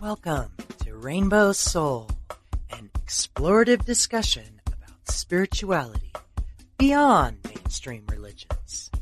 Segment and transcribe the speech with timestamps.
[0.00, 0.52] Welcome
[0.84, 2.08] to Rainbow Soul,
[2.70, 6.12] an explorative discussion about spirituality
[6.78, 8.92] beyond mainstream religions.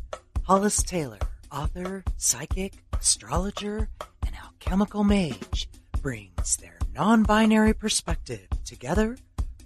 [0.44, 1.18] Hollis Taylor,
[1.52, 3.90] author, psychic, astrologer,
[4.24, 5.68] and alchemical mage,
[6.00, 9.18] brings their non binary perspective together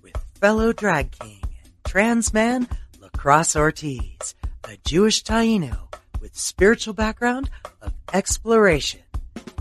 [0.03, 2.67] with fellow drag king and trans man
[3.01, 4.35] Lacrosse Ortiz,
[4.65, 7.49] a Jewish Taino with spiritual background
[7.81, 9.03] of exploration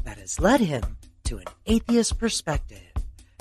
[0.03, 0.97] that has led him
[1.29, 2.91] to an atheist perspective.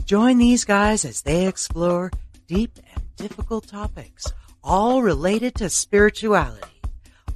[0.05, 2.11] Join these guys as they explore
[2.47, 4.31] deep and difficult topics,
[4.63, 6.83] all related to spirituality,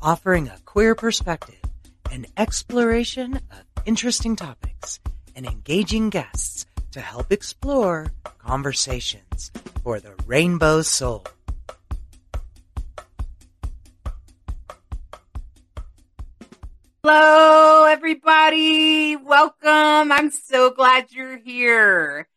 [0.03, 1.63] offering a queer perspective,
[2.11, 5.01] an exploration of interesting topics,
[5.35, 9.51] and engaging guests to help explore conversations
[9.83, 11.25] for the rainbow soul.
[17.05, 19.17] Hello, everybody.
[19.17, 20.13] Welcome.
[20.13, 22.29] I'm so glad you're here.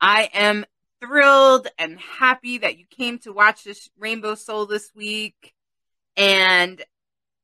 [0.00, 0.66] I am
[1.00, 5.54] thrilled and happy that you came to watch this Rainbow Soul this week.
[6.16, 6.82] And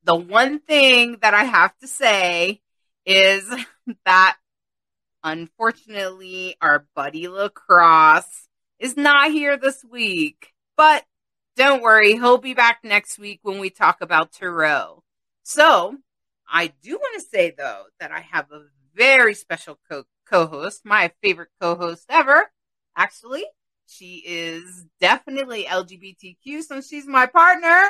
[0.03, 2.61] the one thing that I have to say
[3.05, 3.49] is
[4.05, 4.37] that
[5.23, 8.49] unfortunately our buddy Lacrosse
[8.81, 10.53] is not here this week.
[10.77, 11.05] But
[11.55, 15.05] don't worry, he'll be back next week when we talk about Tarot.
[15.45, 15.99] So
[16.49, 18.63] I do want to say though that I have a
[18.95, 22.51] very special co- co-host, my favorite co-host ever.
[22.97, 23.45] Actually,
[23.87, 27.83] she is definitely LGBTQ, so she's my partner,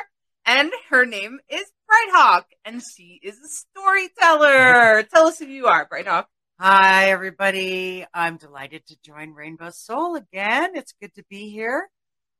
[0.45, 5.03] and her name is Bright Hawk, and she is a storyteller.
[5.13, 6.27] Tell us who you are, Bright Hawk.
[6.59, 8.05] Hi, everybody.
[8.13, 10.71] I'm delighted to join Rainbow Soul again.
[10.75, 11.89] It's good to be here.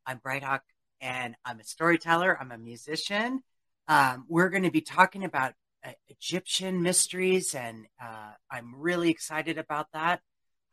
[0.06, 0.64] I'm Bright Hawk,
[1.02, 2.38] and I'm a storyteller.
[2.40, 3.42] I'm a musician.
[3.88, 5.54] Um, we're going to be talking about
[5.86, 10.22] uh, Egyptian mysteries, and uh, I'm really excited about that.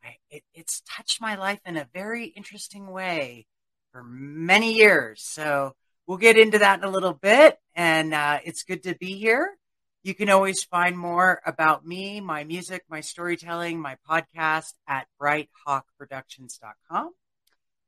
[0.03, 3.45] I, it, it's touched my life in a very interesting way
[3.91, 5.23] for many years.
[5.23, 5.73] So
[6.05, 9.57] we'll get into that in a little bit, and uh, it's good to be here.
[10.03, 17.11] You can always find more about me, my music, my storytelling, my podcast at brighthawkproductions.com.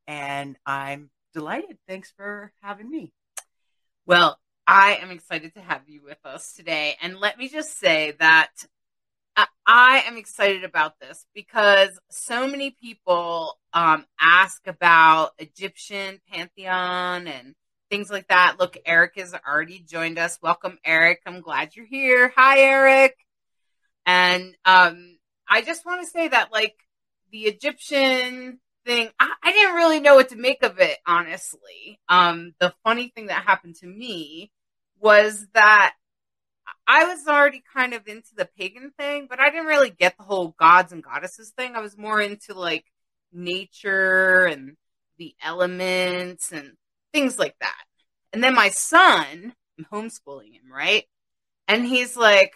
[0.08, 1.78] And I'm delighted.
[1.88, 3.14] Thanks for having me.
[4.08, 6.98] Well, I am excited to have you with us today.
[7.02, 8.52] And let me just say that
[9.66, 17.56] I am excited about this because so many people um, ask about Egyptian pantheon and
[17.90, 18.56] things like that.
[18.60, 20.38] Look, Eric has already joined us.
[20.42, 21.22] Welcome, Eric.
[21.26, 22.34] I'm glad you're here.
[22.36, 23.16] Hi, Eric.
[24.06, 25.18] And um,
[25.48, 26.76] I just want to say that, like,
[27.32, 32.00] the Egyptian thing, I, I, didn't really know what to make of it, honestly.
[32.08, 34.50] Um, the funny thing that happened to me
[35.00, 35.94] was that
[36.88, 40.24] I was already kind of into the pagan thing, but I didn't really get the
[40.24, 41.76] whole gods and goddesses thing.
[41.76, 42.86] I was more into like
[43.34, 44.78] nature and
[45.18, 46.74] the elements and
[47.14, 47.84] things like that.
[48.32, 51.06] And then my son, I'm homeschooling him, right?
[51.68, 52.54] And he's like,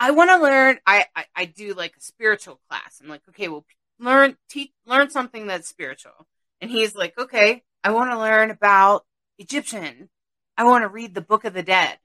[0.00, 0.78] I want to learn.
[0.86, 3.00] I, I, I do like a spiritual class.
[3.00, 3.64] I'm like, okay, well,
[3.98, 6.26] learn teach learn something that's spiritual.
[6.60, 9.04] And he's like, okay, I want to learn about
[9.38, 10.08] Egyptian
[10.56, 11.98] I want to read the Book of the Dead.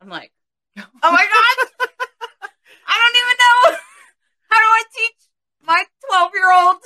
[0.00, 0.32] I'm like,
[0.78, 1.88] oh my God.
[2.88, 3.78] I don't even know.
[4.50, 5.16] How do I teach
[5.66, 6.76] my 12 year old?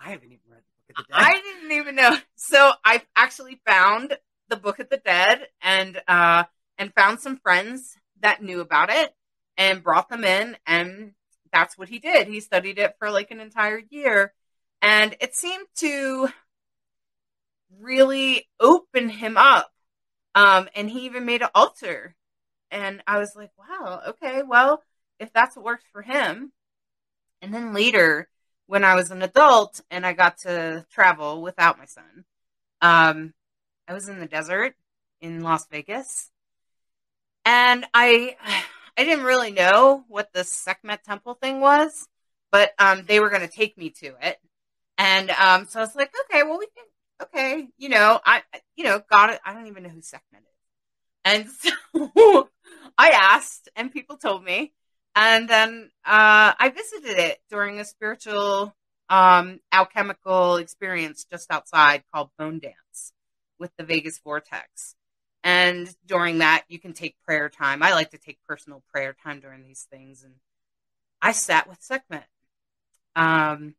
[0.00, 1.22] I haven't even read the Book of the Dead.
[1.22, 2.16] I didn't even know.
[2.34, 4.16] So I actually found
[4.48, 6.44] the Book of the Dead and, uh,
[6.78, 9.14] and found some friends that knew about it
[9.56, 10.56] and brought them in.
[10.66, 11.12] And
[11.52, 12.26] that's what he did.
[12.26, 14.32] He studied it for like an entire year.
[14.82, 16.28] And it seemed to
[17.80, 19.70] really opened him up.
[20.34, 22.14] Um, and he even made an altar.
[22.70, 24.82] And I was like, wow, okay, well,
[25.18, 26.52] if that's what works for him.
[27.40, 28.28] And then later,
[28.66, 32.24] when I was an adult and I got to travel without my son,
[32.82, 33.32] um,
[33.88, 34.74] I was in the desert
[35.20, 36.30] in Las Vegas.
[37.44, 38.36] And I
[38.96, 42.08] I didn't really know what the Sekhmet temple thing was,
[42.50, 44.38] but um, they were going to take me to it.
[44.98, 46.84] And um, so I was like, okay, well, we can
[47.22, 48.42] okay, you know, I,
[48.76, 49.40] you know, got it.
[49.44, 50.48] I don't even know who Sekhmet is.
[51.24, 51.48] And
[52.14, 52.48] so
[52.98, 54.72] I asked, and people told me.
[55.14, 58.74] And then uh, I visited it during a spiritual
[59.08, 63.12] um, alchemical experience just outside called Bone Dance
[63.58, 64.94] with the Vegas Vortex.
[65.42, 67.82] And during that, you can take prayer time.
[67.82, 70.22] I like to take personal prayer time during these things.
[70.22, 70.34] And
[71.22, 72.26] I sat with Sekhmet.
[73.14, 73.74] Um,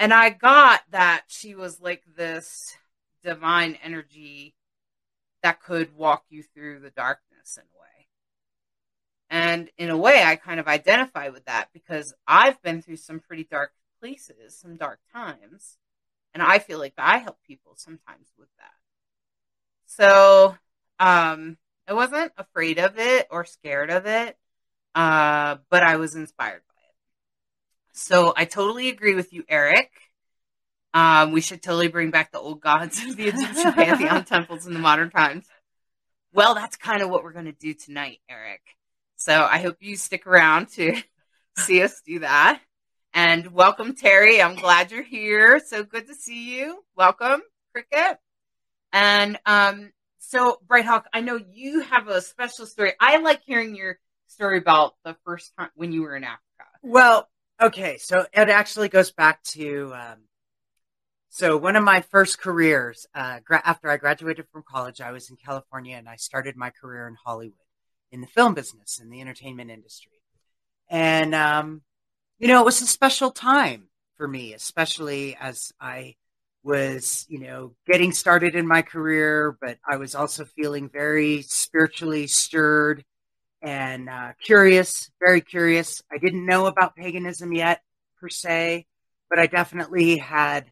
[0.00, 2.74] and I got that she was like this
[3.22, 4.54] divine energy
[5.42, 8.06] that could walk you through the darkness in a way.
[9.28, 13.20] And in a way, I kind of identify with that because I've been through some
[13.20, 15.76] pretty dark places, some dark times.
[16.32, 18.72] And I feel like I help people sometimes with that.
[19.84, 20.56] So
[20.98, 24.38] um, I wasn't afraid of it or scared of it,
[24.94, 26.62] uh, but I was inspired.
[28.00, 29.90] So I totally agree with you, Eric.
[30.94, 34.72] Um, we should totally bring back the old gods of the Egyptian pantheon temples in
[34.72, 35.44] the modern times.
[36.32, 38.62] Well, that's kind of what we're going to do tonight, Eric.
[39.16, 40.96] So I hope you stick around to
[41.58, 42.62] see us do that.
[43.12, 44.40] And welcome, Terry.
[44.40, 45.60] I'm glad you're here.
[45.60, 46.82] So good to see you.
[46.96, 47.42] Welcome,
[47.74, 48.16] Cricket.
[48.94, 52.94] And um, so, Bright Hawk, I know you have a special story.
[52.98, 56.40] I like hearing your story about the first time when you were in Africa.
[56.82, 57.28] Well,
[57.60, 60.18] okay, so it actually goes back to um,
[61.28, 65.30] so one of my first careers uh, gra- after I graduated from college, I was
[65.30, 67.54] in California and I started my career in Hollywood
[68.10, 70.20] in the film business in the entertainment industry,
[70.88, 71.82] and um,
[72.38, 76.16] you know it was a special time for me, especially as I
[76.62, 82.26] was, you know, getting started in my career, but I was also feeling very spiritually
[82.26, 83.04] stirred
[83.62, 86.02] and uh, curious, very curious.
[86.10, 87.82] I didn't know about paganism yet,
[88.20, 88.86] per se,
[89.28, 90.70] but I definitely had,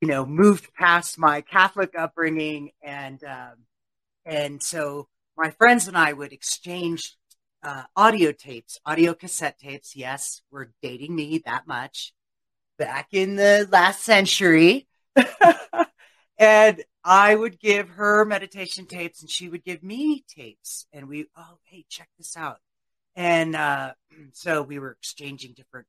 [0.00, 3.54] you know, moved past my Catholic upbringing, and um,
[4.24, 7.16] and so my friends and I would exchange
[7.62, 9.96] uh, audio tapes, audio cassette tapes.
[9.96, 12.12] Yes, we're dating me that much.
[12.78, 14.88] Back in the last century,
[16.38, 20.86] and I would give her meditation tapes and she would give me tapes.
[20.92, 22.60] And we, oh, hey, check this out.
[23.14, 23.92] And uh,
[24.32, 25.86] so we were exchanging different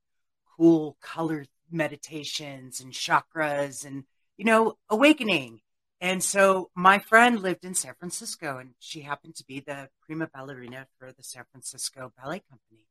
[0.56, 4.04] cool color meditations and chakras and,
[4.36, 5.60] you know, awakening.
[6.02, 10.28] And so my friend lived in San Francisco and she happened to be the prima
[10.32, 12.86] ballerina for the San Francisco Ballet Company.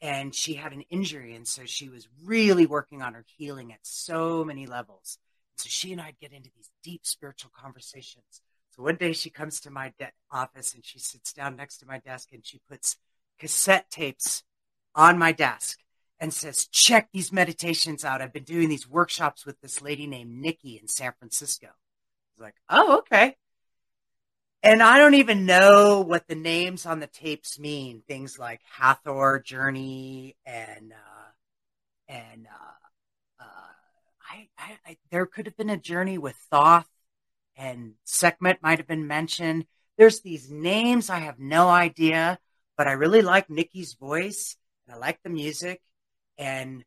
[0.00, 1.34] And she had an injury.
[1.36, 5.18] And so she was really working on her healing at so many levels.
[5.56, 8.42] So she and I'd get into these deep spiritual conversations.
[8.76, 11.86] So one day she comes to my de- office and she sits down next to
[11.86, 12.96] my desk and she puts
[13.38, 14.42] cassette tapes
[14.94, 15.78] on my desk
[16.18, 18.22] and says, check these meditations out.
[18.22, 21.66] I've been doing these workshops with this lady named Nicki in San Francisco.
[21.68, 21.70] I
[22.36, 23.36] was like, oh, okay.
[24.62, 28.02] And I don't even know what the names on the tapes mean.
[28.08, 31.30] Things like Hathor Journey and uh,
[32.08, 32.85] and uh,
[34.36, 36.88] I, I, I, there could have been a journey with Thoth
[37.56, 39.66] and Sekhmet might have been mentioned.
[39.96, 42.38] There's these names I have no idea,
[42.76, 44.56] but I really like Nicki's voice
[44.86, 45.80] and I like the music.
[46.36, 46.84] And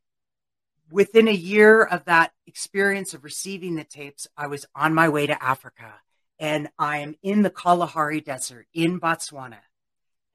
[0.90, 5.26] within a year of that experience of receiving the tapes, I was on my way
[5.26, 5.94] to Africa
[6.38, 9.58] and I am in the Kalahari Desert in Botswana.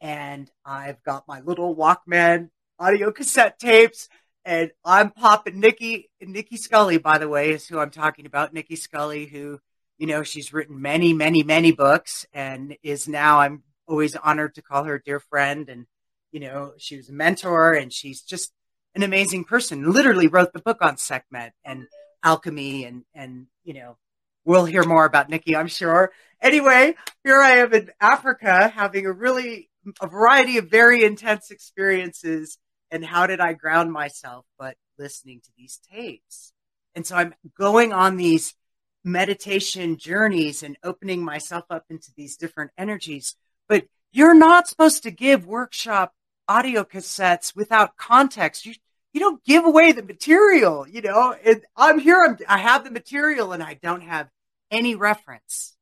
[0.02, 4.10] And I've got my little Walkman audio cassette tapes
[4.46, 8.54] and I'm popping Nicki Nicki Scully, by the way, is who I'm talking about.
[8.54, 9.60] Nicki Scully, who
[9.98, 14.62] you know she's written many, many, many books, and is now I'm always honored to
[14.62, 15.68] call her a dear friend.
[15.68, 15.88] And
[16.32, 18.54] you know she was a mentor, and she's just
[18.94, 19.92] an amazing person.
[19.92, 21.88] Literally wrote the book on Sekhmet and
[22.24, 23.98] alchemy, and and you know
[24.46, 26.12] we'll hear more about Nicki, I'm sure.
[26.40, 26.94] Anyway,
[27.24, 32.60] here I am in Africa having a really a variety of very intense experiences
[32.92, 36.54] and how did I ground myself but listening to these tapes?
[36.94, 38.56] And so I'm going on these
[39.04, 43.36] meditation journeys and opening myself up into these different energies.
[43.68, 46.14] But you're not supposed to give workshop
[46.48, 48.66] audio cassettes without context.
[48.66, 48.74] You
[49.14, 51.34] you don't give away the material, you know.
[51.46, 52.22] And I'm here.
[52.22, 54.30] I'm, I have the material, and I don't have
[54.70, 55.78] any reference.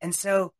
[0.00, 0.54] And so,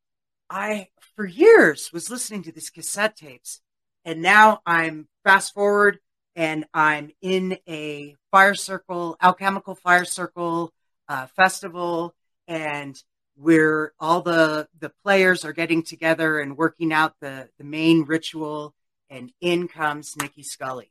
[0.51, 3.63] I for years was listening to these cassette tapes,
[4.05, 5.99] and now I'm fast forward
[6.37, 10.73] and I'm in a fire circle, alchemical fire circle
[11.09, 12.15] uh, festival,
[12.49, 13.01] and
[13.37, 18.75] where all the the players are getting together and working out the the main ritual,
[19.09, 20.91] and in comes Nicki Scully,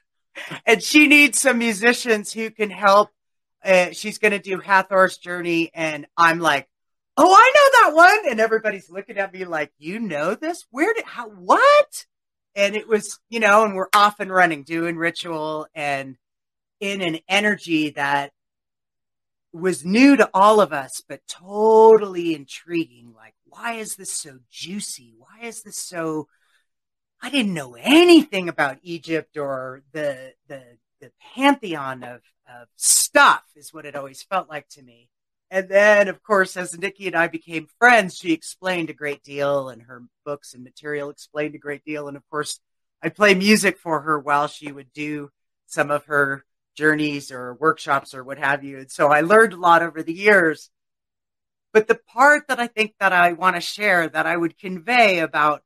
[0.66, 3.10] and she needs some musicians who can help.
[3.62, 6.66] Uh, she's going to do Hathor's journey, and I'm like,
[7.18, 10.64] oh, I know that one, and everybody's looking at me like, you know this?
[10.70, 12.06] Where did how what?
[12.54, 16.16] And it was you know and we're off and running doing ritual and
[16.80, 18.32] in an energy that
[19.52, 23.12] was new to all of us but totally intriguing.
[23.14, 25.14] Like why is this so juicy?
[25.18, 26.28] Why is this so
[27.22, 30.62] i didn't know anything about egypt or the the
[31.00, 35.08] the pantheon of of stuff is what it always felt like to me
[35.50, 39.68] And then, of course, as Nicki and I became friends, she explained a great deal,
[39.68, 42.06] and her books and material explained a great deal.
[42.06, 42.60] And of course,
[43.02, 45.30] I play music for her while she would do
[45.66, 46.44] some of her
[46.76, 48.78] journeys or workshops or what have you.
[48.78, 50.70] And so I learned a lot over the years.
[51.72, 55.20] But the part that I think that I want to share that I would convey
[55.20, 55.62] about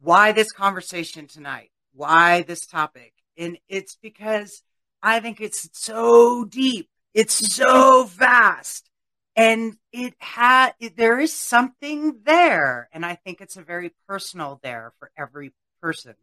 [0.00, 4.62] why this conversation tonight, why this topic, and it's because
[5.02, 8.88] I think it's so deep it's so vast.
[9.34, 12.88] And it had there is something there.
[12.92, 16.14] And i think it's a very personal there for every person.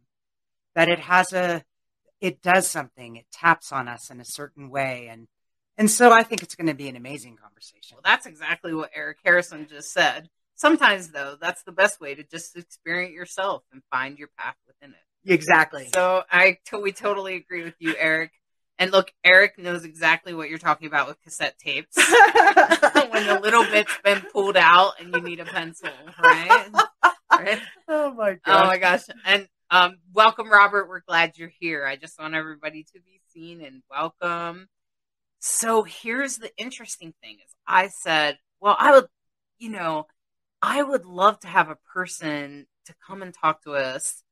[0.74, 1.64] That it has a
[2.20, 3.16] it does something.
[3.16, 5.08] It taps on us in a certain way.
[5.10, 5.26] And
[5.76, 7.96] and so i think it's going to be an amazing conversation.
[7.96, 10.28] Well that's exactly what eric harrison just said.
[10.54, 14.90] Sometimes though that's the best way to just experience yourself and find your path within
[14.94, 15.32] it.
[15.32, 15.88] Exactly.
[15.92, 18.30] So i we totally agree with you eric
[18.80, 21.96] and look, Eric knows exactly what you're talking about with cassette tapes.
[23.10, 26.68] when the little bit's been pulled out and you need a pencil, right?
[27.30, 27.60] right?
[27.88, 28.40] Oh my gosh.
[28.46, 29.02] Oh my gosh.
[29.26, 30.88] And um, welcome, Robert.
[30.88, 31.86] We're glad you're here.
[31.86, 34.66] I just want everybody to be seen and welcome.
[35.40, 39.08] So here's the interesting thing is I said, well, I would,
[39.58, 40.06] you know,
[40.62, 44.22] I would love to have a person to come and talk to us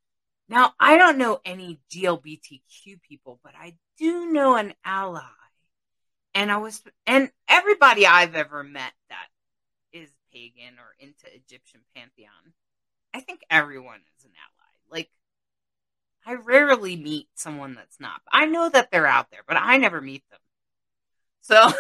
[0.49, 5.23] now, I don't know any GLBTQ people, but I do know an ally.
[6.35, 9.27] And I was, and everybody I've ever met that
[9.93, 12.55] is pagan or into Egyptian pantheon,
[13.13, 14.99] I think everyone is an ally.
[14.99, 15.11] Like,
[16.25, 18.21] I rarely meet someone that's not.
[18.33, 20.41] I know that they're out there, but I never meet them.
[21.41, 21.73] So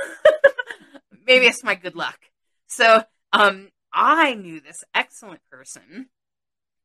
[1.26, 2.18] maybe it's my good luck.
[2.66, 6.08] So, um, I knew this excellent person,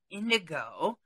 [0.09, 0.97] Indigo,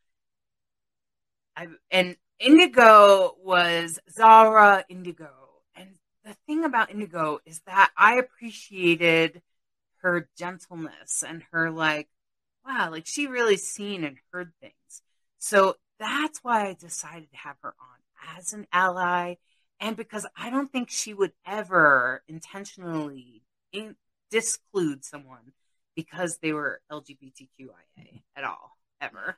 [1.57, 5.31] I, and Indigo was Zara Indigo.
[5.75, 9.41] And the thing about Indigo is that I appreciated
[10.01, 12.09] her gentleness and her like,
[12.65, 15.01] wow, like she really seen and heard things.
[15.39, 19.35] So that's why I decided to have her on as an ally.
[19.79, 23.95] And because I don't think she would ever intentionally in-
[24.29, 25.53] disclude someone
[25.95, 29.37] because they were LGBTQIA at all, ever.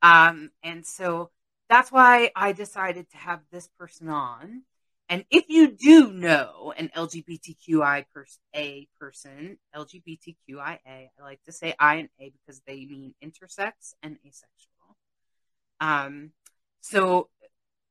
[0.00, 1.30] Um, and so
[1.68, 4.62] that's why I decided to have this person on.
[5.10, 11.74] And if you do know an LGBTQI pers- a person, LGBTQIA, I like to say
[11.78, 14.96] I and A because they mean intersex and asexual.
[15.80, 16.32] Um,
[16.80, 17.28] so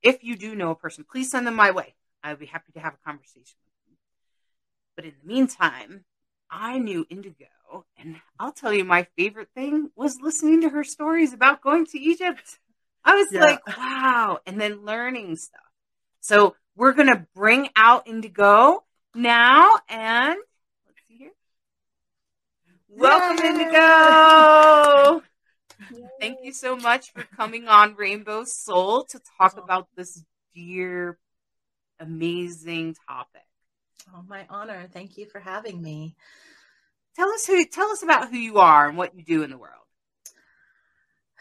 [0.03, 1.95] if you do know a person, please send them my way.
[2.23, 3.97] I'd be happy to have a conversation with them.
[4.95, 6.05] But in the meantime,
[6.51, 7.45] I knew Indigo,
[7.97, 11.99] and I'll tell you my favorite thing was listening to her stories about going to
[11.99, 12.59] Egypt.
[13.07, 13.41] I was yeah.
[13.41, 14.39] like, wow.
[14.45, 15.61] And then learning stuff.
[16.19, 18.83] So we're going to bring out Indigo
[19.15, 19.75] now.
[19.87, 20.35] And
[20.85, 21.31] let's see here.
[22.89, 23.49] Welcome, Yay!
[23.49, 25.23] Indigo.
[25.91, 26.07] Yay.
[26.19, 30.21] Thank you so much for coming on Rainbow Soul to talk about this
[30.53, 31.17] dear,
[32.01, 33.41] amazing topic.
[34.13, 34.89] Oh, my honor.
[34.91, 36.17] Thank you for having me.
[37.15, 39.57] Tell us who tell us about who you are and what you do in the
[39.57, 39.86] world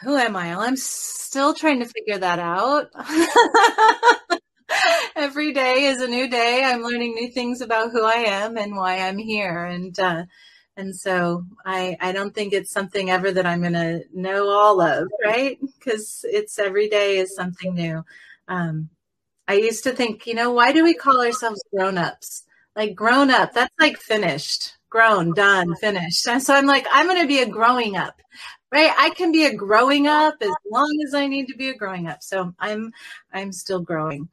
[0.03, 0.50] who am I?
[0.50, 2.88] Well, I'm still trying to figure that out.
[5.17, 6.62] Every day is a new day.
[6.65, 9.65] I'm learning new things about who I am and why I'm here.
[9.65, 10.25] And, uh,
[10.76, 14.81] and so I, I don't think it's something ever that I'm going to know all
[14.81, 15.59] of, right?
[15.79, 18.05] Because it's every day is something new.
[18.49, 18.91] Um,
[19.49, 22.43] I used to think, you know, why do we call ourselves grown ups?
[22.75, 26.29] Like grown up, that's like finished, grown, done, finished.
[26.29, 28.21] And so I'm like, I'm going to be a growing up
[28.76, 31.75] right i can be a growing up as long as i need to be a
[31.75, 32.23] growing up.
[32.23, 32.92] So i'm
[33.33, 34.28] i'm still growing.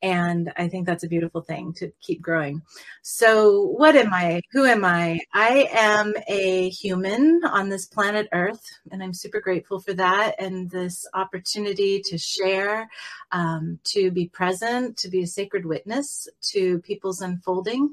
[0.00, 2.62] And i think that's a beautiful thing to keep growing.
[3.02, 4.40] So what am i?
[4.52, 5.18] Who am i?
[5.34, 10.70] I am a human on this planet earth and i'm super grateful for that and
[10.70, 12.88] this opportunity to share
[13.32, 17.90] um, to be present to be a sacred witness to people's unfolding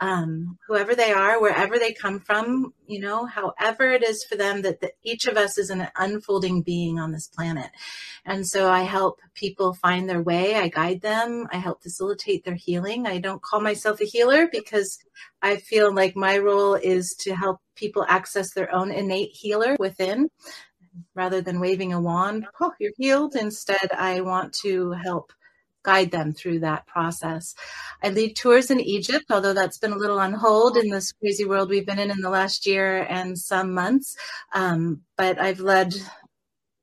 [0.00, 4.62] um, whoever they are, wherever they come from, you know, however it is for them
[4.62, 7.70] that the, each of us is an unfolding being on this planet.
[8.24, 10.56] And so I help people find their way.
[10.56, 11.46] I guide them.
[11.50, 13.06] I help facilitate their healing.
[13.06, 14.98] I don't call myself a healer because
[15.40, 20.28] I feel like my role is to help people access their own innate healer within
[21.14, 22.46] rather than waving a wand.
[22.60, 23.34] Oh, you're healed.
[23.34, 25.32] Instead, I want to help
[25.86, 27.54] guide them through that process.
[28.02, 31.44] I lead tours in Egypt, although that's been a little on hold in this crazy
[31.44, 34.16] world we've been in in the last year and some months.
[34.52, 35.94] Um, but I've led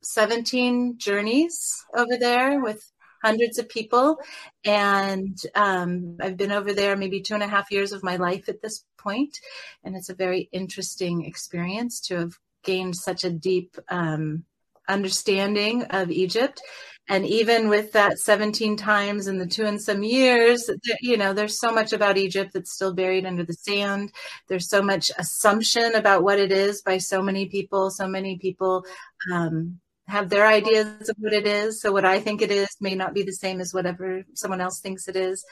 [0.04, 2.82] 17 journeys over there with
[3.24, 4.18] hundreds of people.
[4.64, 8.48] And um, I've been over there maybe two and a half years of my life
[8.48, 9.38] at this point,
[9.84, 12.34] and it's a very interesting experience to have
[12.64, 14.46] gained such a deep um,
[14.88, 16.62] understanding of Egypt.
[17.10, 20.70] And even with that 17 times in the two and some years,
[21.02, 24.14] you know, there's so much about Egypt that's still buried under the sand.
[24.48, 27.90] There's so much assumption about what it is by so many people.
[27.90, 28.86] So many people
[29.32, 31.82] um, have their ideas of what it is.
[31.82, 34.80] So what I think it is may not be the same as whatever someone else
[34.80, 35.44] thinks it is.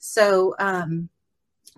[0.00, 1.08] So um,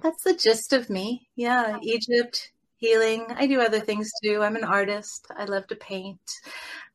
[0.02, 1.28] that's the gist of me.
[1.36, 3.26] Yeah, Egypt, healing.
[3.36, 4.42] I do other things too.
[4.42, 5.26] I'm an artist.
[5.36, 6.18] I love to paint.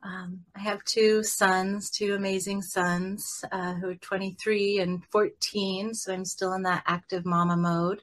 [0.03, 5.93] Um, I have two sons, two amazing sons uh, who are 23 and 14.
[5.93, 8.01] So I'm still in that active mama mode.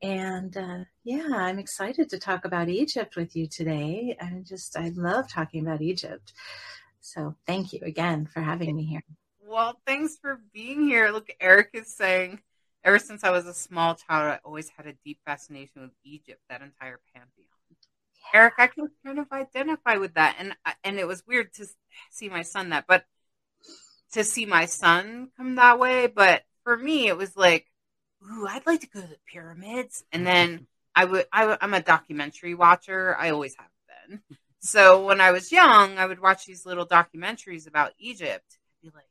[0.00, 4.16] And uh, yeah, I'm excited to talk about Egypt with you today.
[4.20, 6.32] I just, I love talking about Egypt.
[7.00, 9.02] So thank you again for having me here.
[9.44, 11.10] Well, thanks for being here.
[11.10, 12.40] Look, Eric is saying,
[12.88, 16.40] ever since I was a small child, I always had a deep fascination with Egypt,
[16.48, 17.46] that entire pantheon.
[17.70, 17.76] Yeah.
[18.40, 20.54] Eric, I can kind of identify with that, and
[20.84, 21.66] and it was weird to
[22.10, 23.04] see my son that, but
[24.12, 26.06] to see my son come that way.
[26.06, 27.66] But for me, it was like
[28.22, 30.04] ooh, I'd like to go to the pyramids.
[30.12, 30.32] And mm-hmm.
[30.32, 33.16] then I would, I, I'm a documentary watcher.
[33.18, 33.68] I always have
[34.08, 34.20] been.
[34.60, 38.58] So when I was young, I would watch these little documentaries about Egypt.
[38.58, 39.08] I'd be like,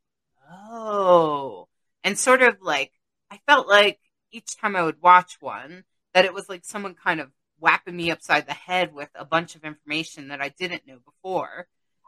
[0.52, 1.70] oh,
[2.04, 2.92] and sort of like,
[3.32, 4.00] I felt like
[4.32, 8.12] each time I would watch one, that it was like someone kind of whapping me
[8.12, 11.68] upside the head with a bunch of information that I didn't know before.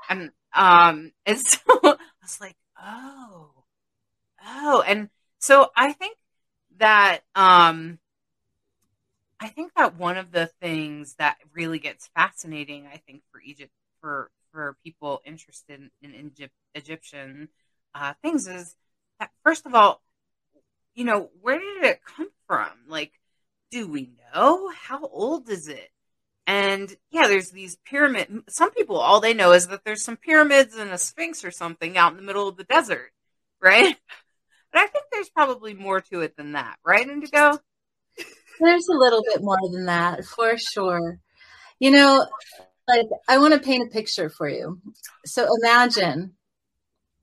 [0.10, 3.52] And, um, and so I was like, oh,
[4.46, 5.10] oh, and
[5.40, 6.18] so I think
[6.78, 8.00] that um,
[9.40, 13.72] I think that one of the things that really gets fascinating, I think, for Egypt,
[14.02, 17.50] for for people interested in, in Egypt, Egyptian
[17.94, 18.76] uh, things, is
[19.20, 20.02] that first of all,
[21.00, 22.68] you know, where did it come from?
[22.89, 23.13] Like,
[23.72, 25.89] do we know how old is it?
[26.46, 28.27] And yeah, there's these pyramid.
[28.50, 31.98] Some people, all they know is that there's some pyramids and a sphinx or something
[31.98, 33.12] out in the middle of the desert,
[33.62, 33.96] right?
[34.72, 37.58] But I think there's probably more to it than that, right, Indigo?
[38.60, 41.17] There's a little bit more than that, for sure.
[41.80, 42.28] You know,
[42.88, 44.80] like I want to paint a picture for you.
[45.26, 46.36] So imagine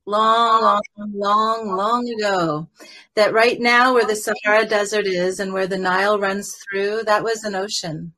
[0.07, 2.69] long, long, long, long ago
[3.15, 7.25] that right now where the Sahara Desert is and where the Nile runs through, that
[7.25, 8.13] was an ocean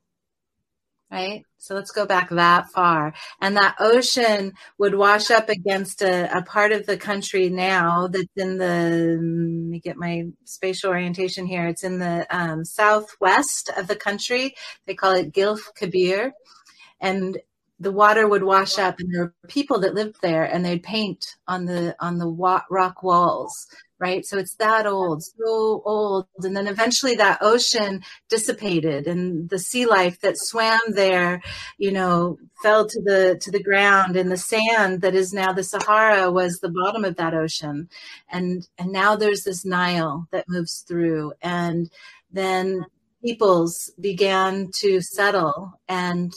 [1.11, 1.45] right?
[1.59, 3.15] So let's go back that far.
[3.41, 8.27] And that ocean would wash up against a, a part of the country now that's
[8.37, 11.67] in the, let me get my spatial orientation here.
[11.67, 14.55] It's in the um, southwest of the country.
[14.87, 16.33] They call it Gilf Kabir.
[17.01, 17.39] And
[17.81, 21.37] the water would wash up and there were people that lived there and they'd paint
[21.47, 22.27] on the on the
[22.71, 23.67] rock walls
[23.99, 24.25] right?
[24.25, 26.27] So it's that old, so old.
[26.43, 31.43] And then eventually that ocean dissipated and the sea life that swam there,
[31.79, 35.65] you know, fell to the to the ground and the sand that is now the
[35.65, 37.89] Sahara was the bottom of that ocean.
[38.31, 41.91] And and now there's this Nile that moves through and
[42.31, 42.87] then
[43.25, 46.33] peoples began to settle and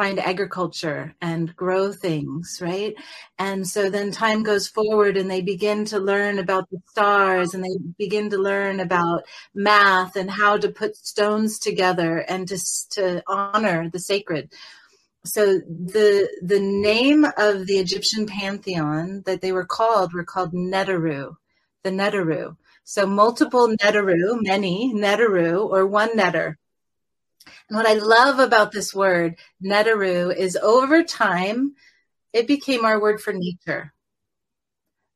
[0.00, 2.94] find agriculture and grow things, right?
[3.38, 7.62] And so then time goes forward and they begin to learn about the stars and
[7.62, 12.58] they begin to learn about math and how to put stones together and to,
[12.92, 14.50] to honor the sacred.
[15.26, 21.34] So the the name of the Egyptian pantheon that they were called were called Neteru,
[21.84, 22.56] the Neteru.
[22.84, 26.56] So multiple Neteru, many Neteru, or one Neter
[27.68, 31.74] and what I love about this word, Neteru, is over time,
[32.32, 33.92] it became our word for nature.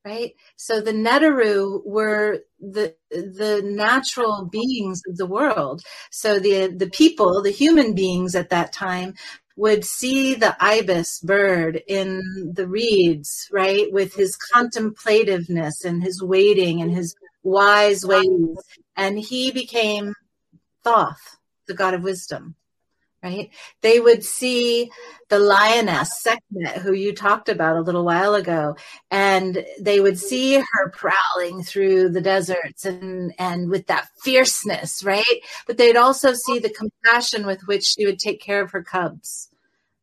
[0.05, 0.35] Right?
[0.57, 5.83] So the Neteru were the the natural beings of the world.
[6.11, 9.15] So the the people, the human beings at that time
[9.57, 16.83] would see the ibis bird in the reeds, right, with his contemplativeness and his waiting
[16.83, 18.57] and his wise ways.
[18.97, 20.13] And he became
[20.83, 22.55] Thoth, the god of wisdom
[23.25, 23.51] right?
[23.81, 24.91] They would see
[25.31, 28.77] the lioness sekhmet who you talked about a little while ago
[29.11, 35.41] and they would see her prowling through the deserts and and with that fierceness right?
[35.67, 39.49] But they'd also see the compassion with which she would take care of her cubs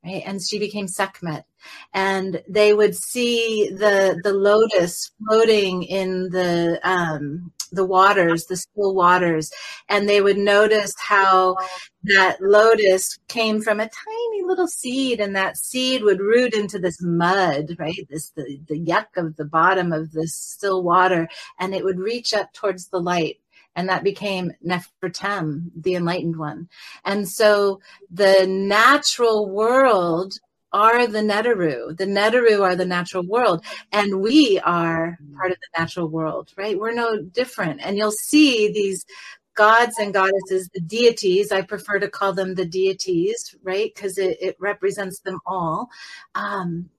[0.04, 0.24] right?
[0.26, 1.46] And she became Sekhmet.
[1.94, 8.96] And they would see the the lotus floating in the um, the waters, the still
[8.96, 9.52] waters,
[9.88, 11.58] and they would notice how
[12.04, 17.02] that lotus came from a tiny little seed, and that seed would root into this
[17.02, 18.08] mud, right?
[18.10, 22.34] This the, the yuck of the bottom of this still water, and it would reach
[22.34, 23.41] up towards the light
[23.76, 26.70] and that became Nefertem, the enlightened one.
[27.06, 30.34] And so the natural world
[30.74, 31.98] are the Neteru.
[31.98, 36.80] The Neteru are the natural world, and we are part of the natural world, right?
[36.80, 37.82] We're no different.
[37.84, 39.06] And you'll see these
[39.54, 43.92] gods and goddesses, the deities, I prefer to call them the deities, right?
[43.94, 45.90] Because it, it, represents them all.
[46.36, 46.90] Um,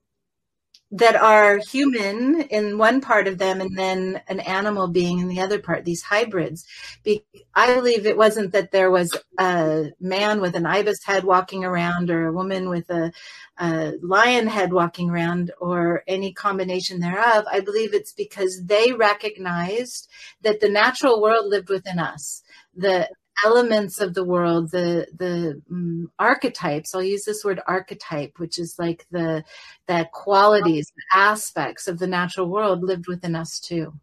[0.93, 5.41] that are human in one part of them and then an animal being in the
[5.41, 6.67] other part, these hybrids.
[7.03, 7.25] Be-
[7.55, 12.11] I believe it wasn't that there was a man with an ibis head walking around
[12.11, 13.11] or a woman with a,
[13.59, 17.47] a lion head walking around or any combination thereof.
[17.51, 20.11] I believe it's because they recognized
[20.43, 22.43] that the natural world lived within us.
[22.75, 23.09] The
[23.45, 26.95] elements of the world, the the um, archetypes.
[26.95, 29.45] I'll use this word archetype, which is like the
[29.87, 33.95] the qualities, aspects of the natural world lived within us too.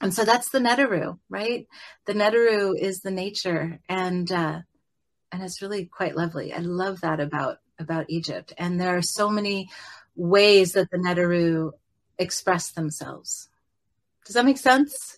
[0.00, 1.66] And so that's the Neteru, right?
[2.06, 4.60] The Neteru is the nature, and uh,
[5.32, 6.52] and it's really quite lovely.
[6.52, 8.52] I love that about about Egypt.
[8.58, 9.68] And there are so many
[10.16, 11.72] ways that the Neteru
[12.18, 13.48] express themselves.
[14.24, 15.17] Does that make sense?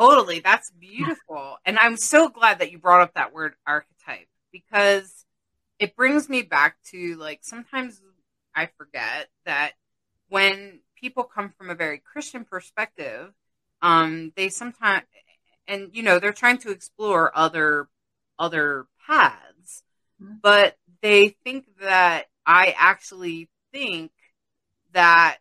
[0.00, 0.40] Totally.
[0.40, 1.58] That's beautiful.
[1.66, 5.26] And I'm so glad that you brought up that word archetype because
[5.78, 8.00] it brings me back to like sometimes
[8.54, 9.72] I forget that
[10.30, 13.32] when people come from a very Christian perspective,
[13.82, 15.04] um, they sometimes
[15.68, 17.88] and you know they're trying to explore other
[18.38, 19.82] other paths,
[20.22, 20.36] mm-hmm.
[20.42, 24.12] but they think that I actually think
[24.92, 25.38] that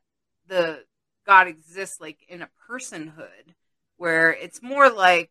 [0.47, 0.83] the
[1.25, 3.55] God exists like in a personhood
[3.99, 5.29] where it's more like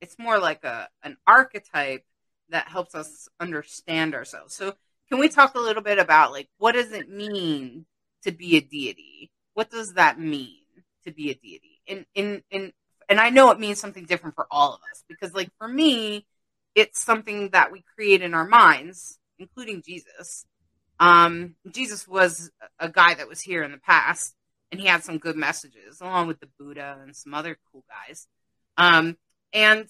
[0.00, 2.04] it's more like a an archetype
[2.48, 4.54] that helps us understand ourselves.
[4.54, 4.74] So
[5.08, 7.86] can we talk a little bit about like what does it mean
[8.24, 9.30] to be a deity?
[9.54, 10.56] What does that mean
[11.04, 11.80] to be a deity?
[11.86, 12.72] In in in
[13.08, 16.26] and I know it means something different for all of us because like for me,
[16.74, 20.46] it's something that we create in our minds, including Jesus.
[20.98, 24.34] Um, Jesus was a guy that was here in the past
[24.72, 28.26] and he had some good messages along with the Buddha and some other cool guys.
[28.78, 29.18] Um,
[29.52, 29.86] and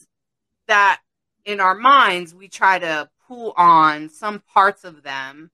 [0.66, 1.00] that
[1.44, 5.52] in our minds, we try to pull on some parts of them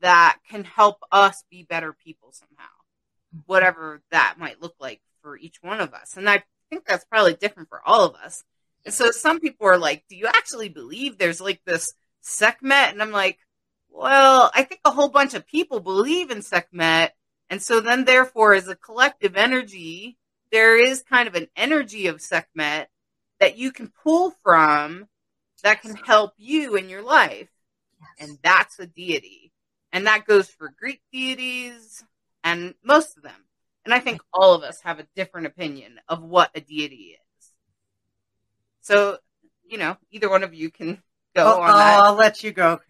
[0.00, 2.70] that can help us be better people somehow,
[3.46, 6.16] whatever that might look like for each one of us.
[6.16, 8.44] And I think that's probably different for all of us.
[8.84, 12.92] And so some people are like, do you actually believe there's like this Sekhmet?
[12.92, 13.38] And I'm like,
[13.90, 17.12] well, I think a whole bunch of people believe in Sekhmet
[17.52, 20.16] and so then, therefore, as a collective energy,
[20.50, 22.88] there is kind of an energy of Sekhmet
[23.40, 25.06] that you can pull from
[25.62, 27.50] that can help you in your life.
[28.00, 28.28] Yes.
[28.28, 29.52] And that's a deity.
[29.92, 32.02] And that goes for Greek deities
[32.42, 33.44] and most of them.
[33.84, 37.52] And I think all of us have a different opinion of what a deity is.
[38.80, 39.18] So,
[39.64, 41.02] you know, either one of you can
[41.36, 42.00] go on that.
[42.02, 42.80] I'll let you go.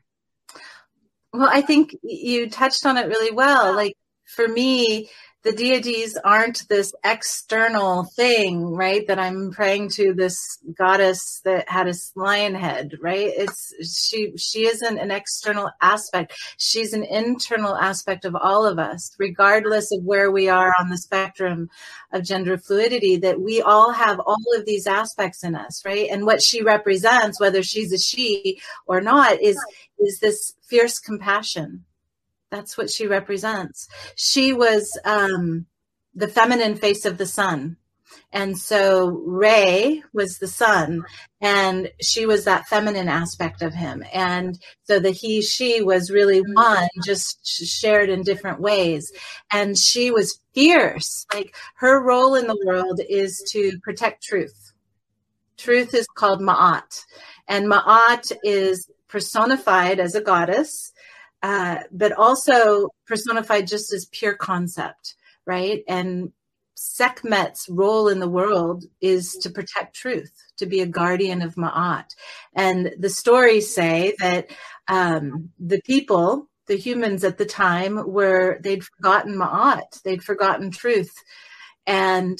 [1.32, 3.74] Well, I think you touched on it really well.
[3.74, 5.10] Like for me,
[5.42, 9.06] the deities aren't this external thing, right?
[9.08, 13.32] That I'm praying to this goddess that had a lion head, right?
[13.36, 13.74] It's
[14.06, 16.34] she she isn't an external aspect.
[16.58, 20.98] She's an internal aspect of all of us, regardless of where we are on the
[20.98, 21.68] spectrum
[22.12, 26.08] of gender fluidity, that we all have all of these aspects in us, right?
[26.08, 29.58] And what she represents, whether she's a she or not, is
[29.98, 31.84] is this fierce compassion
[32.52, 33.88] that's what she represents.
[34.14, 35.66] She was um,
[36.14, 37.78] the feminine face of the sun.
[38.30, 41.02] And so Ray was the sun,
[41.40, 44.04] and she was that feminine aspect of him.
[44.12, 49.12] And so the he, she was really one, just shared in different ways.
[49.50, 51.26] And she was fierce.
[51.32, 54.72] Like her role in the world is to protect truth.
[55.56, 57.04] Truth is called Ma'at.
[57.48, 60.91] And Ma'at is personified as a goddess
[61.42, 65.82] uh, but also personified just as pure concept, right?
[65.88, 66.32] And
[66.76, 72.06] Sekhmet's role in the world is to protect truth, to be a guardian of Ma'at.
[72.54, 74.50] And the stories say that
[74.88, 81.12] um, the people, the humans at the time, were they'd forgotten Ma'at, they'd forgotten truth.
[81.86, 82.38] And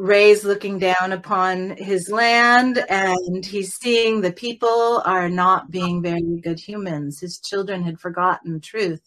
[0.00, 6.40] Ray's looking down upon his land and he's seeing the people are not being very
[6.42, 7.20] good humans.
[7.20, 9.02] His children had forgotten truth.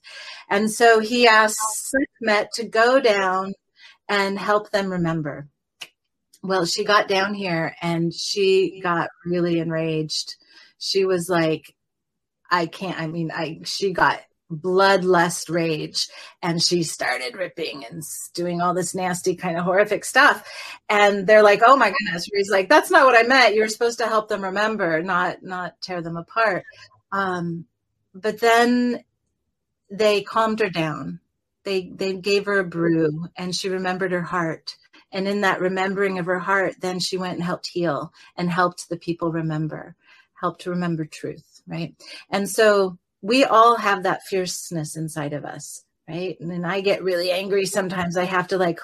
[0.52, 3.54] And so he asks Sekhmet to go down
[4.08, 5.48] and help them remember.
[6.44, 10.36] Well, she got down here and she got really enraged.
[10.78, 11.74] She was like,
[12.52, 14.22] I can't, I mean, I, she got
[14.58, 16.08] bloodlust rage.
[16.42, 20.48] And she started ripping and doing all this nasty kind of horrific stuff.
[20.90, 22.30] And they're like oh my goodness.
[22.32, 23.56] He's like that's not what i meant.
[23.56, 26.64] You're supposed to help them remember not not tear them apart.
[27.12, 27.66] Um,
[28.14, 29.04] but then
[29.90, 31.20] they calmed her down.
[31.64, 34.78] They they gave her a brew and she remembered her heart.
[35.12, 38.90] And in that remembering of her heart then she went and helped heal and helped
[38.90, 39.96] the people remember
[40.34, 41.96] helped to remember truth right?
[42.30, 46.38] And so we all have that fierceness inside of us, right?
[46.42, 48.18] And then I get really angry sometimes.
[48.18, 48.82] I have to like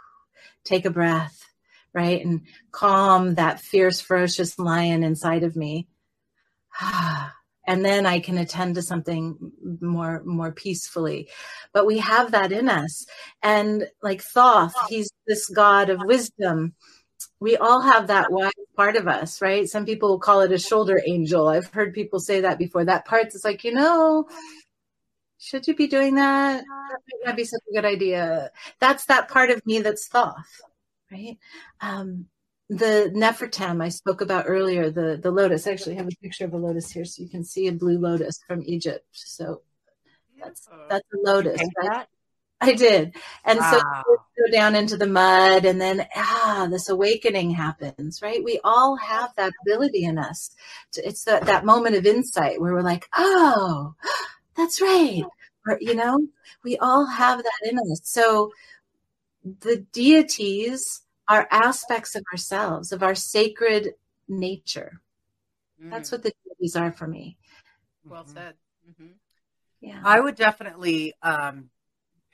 [0.64, 1.44] take a breath,
[1.92, 2.24] right?
[2.24, 5.86] And calm that fierce, ferocious lion inside of me.
[7.66, 11.28] and then I can attend to something more more peacefully.
[11.74, 13.04] But we have that in us.
[13.42, 16.74] And like Thoth, he's this god of wisdom
[17.40, 19.68] we all have that wise part of us, right?
[19.68, 21.48] Some people call it a shoulder angel.
[21.48, 22.84] I've heard people say that before.
[22.84, 24.28] That part is like, you know,
[25.38, 26.64] should you be doing that?
[26.64, 28.50] That might not be such a good idea.
[28.80, 30.62] That's that part of me that's Thoth,
[31.10, 31.36] right?
[31.80, 32.26] Um,
[32.70, 35.66] the Nefertem I spoke about earlier, the the lotus.
[35.66, 37.98] I actually have a picture of a lotus here, so you can see a blue
[37.98, 39.06] lotus from Egypt.
[39.12, 39.60] So
[40.42, 42.06] that's that's a lotus, right?
[42.64, 43.14] I did.
[43.44, 43.70] And wow.
[43.70, 48.42] so go down into the mud and then ah this awakening happens, right?
[48.42, 50.50] We all have that ability in us.
[50.96, 53.94] It's that that moment of insight where we're like, "Oh,
[54.56, 55.22] that's right."
[55.66, 56.18] Or you know,
[56.62, 58.00] we all have that in us.
[58.04, 58.52] So
[59.60, 63.94] the deities are aspects of ourselves, of our sacred
[64.28, 65.00] nature.
[65.82, 65.90] Mm.
[65.90, 67.36] That's what the deities are for me.
[68.04, 68.34] Well mm-hmm.
[68.34, 68.54] said.
[68.90, 69.12] Mm-hmm.
[69.80, 70.00] Yeah.
[70.02, 71.70] I would definitely um,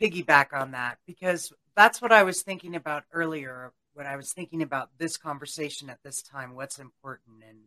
[0.01, 4.63] piggyback on that because that's what I was thinking about earlier when I was thinking
[4.63, 7.59] about this conversation at this time, what's important and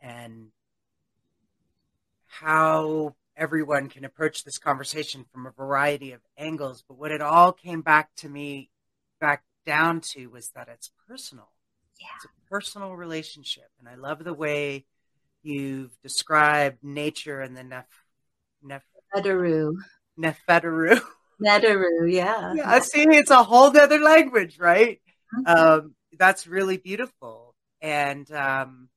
[0.00, 0.48] and
[2.26, 6.84] how everyone can approach this conversation from a variety of angles.
[6.86, 8.70] But what it all came back to me
[9.20, 11.48] back down to was that it's personal.
[12.00, 12.08] Yeah.
[12.16, 13.70] It's a personal relationship.
[13.78, 14.84] And I love the way
[15.42, 17.86] you've described nature and the nef,
[18.62, 18.82] nef,
[19.14, 19.76] Neferu.
[20.18, 21.00] Neferu.
[21.44, 22.54] Neteru, yeah.
[22.54, 25.00] Yeah, see, it's a whole other language, right?
[25.36, 25.46] Mm-hmm.
[25.46, 27.54] Um, that's really beautiful.
[27.80, 28.88] And um,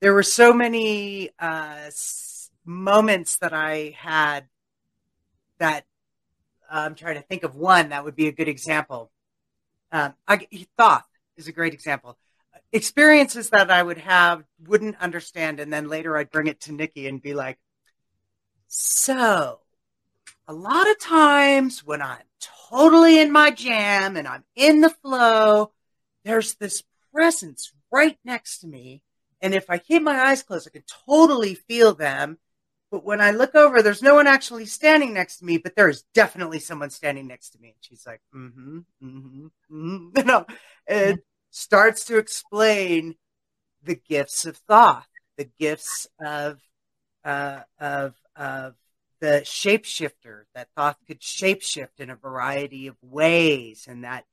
[0.00, 4.48] there were so many uh, s- moments that I had
[5.58, 5.84] that
[6.70, 9.10] uh, I'm trying to think of one that would be a good example.
[9.92, 10.46] Um, I,
[10.78, 11.02] Thoth
[11.36, 12.16] is a great example.
[12.72, 17.08] Experiences that I would have, wouldn't understand, and then later I'd bring it to Nicki
[17.08, 17.58] and be like,
[18.68, 19.60] so
[20.50, 22.18] a lot of times when I'm
[22.70, 25.70] totally in my jam and I'm in the flow,
[26.24, 26.82] there's this
[27.14, 29.04] presence right next to me.
[29.40, 32.36] And if I keep my eyes closed, I can totally feel them.
[32.90, 35.88] But when I look over, there's no one actually standing next to me, but there
[35.88, 37.68] is definitely someone standing next to me.
[37.68, 40.08] And she's like, mm-hmm, mm-hmm, mm-hmm.
[40.18, 40.46] You know,
[40.88, 43.14] it starts to explain
[43.84, 46.58] the gifts of Thoth, the gifts of,
[47.24, 48.74] uh, of, of
[49.20, 54.24] the shapeshifter, that Thoth could shapeshift in a variety of ways, and that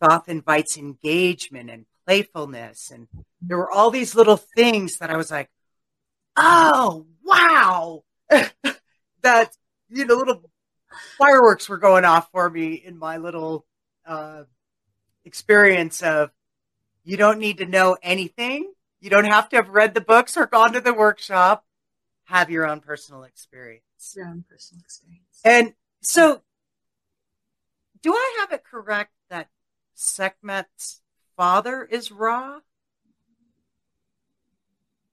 [0.00, 2.90] Thoth invites engagement and playfulness.
[2.90, 3.08] And
[3.40, 5.50] there were all these little things that I was like,
[6.36, 8.04] oh, wow.
[8.30, 9.56] that,
[9.88, 10.42] you know, little
[11.18, 13.64] fireworks were going off for me in my little
[14.06, 14.44] uh,
[15.24, 16.30] experience of
[17.04, 18.72] you don't need to know anything.
[19.00, 21.64] You don't have to have read the books or gone to the workshop.
[22.24, 23.82] Have your own personal experience
[24.16, 25.40] your own personal experience.
[25.44, 26.42] And so,
[28.02, 29.48] do I have it correct that
[29.96, 31.02] Sekhmet's
[31.36, 32.58] father is Ra?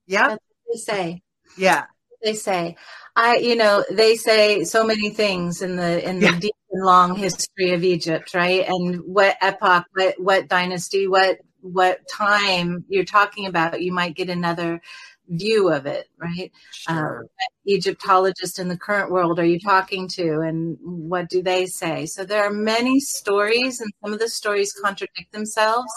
[0.07, 0.37] Yeah,
[0.71, 1.21] they say.
[1.57, 1.85] Yeah,
[2.23, 2.77] they say.
[3.15, 6.39] I, you know, they say so many things in the in the yeah.
[6.39, 8.65] deep and long history of Egypt, right?
[8.67, 14.29] And what epoch, what what dynasty, what what time you're talking about, you might get
[14.29, 14.81] another
[15.29, 16.51] view of it, right?
[16.71, 17.23] Sure.
[17.23, 22.05] Uh, Egyptologists in the current world are you talking to, and what do they say?
[22.05, 25.91] So there are many stories, and some of the stories contradict themselves,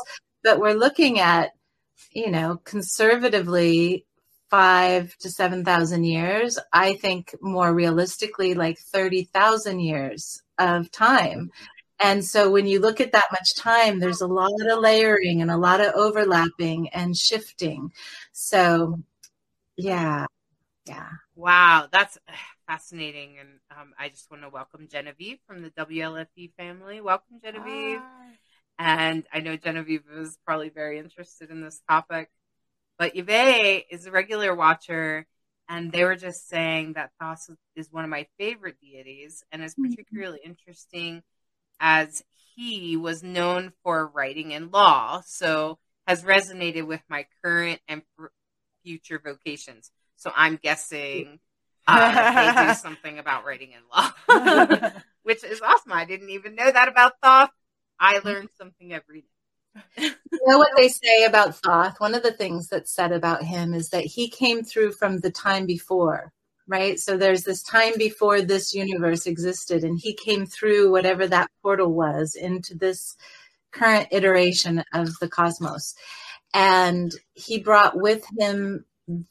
[0.44, 1.50] but we're looking at,
[2.12, 4.04] you know, conservatively
[4.50, 6.58] five to seven thousand years.
[6.72, 11.50] I think more realistically, like thirty thousand years of time.
[12.00, 15.50] And so when you look at that much time, there's a lot of layering and
[15.52, 17.92] a lot of overlapping and shifting.
[18.32, 18.98] So,
[19.76, 20.26] yeah,
[20.86, 21.08] yeah.
[21.34, 22.18] Wow, that's
[22.66, 23.36] fascinating.
[23.40, 27.00] And um, I just want to welcome Genevieve from the WLFE family.
[27.00, 28.00] Welcome, Genevieve.
[28.00, 28.32] Hi.
[28.78, 32.30] And I know Genevieve is probably very interested in this topic.
[32.98, 35.26] But Yves is a regular watcher,
[35.68, 39.72] and they were just saying that Thoth is one of my favorite deities and is
[39.72, 39.90] mm-hmm.
[39.90, 40.50] particularly mm-hmm.
[40.50, 41.22] interesting
[41.80, 42.22] as
[42.54, 48.02] he was known for writing in law, so has resonated with my current and
[48.82, 49.90] future vocations.
[50.16, 51.38] So I'm guessing
[51.86, 54.90] uh, they do something about writing in law,
[55.22, 55.92] which is awesome.
[55.92, 57.50] I didn't even know that about Thoth.
[57.98, 60.10] I learned something every day.
[60.30, 62.00] you know what they say about Thoth?
[62.00, 65.30] One of the things that's said about him is that he came through from the
[65.30, 66.32] time before
[66.66, 66.98] right?
[66.98, 71.92] So there's this time before this universe existed, and he came through whatever that portal
[71.92, 73.16] was into this
[73.72, 75.94] current iteration of the cosmos.
[76.54, 78.84] And he brought with him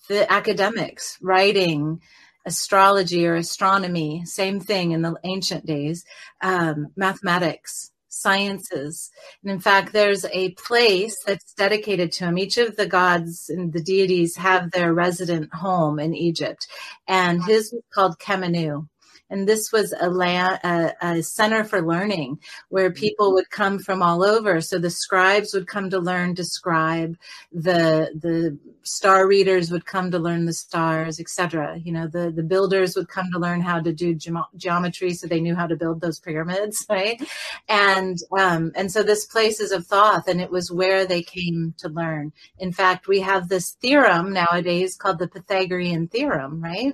[0.10, 2.02] the academics, writing,
[2.46, 6.04] astrology or astronomy, same thing in the ancient days,
[6.42, 9.10] um, mathematics, sciences.
[9.44, 12.38] And in fact, there's a place that's dedicated to him.
[12.38, 16.68] Each of the gods and the deities have their resident home in Egypt,
[17.08, 18.88] and his was called Khemennu
[19.32, 22.38] and this was a, la- a, a, center for learning
[22.70, 23.00] where mm-hmm.
[23.00, 24.60] people would come from all over.
[24.60, 27.18] So the scribes would come to learn to scribe,
[27.52, 31.80] the the star readers would come to learn the stars, etc.
[31.84, 35.28] You know, the the builders would come to learn how to do ge- geometry, so
[35.28, 37.22] they knew how to build those pyramids, right?
[37.70, 41.74] And um, and so this place is of Thoth, and it was where they came
[41.78, 42.34] to learn.
[42.60, 46.94] In fact, we have this theorem nowadays called the Pythagorean theorem, right?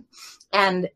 [0.54, 0.89] And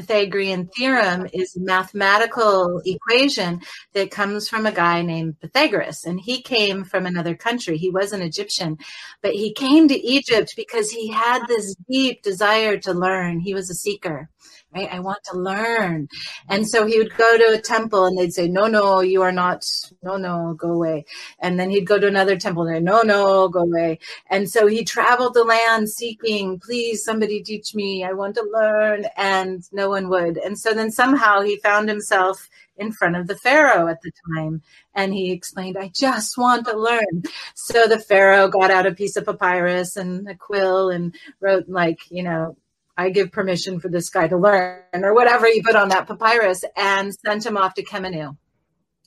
[0.00, 3.60] Pythagorean theorem is a mathematical equation
[3.92, 6.04] that comes from a guy named Pythagoras.
[6.04, 7.76] And he came from another country.
[7.76, 8.78] He was an Egyptian,
[9.20, 13.40] but he came to Egypt because he had this deep desire to learn.
[13.40, 14.30] He was a seeker
[14.74, 14.88] right?
[14.90, 16.08] I want to learn.
[16.48, 19.32] And so he would go to a temple and they'd say, no, no, you are
[19.32, 19.64] not,
[20.02, 21.04] no, no, go away.
[21.40, 23.98] And then he'd go to another temple and they'd, no, no, go away.
[24.28, 28.04] And so he traveled the land seeking, please, somebody teach me.
[28.04, 29.06] I want to learn.
[29.16, 30.36] And no one would.
[30.38, 34.62] And so then somehow he found himself in front of the Pharaoh at the time.
[34.94, 37.22] And he explained, I just want to learn.
[37.54, 41.98] So the Pharaoh got out a piece of papyrus and a quill and wrote, like,
[42.10, 42.56] you know,
[43.00, 46.64] I give permission for this guy to learn, or whatever he put on that papyrus,
[46.76, 48.36] and sent him off to Khemennu.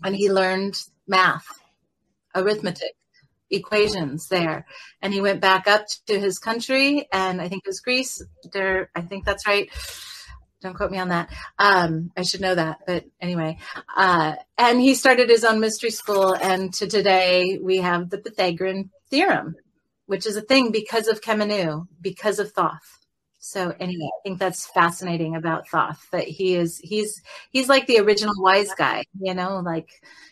[0.03, 0.75] And he learned
[1.07, 1.45] math,
[2.33, 2.95] arithmetic,
[3.51, 4.65] equations there.
[4.99, 8.19] And he went back up to his country, and I think it was Greece.
[8.51, 9.69] There, I think that's right.
[10.63, 11.29] Don't quote me on that.
[11.59, 13.59] Um, I should know that, but anyway.
[13.95, 18.89] Uh, and he started his own mystery school, and to today we have the Pythagorean
[19.11, 19.55] theorem,
[20.07, 23.02] which is a thing because of Khemennu, because of Thoth.
[23.45, 27.99] So anyway, I think that's fascinating about Thoth that he is he's he's like the
[27.99, 29.89] original wise guy, you know, like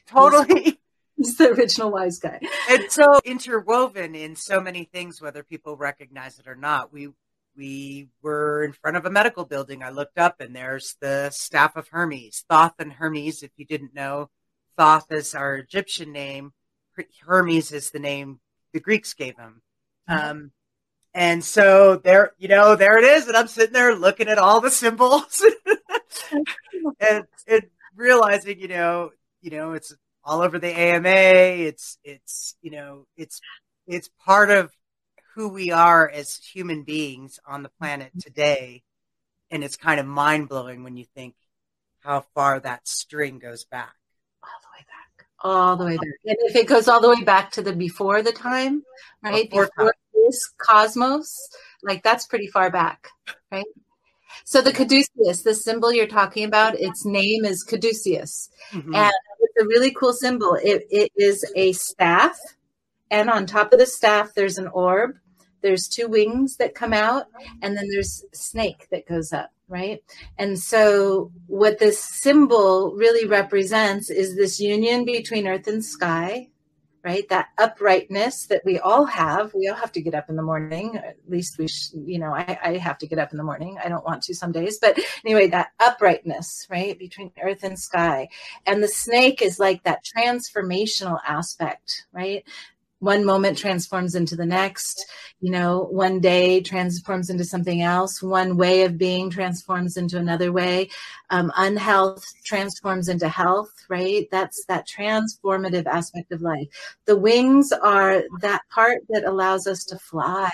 [0.08, 0.62] totally.
[0.62, 0.74] He's,
[1.18, 2.40] he's the original wise guy.
[2.70, 6.94] It's so interwoven in so many things, whether people recognize it or not.
[6.94, 7.10] We
[7.58, 9.84] we were in front of a medical building.
[9.84, 13.44] I looked up and there's the staff of Hermes, Thoth and Hermes.
[13.44, 14.30] If you didn't know,
[14.78, 16.54] Thoth is our Egyptian name.
[17.28, 18.40] Hermes is the name
[18.72, 19.62] the Greeks gave him.
[20.10, 20.30] Mm-hmm.
[20.30, 20.52] Um,
[21.14, 23.28] and so there, you know, there it is.
[23.28, 25.44] And I'm sitting there looking at all the symbols
[27.00, 27.64] and, and
[27.96, 29.94] realizing, you know, you know, it's
[30.24, 31.10] all over the AMA.
[31.10, 33.42] It's, it's, you know, it's,
[33.88, 34.72] it's part of
[35.36, 38.20] who we are as human beings on the planet mm-hmm.
[38.20, 38.84] today.
[39.50, 41.36] And it's kind of mind blowing when you think
[42.00, 43.94] how far that string goes back.
[44.42, 45.28] All the way back.
[45.44, 46.08] All the way back.
[46.26, 48.84] And if it goes all the way back to the before the time,
[49.22, 49.50] right?
[49.50, 49.94] Before, before
[50.26, 51.36] this cosmos,
[51.84, 53.08] like that's pretty far back,
[53.52, 53.66] right?
[54.46, 58.94] So the caduceus, the symbol you're talking about, its name is caduceus, mm-hmm.
[58.96, 60.56] and it's a really cool symbol.
[60.56, 62.38] It, it is a staff,
[63.10, 65.18] and on top of the staff, there's an orb.
[65.62, 67.28] There's two wings that come out,
[67.62, 70.04] and then there's snake that goes up, right?
[70.40, 76.48] And so, what this symbol really represents is this union between earth and sky,
[77.04, 77.28] right?
[77.30, 79.54] That uprightness that we all have.
[79.54, 80.98] We all have to get up in the morning.
[80.98, 83.78] At least we sh- you know I, I have to get up in the morning.
[83.84, 84.78] I don't want to some days.
[84.80, 88.30] But anyway that uprightness right between earth and sky.
[88.66, 92.44] And the snake is like that transformational aspect right
[93.02, 95.06] one moment transforms into the next.
[95.42, 98.24] You know one day transforms into something else.
[98.24, 100.90] One way of being transforms into another way.
[101.30, 104.28] Um, unhealth transforms into health right?
[104.32, 106.68] That's that transformative aspect of life.
[107.06, 110.50] The wings are that part that allows us to fly.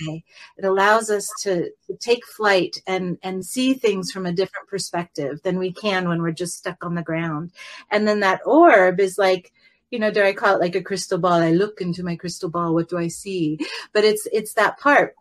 [0.57, 5.39] It allows us to, to take flight and and see things from a different perspective
[5.43, 7.51] than we can when we're just stuck on the ground.
[7.91, 9.53] And then that orb is like
[9.89, 11.33] you know, dare I call it like a crystal ball?
[11.33, 12.73] I look into my crystal ball.
[12.73, 13.59] What do I see?
[13.93, 15.15] But it's it's that part.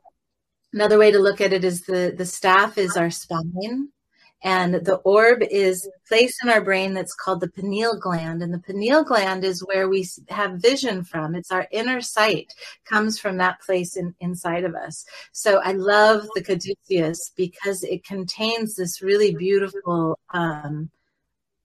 [0.72, 3.90] Another way to look at it is the the staff is our spine,
[4.42, 8.42] and the orb is placed in our brain that's called the pineal gland.
[8.42, 11.34] And the pineal gland is where we have vision from.
[11.34, 12.52] It's our inner sight
[12.84, 15.04] comes from that place in, inside of us.
[15.32, 20.90] So I love the caduceus because it contains this really beautiful um,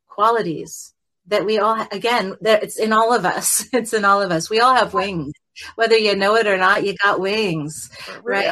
[0.07, 0.93] qualities
[1.31, 3.65] that we all again that it's in all of us.
[3.73, 4.49] It's in all of us.
[4.49, 5.33] We all have wings.
[5.75, 7.89] Whether you know it or not you got wings
[8.23, 8.45] right?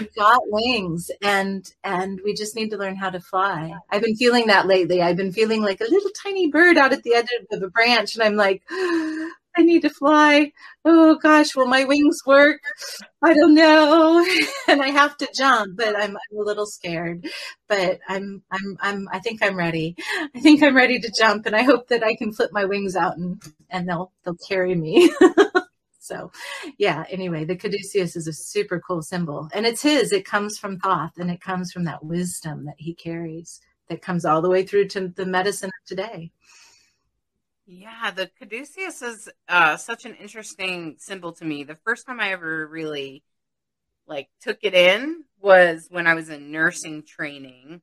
[0.00, 3.72] you got wings and and we just need to learn how to fly.
[3.90, 5.02] I've been feeling that lately.
[5.02, 8.14] I've been feeling like a little tiny bird out at the edge of a branch
[8.14, 8.62] and i'm like
[9.56, 10.52] I need to fly.
[10.84, 12.60] Oh gosh, will my wings work?
[13.22, 14.26] I don't know.
[14.68, 17.26] and I have to jump, but I'm, I'm, a little scared.
[17.68, 19.96] But I'm I'm I'm I think I'm ready.
[20.34, 22.96] I think I'm ready to jump and I hope that I can flip my wings
[22.96, 25.10] out and and they'll they'll carry me.
[26.00, 26.30] so
[26.78, 29.48] yeah, anyway, the caduceus is a super cool symbol.
[29.54, 30.12] And it's his.
[30.12, 34.24] It comes from Thoth and it comes from that wisdom that he carries that comes
[34.24, 36.30] all the way through to the medicine of today.
[37.66, 41.64] Yeah, the caduceus is uh, such an interesting symbol to me.
[41.64, 43.24] The first time I ever really
[44.06, 47.82] like took it in was when I was in nursing training.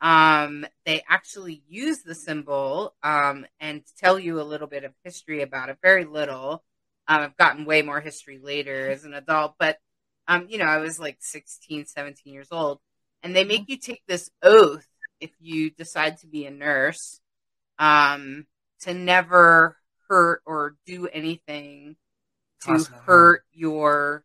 [0.00, 5.42] Um, they actually use the symbol um, and tell you a little bit of history
[5.42, 5.78] about it.
[5.82, 6.64] Very little.
[7.08, 9.78] Um, I've gotten way more history later as an adult, but
[10.28, 12.80] um, you know, I was like 16, 17 years old,
[13.22, 14.86] and they make you take this oath
[15.20, 17.20] if you decide to be a nurse.
[17.78, 18.46] Um,
[18.80, 19.76] to never
[20.08, 21.96] hurt or do anything
[22.62, 24.24] to hurt your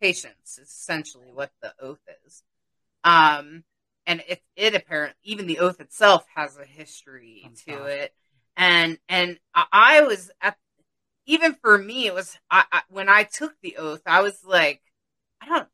[0.00, 2.42] patients is essentially what the oath is.
[3.02, 3.64] Um
[4.06, 7.86] and it, it apparently even the oath itself has a history That's to awesome.
[7.88, 8.14] it.
[8.56, 10.56] And and i was at
[11.26, 14.80] even for me it was I, I, when i took the oath i was like
[15.40, 15.68] i don't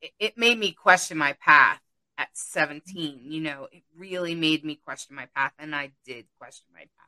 [0.00, 1.80] it, it made me question my path
[2.16, 6.66] at 17 you know it really made me question my path and i did question
[6.74, 7.07] my path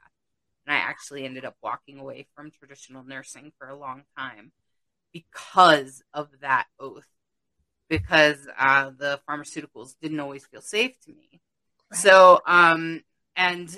[0.67, 4.53] and I actually ended up walking away from traditional nursing for a long time
[5.13, 7.07] because of that oath,
[7.89, 11.41] because uh, the pharmaceuticals didn't always feel safe to me.
[11.91, 11.99] Right.
[12.01, 13.03] So, um,
[13.37, 13.69] and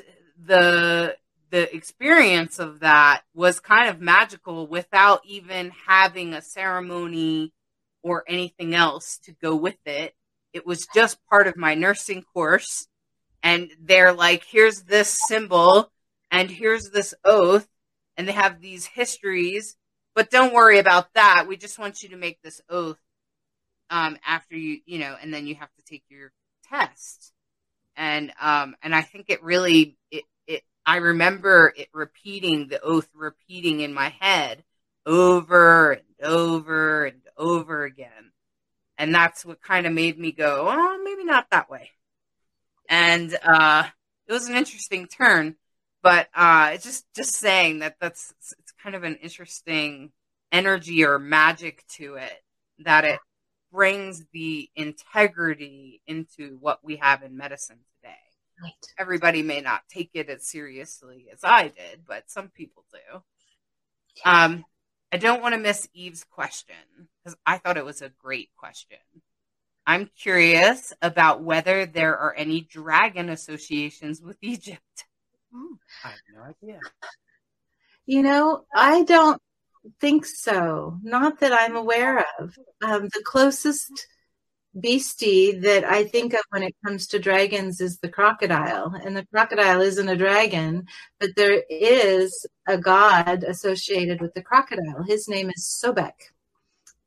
[0.45, 1.17] the
[1.51, 7.53] the experience of that was kind of magical without even having a ceremony
[8.03, 10.15] or anything else to go with it.
[10.55, 12.89] It was just part of my nursing course.
[13.43, 15.91] And they're like, here's this symbol
[16.33, 17.69] and here's this oath
[18.17, 19.77] and they have these histories
[20.15, 21.47] but don't worry about that.
[21.49, 22.99] We just want you to make this oath
[23.91, 26.33] um, after you you know and then you have to take your
[26.69, 27.33] test.
[27.95, 33.09] And um and i think it really it it i remember it repeating the oath
[33.15, 34.65] repeating in my head
[35.05, 38.33] over and over and over again.
[38.97, 41.91] And that's what kind of made me go oh maybe not that way.
[42.89, 43.85] And uh
[44.27, 45.57] it was an interesting turn
[46.03, 50.13] but uh, it's just just saying that that's it's kind of an interesting
[50.51, 52.43] energy or magic to it
[52.81, 53.19] that it
[53.73, 58.15] brings the integrity into what we have in medicine today.
[58.63, 58.73] Right.
[58.99, 63.23] Everybody may not take it as seriously as I did, but some people do.
[64.25, 64.65] Um,
[65.11, 66.77] I don't want to miss Eve's question
[67.25, 68.99] because I thought it was a great question.
[69.87, 75.05] I'm curious about whether there are any dragon associations with Egypt.
[75.53, 75.75] Hmm.
[76.05, 76.81] I have no idea.
[78.07, 79.41] You know, I don't
[80.01, 80.99] think so.
[81.03, 82.57] Not that I'm aware of.
[82.83, 84.07] Um, the closest
[84.79, 88.95] beastie that I think of when it comes to dragons is the crocodile.
[89.05, 90.87] And the crocodile isn't a dragon,
[91.21, 95.03] but there is a god associated with the crocodile.
[95.07, 96.13] His name is Sobek.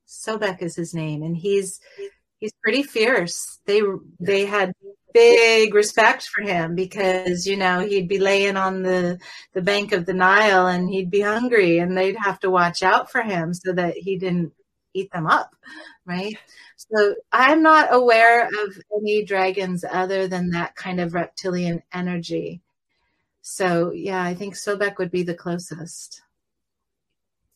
[0.08, 1.80] Sobek is his name, and he's
[2.40, 3.60] he's pretty fierce.
[3.66, 3.82] They
[4.20, 4.72] they had
[5.16, 9.18] big respect for him because you know he'd be laying on the
[9.54, 13.10] the bank of the Nile and he'd be hungry and they'd have to watch out
[13.10, 14.52] for him so that he didn't
[14.94, 15.56] eat them up
[16.06, 16.38] right?
[16.76, 22.62] So i'm not aware of any dragons other than that kind of reptilian energy.
[23.42, 26.22] So yeah i think sobek would be the closest.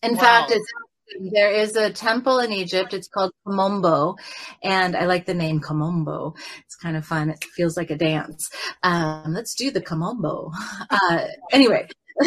[0.02, 0.22] In wow.
[0.22, 0.72] fact it's
[1.20, 2.94] there is a temple in Egypt.
[2.94, 4.18] It's called Komombo,
[4.64, 6.36] and I like the name Komombo.
[6.66, 7.30] It's kind of fun.
[7.30, 8.50] It feels like a dance.
[8.84, 10.52] Um, let's do the Komombo.
[10.92, 11.88] Uh, anyway,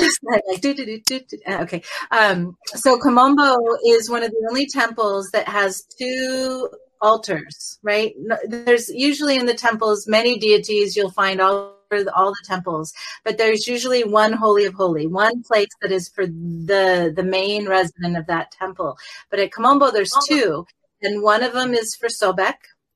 [1.49, 1.83] okay.
[2.11, 3.57] Um, so Komombo
[3.87, 6.69] is one of the only temples that has two
[7.01, 8.15] altars, right?
[8.47, 10.97] There's usually in the temples many deities.
[10.97, 11.77] You'll find all
[12.15, 12.93] all the temples,
[13.25, 17.69] but there's usually one holy of holy, one place that is for the the main
[17.69, 18.97] resident of that temple.
[19.31, 20.67] But at Komombo, there's two,
[21.03, 22.55] and one of them is for Sobek,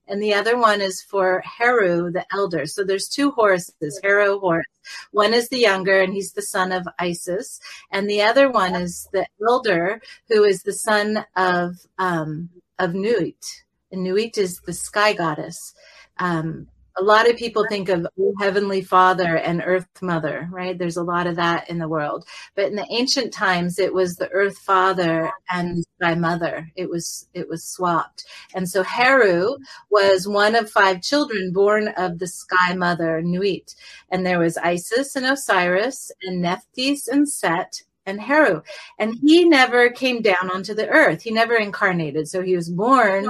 [0.09, 2.67] and the other one is for Heru, the elder.
[2.67, 4.67] So there's two Horuses, Heru, Horus.
[5.11, 9.09] One is the younger, and he's the son of Isis, and the other one is
[9.13, 13.65] the elder, who is the son of um, of Nuit.
[13.91, 15.75] And Nuit is the sky goddess.
[16.19, 16.69] Um,
[16.99, 18.07] a lot of people think of
[18.41, 20.79] Heavenly Father and Earth Mother, right?
[20.79, 22.27] There's a lot of that in the world.
[22.55, 26.71] But in the ancient times, it was the Earth Father and Sky Mother.
[26.75, 28.25] It was it was swapped.
[28.55, 29.57] And so Heru
[29.91, 33.75] was one of five children born of the Sky Mother, Nuit.
[34.11, 38.63] And there was Isis and Osiris and Nephthys and Set and Heru.
[38.99, 41.23] And he never came down onto the earth.
[41.23, 42.29] He never incarnated.
[42.29, 43.29] So he was born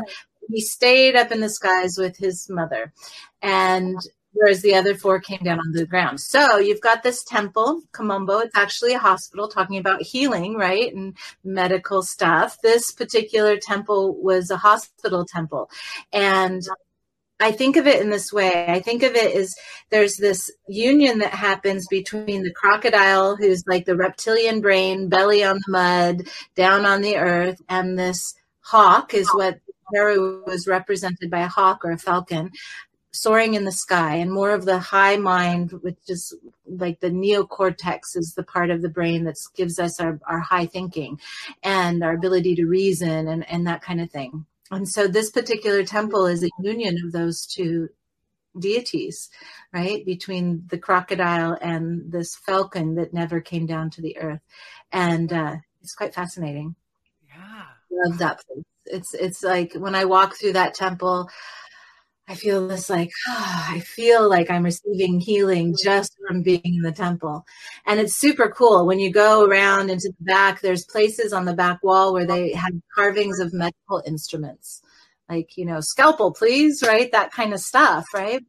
[0.48, 2.92] he stayed up in the skies with his mother
[3.42, 3.98] and
[4.36, 6.20] whereas the other four came down on the ground.
[6.20, 8.44] So you've got this temple, Komombo.
[8.44, 10.92] It's actually a hospital talking about healing, right?
[10.94, 12.58] And medical stuff.
[12.62, 15.70] This particular temple was a hospital temple.
[16.12, 16.62] And
[17.40, 18.66] I think of it in this way.
[18.66, 19.54] I think of it as
[19.90, 25.56] there's this union that happens between the crocodile, who's like the reptilian brain, belly on
[25.66, 29.60] the mud, down on the earth, and this hawk is what
[29.92, 32.50] Heru was represented by a hawk or a falcon
[33.16, 36.34] soaring in the sky and more of the high mind which is
[36.66, 40.66] like the neocortex is the part of the brain that gives us our, our high
[40.66, 41.18] thinking
[41.62, 44.44] and our ability to reason and, and that kind of thing.
[44.70, 47.88] And so this particular temple is a union of those two
[48.58, 49.30] deities
[49.72, 54.40] right between the crocodile and this falcon that never came down to the earth.
[54.92, 56.74] And uh, it's quite fascinating.
[57.28, 57.64] Yeah.
[57.90, 61.28] Love that place it's it's like when I walk through that temple,
[62.28, 66.82] I feel this like oh, I feel like I'm receiving healing just from being in
[66.82, 67.44] the temple,
[67.86, 68.86] and it's super cool.
[68.86, 72.52] When you go around into the back, there's places on the back wall where they
[72.52, 74.82] have carvings of medical instruments
[75.28, 77.10] like you know scalpel please right?
[77.12, 78.44] That kind of stuff right?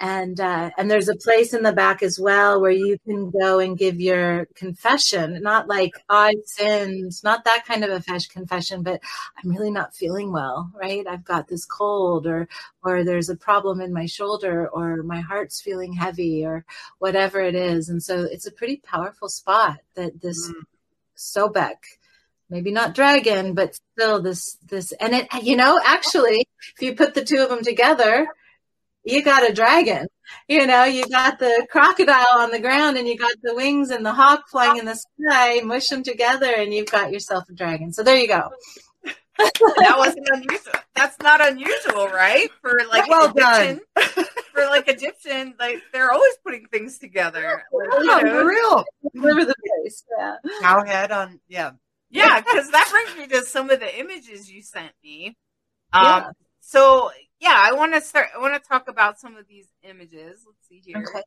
[0.00, 3.58] And uh, and there's a place in the back as well where you can go
[3.58, 5.40] and give your confession.
[5.42, 9.00] Not like i sinned not that kind of a confession but
[9.36, 11.06] i'm really not feeling well right?
[11.06, 12.48] I've got this cold or
[12.82, 16.64] or there's a problem in my shoulder or my heart's feeling heavy or
[16.98, 17.88] whatever it is.
[17.88, 20.62] And so it's a pretty powerful spot that this mm.
[21.16, 21.76] sobek
[22.50, 26.46] maybe not dragon, but still this this and it you know actually
[26.76, 28.26] if you put the two of them together,
[29.04, 30.06] you got a dragon.
[30.46, 34.04] You know, you got the crocodile on the ground and you got the wings and
[34.04, 37.92] the hawk flying in the sky, mush them together and you've got yourself a dragon.
[37.92, 38.50] So there you go.
[39.38, 40.72] that wasn't unusual.
[40.94, 42.50] That's not unusual, right?
[42.60, 44.26] For like well Egyptian, done.
[44.52, 47.62] for like Egyptian, like they're always putting things together.
[47.72, 48.84] Like, yeah, for real.
[49.14, 50.04] Deliver the place.
[50.18, 50.36] Yeah.
[50.60, 51.70] Cowhead on yeah
[52.10, 55.36] yeah, because that brings me to some of the images you sent me.
[55.92, 56.30] Um, yeah.
[56.60, 58.28] So yeah, I want to start.
[58.34, 60.44] I want to talk about some of these images.
[60.46, 60.98] Let's see here.
[60.98, 61.22] Okay.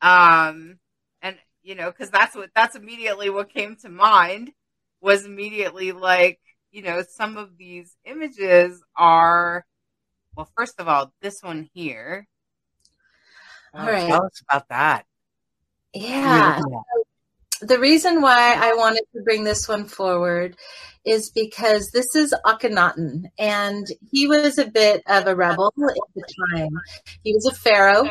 [0.00, 0.78] Um,
[1.20, 4.52] and you know, because that's what that's immediately what came to mind
[5.00, 6.38] was immediately like
[6.70, 9.64] you know some of these images are
[10.34, 12.26] well first of all this one here
[13.74, 15.04] all right tell us about that
[15.92, 17.01] yeah, yeah
[17.62, 20.56] the reason why I wanted to bring this one forward
[21.04, 26.24] is because this is Akhenaten, and he was a bit of a rebel at the
[26.50, 26.70] time.
[27.24, 28.08] He was a pharaoh,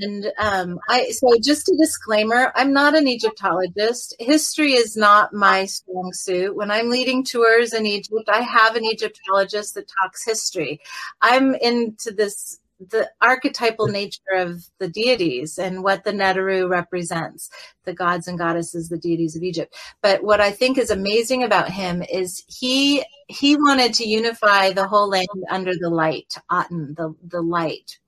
[0.00, 1.10] and um, I.
[1.10, 4.14] So, just a disclaimer: I'm not an Egyptologist.
[4.18, 6.56] History is not my strong suit.
[6.56, 10.80] When I'm leading tours in Egypt, I have an Egyptologist that talks history.
[11.20, 17.50] I'm into this the archetypal nature of the deities and what the Neteru represents,
[17.84, 19.74] the gods and goddesses, the deities of Egypt.
[20.02, 24.86] But what I think is amazing about him is he he wanted to unify the
[24.86, 27.98] whole land under the light, Aten, the, the light,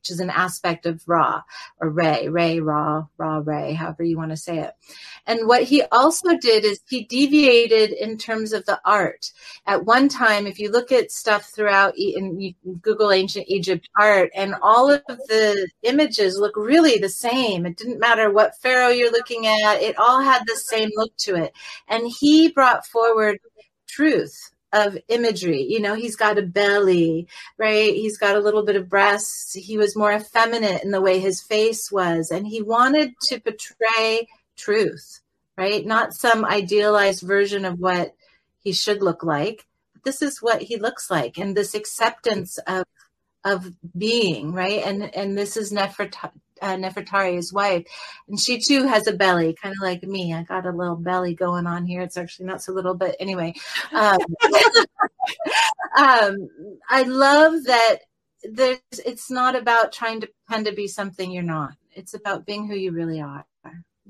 [0.00, 1.42] which is an aspect of Ra
[1.78, 4.72] or Ray, Ray, Ra, Ra, Ray, however you want to say it.
[5.26, 9.30] And what he also did is he deviated in terms of the art.
[9.66, 14.30] At one time, if you look at stuff throughout and you Google ancient Egypt art,
[14.34, 17.66] and all of the images look really the same.
[17.66, 21.34] It didn't matter what pharaoh you're looking at; it all had the same look to
[21.34, 21.52] it.
[21.88, 23.38] And he brought forward
[23.86, 25.62] truth of imagery.
[25.62, 27.94] You know, he's got a belly, right?
[27.94, 29.54] He's got a little bit of breasts.
[29.54, 32.30] He was more effeminate in the way his face was.
[32.30, 35.20] And he wanted to portray truth,
[35.56, 35.84] right?
[35.84, 38.14] Not some idealized version of what
[38.60, 39.66] he should look like.
[40.04, 41.38] This is what he looks like.
[41.38, 42.84] And this acceptance of
[43.42, 44.82] of being, right?
[44.84, 47.86] And and this is Nefertari, uh, Nefertari's wife,
[48.28, 50.34] and she too has a belly, kind of like me.
[50.34, 52.02] I got a little belly going on here.
[52.02, 53.54] It's actually not so little, but anyway.
[53.92, 54.18] Um,
[55.96, 56.48] um,
[56.88, 57.98] I love that.
[58.42, 58.78] There's.
[59.04, 61.74] It's not about trying to pretend to be something you're not.
[61.92, 63.44] It's about being who you really are.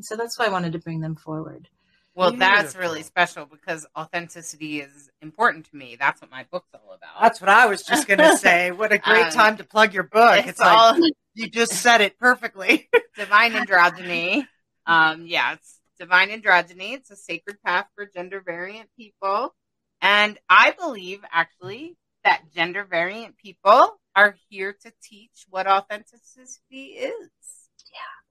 [0.01, 1.69] And so that's why I wanted to bring them forward.
[2.15, 5.97] Well, that's really special because authenticity is important to me.
[6.01, 7.21] That's what my book's all about.
[7.21, 8.71] That's what I was just going to say.
[8.71, 10.39] What a great um, time to plug your book.
[10.39, 12.89] It's, it's all like, you just said it perfectly.
[13.17, 14.47] divine androgyny.
[14.87, 16.93] Um, yeah, it's divine androgyny.
[16.95, 19.55] It's a sacred path for gender variant people.
[20.03, 27.31] And I believe actually that gender variant people are here to teach what authenticity is.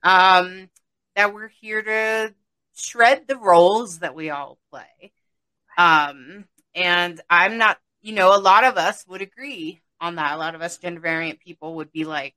[0.03, 0.39] Yeah.
[0.39, 0.70] Um,
[1.16, 2.34] that we're here to
[2.76, 5.12] shred the roles that we all play.
[5.78, 6.45] Um,
[6.76, 10.36] and I'm not, you know, a lot of us would agree on that.
[10.36, 12.36] A lot of us gender variant people would be like,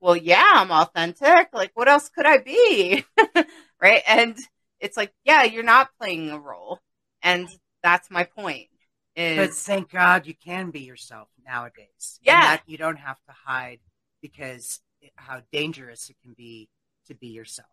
[0.00, 1.48] well, yeah, I'm authentic.
[1.52, 3.04] Like, what else could I be?
[3.80, 4.02] right.
[4.06, 4.36] And
[4.80, 6.80] it's like, yeah, you're not playing a role.
[7.22, 7.48] And
[7.82, 8.68] that's my point.
[9.16, 12.18] Is, but thank God you can be yourself nowadays.
[12.22, 12.58] Yeah.
[12.66, 13.80] you don't have to hide
[14.22, 16.68] because it, how dangerous it can be
[17.08, 17.68] to be yourself.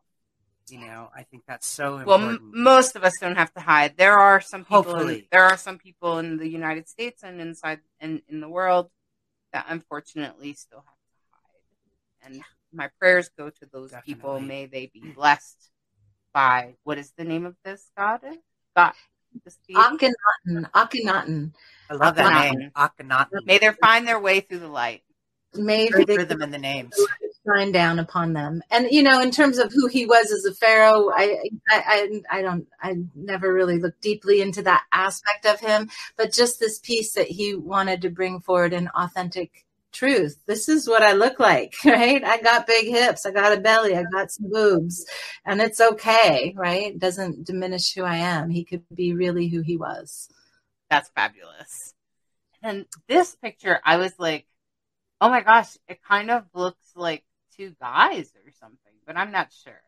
[0.69, 2.07] You know, I think that's so important.
[2.07, 3.95] Well, m- most of us don't have to hide.
[3.95, 5.07] There are some people.
[5.07, 8.49] In, there are some people in the United States and inside and in, in the
[8.49, 8.89] world
[9.53, 10.97] that unfortunately still have.
[12.28, 14.13] And my prayers go to those Definitely.
[14.13, 14.39] people.
[14.39, 15.69] May they be blessed
[16.34, 18.38] by what is the name of this goddess?
[18.75, 18.93] God.
[19.75, 20.71] Akhenaten.
[20.71, 21.53] Akhenaten.
[21.89, 22.57] I love that Akhenaten.
[22.57, 22.71] name.
[22.75, 23.45] Akhenaten.
[23.45, 25.03] May they find their way through the light.
[25.55, 26.93] May they them in the names
[27.47, 28.61] shine down upon them.
[28.71, 31.84] And you know, in terms of who he was as a pharaoh, I, I,
[32.32, 35.89] I, I don't, I never really looked deeply into that aspect of him.
[36.17, 40.38] But just this piece that he wanted to bring forward an authentic truth.
[40.45, 42.23] This is what I look like, right?
[42.23, 45.05] I got big hips, I got a belly, I got some boobs,
[45.45, 46.97] and it's okay, right?
[46.97, 48.49] Doesn't diminish who I am.
[48.49, 50.29] He could be really who he was.
[50.89, 51.93] That's fabulous.
[52.61, 54.47] And this picture, I was like,
[55.21, 57.23] oh my gosh, it kind of looks like
[57.55, 59.81] two guys or something, but I'm not sure.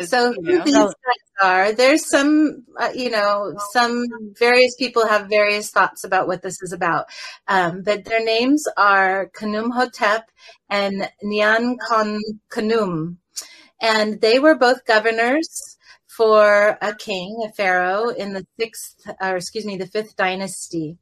[0.00, 0.94] So you know, these guys
[1.42, 1.72] are.
[1.72, 4.04] There's some uh, you know some
[4.38, 7.06] various people have various thoughts about what this is about,
[7.48, 10.30] um, but their names are Khnum Hotep
[10.70, 11.76] and Nyan
[12.50, 13.16] Khnum,
[13.80, 19.66] and they were both governors for a king, a pharaoh in the sixth, or excuse
[19.66, 20.96] me, the fifth dynasty.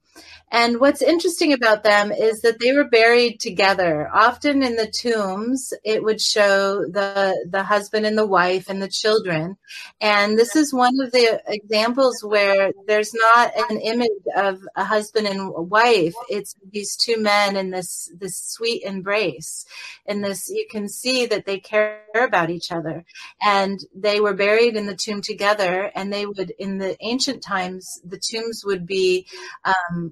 [0.51, 4.09] And what's interesting about them is that they were buried together.
[4.15, 8.89] Often in the tombs, it would show the, the husband and the wife and the
[8.89, 9.57] children.
[10.01, 15.27] And this is one of the examples where there's not an image of a husband
[15.27, 16.15] and wife.
[16.29, 19.67] It's these two men in this, this sweet embrace.
[20.07, 23.05] And this, you can see that they care about each other.
[23.43, 25.91] And they were buried in the tomb together.
[25.97, 29.27] And they would, in the ancient times, the tombs would be,
[29.65, 30.04] um,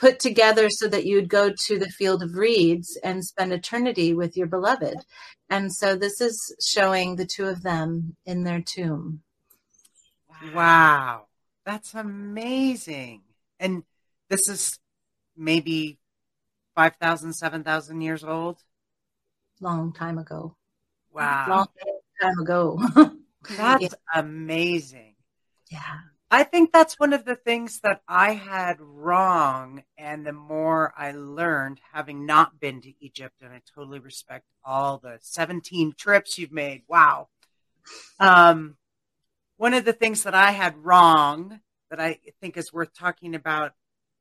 [0.00, 4.34] put together so that you'd go to the field of reeds and spend eternity with
[4.36, 4.96] your beloved.
[5.50, 9.20] And so this is showing the two of them in their tomb.
[10.54, 11.26] Wow.
[11.66, 13.20] That's amazing.
[13.58, 13.82] And
[14.30, 14.78] this is
[15.36, 15.98] maybe
[16.74, 18.58] 5,000, 7,000 years old?
[19.60, 20.56] Long time ago.
[21.12, 21.46] Wow.
[21.46, 21.68] Long
[22.22, 22.80] time ago.
[23.50, 23.88] That's yeah.
[24.14, 25.14] amazing.
[25.70, 25.98] Yeah.
[26.30, 29.82] I think that's one of the things that I had wrong.
[29.98, 34.98] And the more I learned, having not been to Egypt, and I totally respect all
[34.98, 36.82] the 17 trips you've made.
[36.88, 37.28] Wow.
[38.20, 38.76] Um,
[39.56, 41.60] one of the things that I had wrong
[41.90, 43.72] that I think is worth talking about,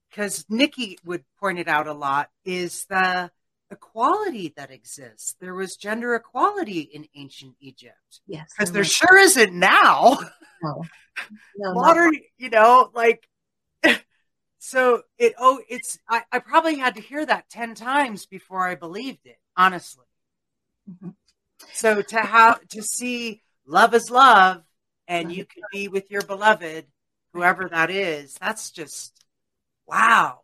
[0.09, 3.29] because Nicki would point it out a lot, is the
[3.71, 5.35] equality that exists.
[5.39, 8.21] There was gender equality in ancient Egypt.
[8.27, 8.51] Yes.
[8.55, 10.19] Because there sure isn't now.
[10.61, 10.85] No.
[11.57, 13.27] no Modern, you know, like
[14.59, 18.75] so it oh it's I, I probably had to hear that 10 times before I
[18.75, 20.05] believed it, honestly.
[20.89, 21.09] Mm-hmm.
[21.73, 24.63] So to have to see love is love
[25.07, 26.85] and you can be with your beloved,
[27.33, 29.13] whoever that is, that's just
[29.85, 30.41] wow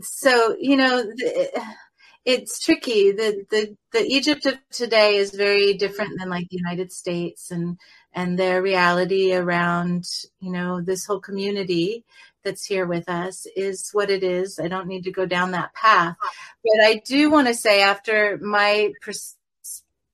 [0.00, 1.04] so you know
[2.24, 6.92] it's tricky the, the the egypt of today is very different than like the united
[6.92, 7.78] states and
[8.14, 10.04] and their reality around,
[10.40, 12.04] you know, this whole community
[12.44, 14.58] that's here with us is what it is.
[14.58, 16.16] I don't need to go down that path.
[16.62, 18.92] But I do want to say, after my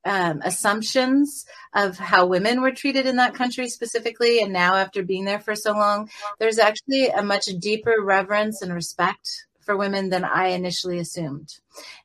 [0.05, 5.25] um, assumptions of how women were treated in that country specifically, and now after being
[5.25, 6.09] there for so long,
[6.39, 11.59] there's actually a much deeper reverence and respect for women than I initially assumed.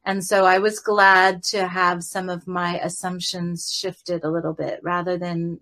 [0.04, 4.80] And so I was glad to have some of my assumptions shifted a little bit
[4.84, 5.60] rather than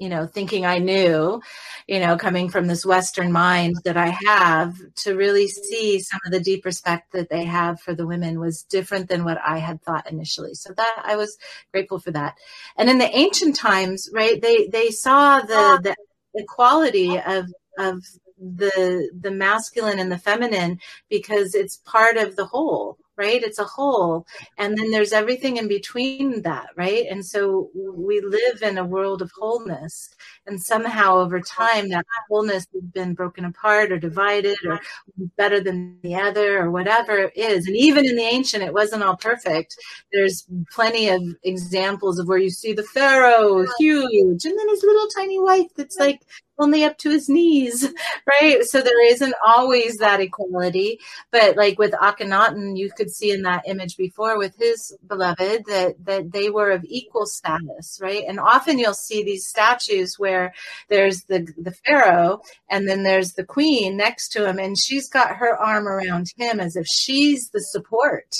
[0.00, 1.42] you know, thinking I knew,
[1.86, 6.32] you know, coming from this Western mind that I have, to really see some of
[6.32, 9.82] the deep respect that they have for the women was different than what I had
[9.82, 10.54] thought initially.
[10.54, 11.36] So that I was
[11.70, 12.36] grateful for that.
[12.78, 15.94] And in the ancient times, right, they they saw the the
[16.34, 18.02] equality of of
[18.40, 20.78] the the masculine and the feminine
[21.08, 23.42] because it's part of the whole right?
[23.42, 24.26] It's a whole.
[24.56, 27.04] And then there's everything in between that, right?
[27.10, 30.08] And so we live in a world of wholeness.
[30.46, 34.80] And somehow over time, that wholeness has been broken apart or divided or
[35.36, 37.66] better than the other or whatever it is.
[37.66, 39.76] And even in the ancient, it wasn't all perfect.
[40.14, 45.08] There's plenty of examples of where you see the pharaoh huge and then his little
[45.08, 46.20] tiny wife that's like
[46.60, 47.88] only up to his knees,
[48.26, 48.62] right?
[48.62, 51.00] So there isn't always that equality.
[51.30, 55.94] But like with Akhenaten, you could see in that image before with his beloved that
[56.04, 58.24] that they were of equal status, right?
[58.28, 60.52] And often you'll see these statues where
[60.88, 65.36] there's the the pharaoh and then there's the queen next to him, and she's got
[65.36, 68.36] her arm around him as if she's the support,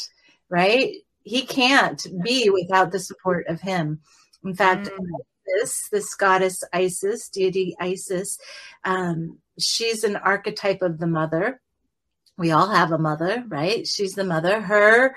[0.48, 0.94] right?
[1.22, 4.00] He can't be without the support of him.
[4.44, 4.96] In fact, mm
[5.58, 8.38] Isis, this goddess Isis, deity Isis,
[8.84, 11.60] um, she's an archetype of the mother.
[12.38, 13.86] We all have a mother, right?
[13.86, 14.60] She's the mother.
[14.60, 15.14] Her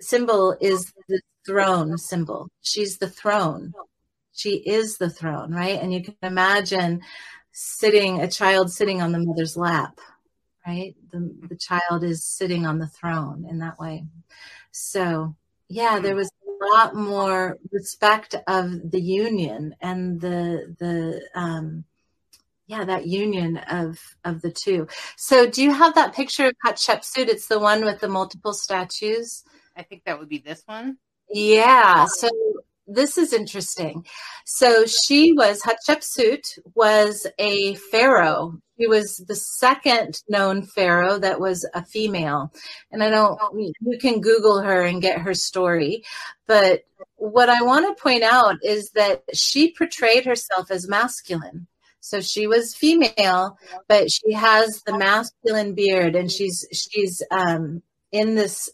[0.00, 2.48] symbol is the throne symbol.
[2.62, 3.72] She's the throne.
[4.32, 5.80] She is the throne, right?
[5.80, 7.02] And you can imagine
[7.52, 9.98] sitting, a child sitting on the mother's lap,
[10.66, 10.94] right?
[11.10, 14.04] The, the child is sitting on the throne in that way.
[14.72, 15.36] So,
[15.68, 16.30] yeah, there was
[16.64, 21.84] lot more respect of the union and the the um,
[22.66, 24.86] yeah that union of of the two.
[25.16, 27.28] So do you have that picture of Hatshepsut?
[27.28, 29.44] It's the one with the multiple statues.
[29.76, 30.98] I think that would be this one.
[31.32, 32.06] Yeah.
[32.06, 32.28] So
[32.90, 34.04] this is interesting.
[34.44, 38.58] So she was Hatshepsut was a pharaoh.
[38.78, 42.52] She was the second known pharaoh that was a female.
[42.90, 43.38] And I don't
[43.80, 46.02] you can Google her and get her story.
[46.46, 46.82] But
[47.16, 51.66] what I want to point out is that she portrayed herself as masculine.
[52.00, 58.34] So she was female, but she has the masculine beard and she's she's um in
[58.34, 58.70] this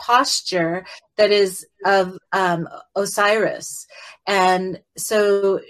[0.00, 0.84] posture
[1.16, 3.86] that is of um, Osiris.
[4.26, 5.60] And so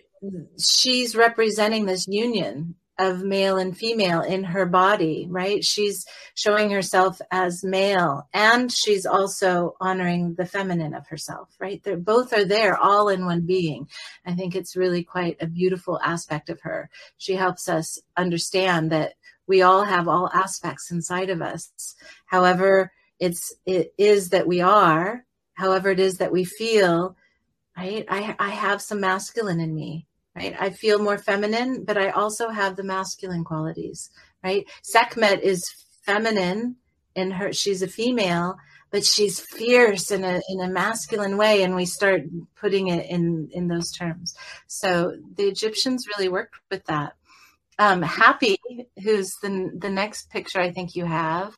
[0.58, 5.64] she's representing this union of male and female in her body, right?
[5.64, 6.04] She's
[6.34, 11.80] showing herself as male and she's also honoring the feminine of herself, right?
[11.84, 13.88] They're both are there all in one being.
[14.26, 16.90] I think it's really quite a beautiful aspect of her.
[17.18, 19.14] She helps us understand that
[19.46, 21.94] we all have all aspects inside of us.
[22.26, 27.16] However, it's it is that we are however it is that we feel
[27.76, 28.04] right?
[28.08, 30.06] I i have some masculine in me
[30.36, 30.54] right?
[30.58, 34.10] I feel more feminine but i also have the masculine qualities
[34.44, 34.66] right?
[34.82, 35.64] Sekhmet is
[36.02, 36.76] feminine
[37.14, 38.56] in her she's a female
[38.90, 42.22] but she's fierce in a in a masculine way and we start
[42.56, 44.34] putting it in in those terms.
[44.66, 47.14] So the egyptians really worked with that.
[47.78, 48.56] Um Hapi
[49.02, 51.54] who's the the next picture i think you have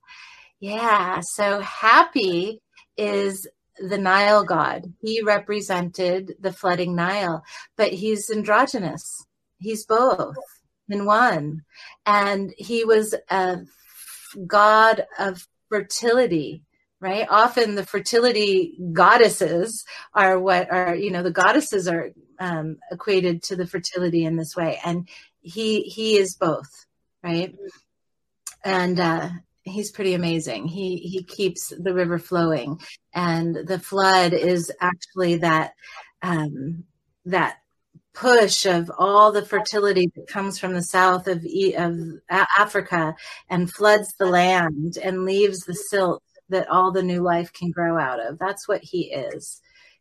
[0.61, 1.21] yeah.
[1.21, 2.59] So Hapi
[2.97, 3.47] is
[3.79, 4.93] the Nile god.
[5.01, 7.43] He represented the flooding Nile,
[7.77, 9.25] but he's androgynous.
[9.59, 10.37] He's both
[10.89, 11.63] in one.
[12.05, 13.61] And he was a
[14.47, 16.65] god of fertility,
[17.01, 17.27] right?
[17.31, 23.57] Often the fertility goddesses are what are, you know, the goddesses are um, equated to
[23.57, 24.79] the fertility in this way.
[24.85, 25.09] And
[25.41, 26.87] he, he is both,
[27.23, 27.55] right?
[28.63, 29.31] And, uh,
[29.63, 30.67] he's pretty amazing.
[30.67, 32.81] He he keeps the river flowing,
[33.15, 35.73] and the flood is actually that
[36.23, 36.85] um,
[37.27, 37.57] that
[38.13, 41.45] push of all the fertility that comes from the south of
[41.77, 41.99] of
[42.59, 43.15] Africa
[43.49, 47.99] and floods the land and leaves the silt that all the new life can grow
[47.99, 48.39] out of.
[48.39, 49.61] That's what he is.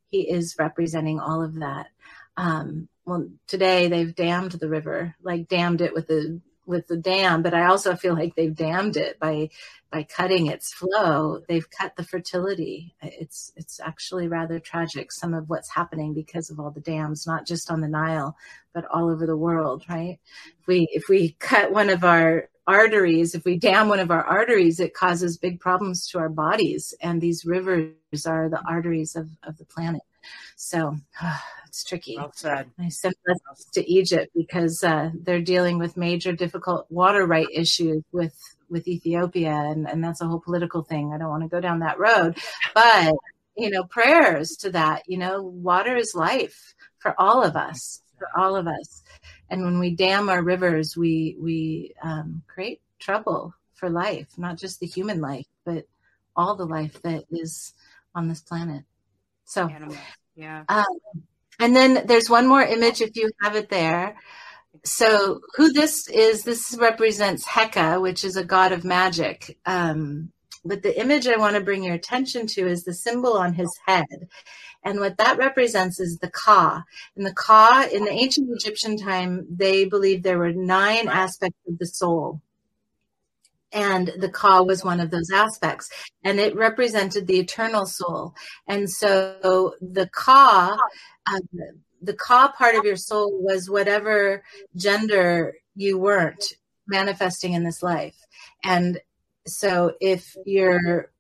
[0.10, 1.88] He is representing all of that.
[2.36, 6.40] Um, well, today they've dammed the river, like dammed it with a
[6.70, 9.50] with the dam, but I also feel like they've dammed it by
[9.92, 11.42] by cutting its flow.
[11.48, 12.96] They've cut the fertility.
[13.02, 17.48] It's it's actually rather tragic some of what's happening because of all the dams, not
[17.48, 18.38] just on the Nile,
[18.74, 20.20] but all over the world, right?
[20.62, 24.24] If we if we cut one of our arteries, if we dam one of our
[24.24, 26.94] arteries, it causes big problems to our bodies.
[27.02, 27.96] And these rivers
[28.28, 30.04] are the arteries of, of the planet.
[30.56, 30.98] So
[31.68, 32.16] it's tricky.
[32.18, 32.70] Well said.
[32.80, 38.04] I sent this to Egypt because uh, they're dealing with major difficult water right issues
[38.12, 38.38] with
[38.70, 41.12] with Ethiopia, and, and that's a whole political thing.
[41.12, 42.38] I don't want to go down that road,
[42.74, 43.14] but
[43.58, 45.04] you know, prayers to that.
[45.08, 49.04] You know, water is life for all of us, for all of us.
[49.50, 54.80] And when we dam our rivers, we we um, create trouble for life, not just
[54.80, 55.88] the human life, but
[56.36, 57.74] all the life that is
[58.16, 58.84] on this planet.
[59.50, 59.68] So,
[60.36, 60.64] yeah.
[60.70, 60.86] Um,
[61.60, 64.16] and then there's one more image if you have it there.
[64.86, 69.58] So, who this is, this represents Heka, which is a god of magic.
[69.66, 70.32] Um,
[70.64, 73.76] but the image I want to bring your attention to is the symbol on his
[73.88, 74.28] head.
[74.84, 76.84] And what that represents is the Ka.
[77.18, 81.80] And the Ka, in the ancient Egyptian time, they believed there were nine aspects of
[81.80, 82.40] the soul.
[83.72, 85.90] And the Ka was one of those aspects.
[86.24, 88.34] And it represented the eternal soul.
[88.68, 90.78] And so the Ka,
[91.28, 91.50] um,
[92.02, 94.44] the Ka part of your soul was whatever
[94.76, 96.44] gender you weren't
[96.88, 98.16] manifesting in this life.
[98.64, 99.00] And
[99.46, 101.12] so if you're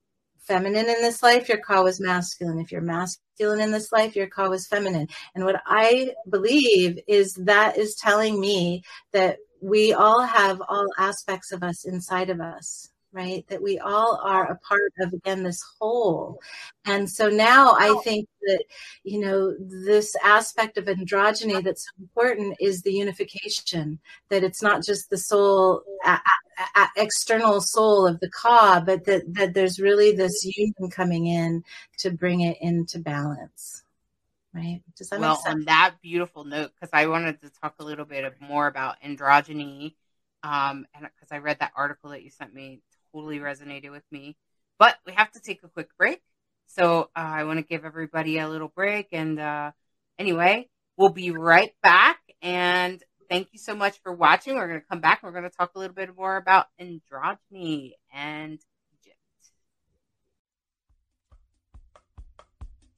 [0.49, 2.59] feminine in this life, your Ka was masculine.
[2.59, 5.07] If you're masculine in this life, your Ka was feminine.
[5.35, 8.83] And what I believe is that is telling me
[9.13, 13.45] that we all have all aspects of us inside of us right?
[13.47, 16.39] That we all are a part of again this whole.
[16.85, 18.63] And so now i think that
[19.03, 23.99] you know this aspect of androgyny that's so important is the unification
[24.29, 29.05] that it's not just the soul a, a, a, external soul of the ka but
[29.05, 31.63] that that there's really this union coming in
[31.97, 33.83] to bring it into balance
[34.53, 37.75] right does that well, make sense on that beautiful note because i wanted to talk
[37.79, 39.93] a little bit more about androgyny
[40.43, 42.81] um and because i read that article that you sent me
[43.13, 44.35] totally resonated with me.
[44.77, 46.21] But we have to take a quick break.
[46.67, 49.07] So uh, I want to give everybody a little break.
[49.11, 49.71] And uh,
[50.17, 52.19] anyway, we'll be right back.
[52.41, 54.55] And thank you so much for watching.
[54.55, 55.21] We're going to come back.
[55.21, 58.59] And we're going to talk a little bit more about androgyny and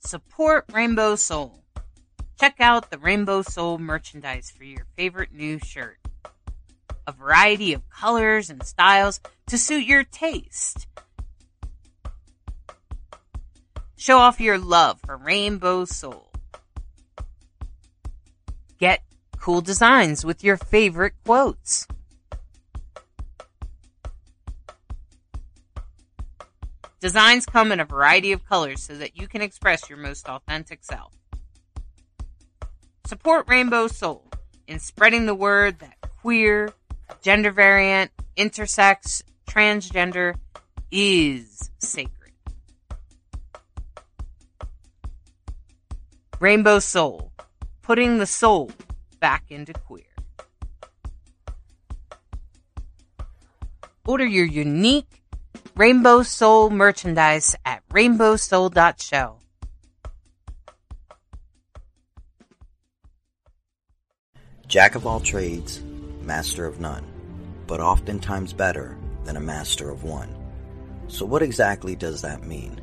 [0.03, 1.63] Support Rainbow Soul.
[2.39, 5.99] Check out the Rainbow Soul merchandise for your favorite new shirt
[7.07, 10.87] a variety of colors and styles to suit your taste.
[13.95, 16.31] Show off your love for Rainbow Soul.
[18.79, 19.03] Get
[19.37, 21.87] cool designs with your favorite quotes.
[27.01, 30.83] Designs come in a variety of colors so that you can express your most authentic
[30.83, 31.11] self.
[33.07, 34.27] Support Rainbow Soul
[34.67, 36.69] in spreading the word that queer,
[37.23, 40.35] gender variant, intersex, transgender
[40.91, 42.33] is sacred.
[46.39, 47.31] Rainbow Soul,
[47.81, 48.69] putting the soul
[49.19, 50.05] back into queer.
[54.05, 55.20] Order your unique
[55.75, 59.37] Rainbow Soul merchandise at rainbowsoul.show.
[64.67, 65.81] Jack of all trades,
[66.21, 67.11] master of none
[67.71, 70.27] but oftentimes better than a master of one.
[71.07, 72.81] So, what exactly does that mean?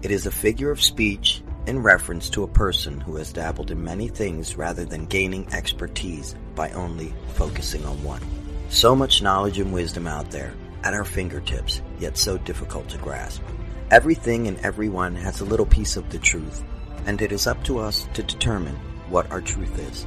[0.00, 3.84] It is a figure of speech in reference to a person who has dabbled in
[3.84, 8.22] many things rather than gaining expertise by only focusing on one.
[8.70, 13.42] So much knowledge and wisdom out there at our fingertips, yet so difficult to grasp.
[13.90, 16.64] Everything and everyone has a little piece of the truth,
[17.06, 18.76] and it is up to us to determine
[19.08, 20.06] what our truth is.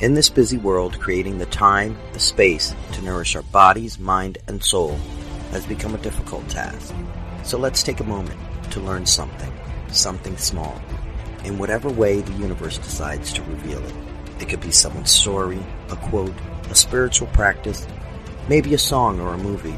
[0.00, 4.62] In this busy world, creating the time, the space to nourish our bodies, mind, and
[4.62, 4.96] soul
[5.50, 6.94] has become a difficult task.
[7.42, 8.38] So let's take a moment
[8.70, 9.52] to learn something,
[9.88, 10.80] something small,
[11.44, 13.94] in whatever way the universe decides to reveal it.
[14.40, 15.58] It could be someone's story,
[15.90, 16.34] a quote,
[16.70, 17.86] a spiritual practice,
[18.48, 19.76] maybe a song or a movie.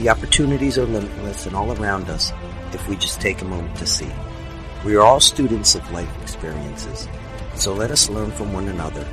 [0.00, 2.32] The opportunities are limitless and all around us
[2.72, 4.10] if we just take a moment to see.
[4.84, 7.06] We are all students of life experiences
[7.60, 9.06] so let us learn from one another.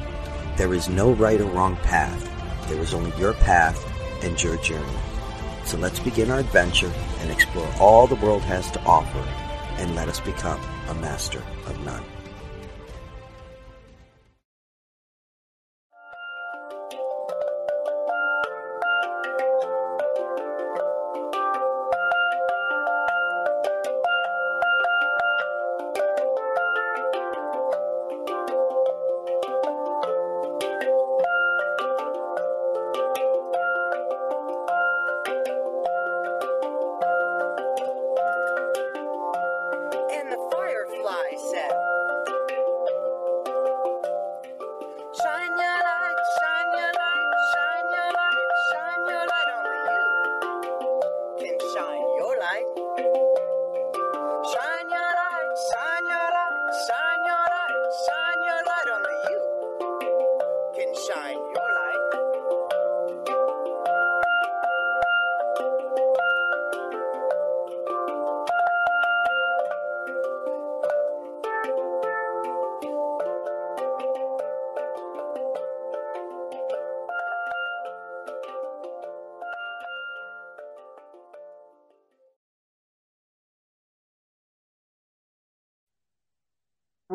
[0.55, 2.29] There is no right or wrong path.
[2.69, 3.77] There is only your path
[4.23, 4.85] and your journey.
[5.65, 9.19] So let's begin our adventure and explore all the world has to offer
[9.81, 12.03] and let us become a master of none.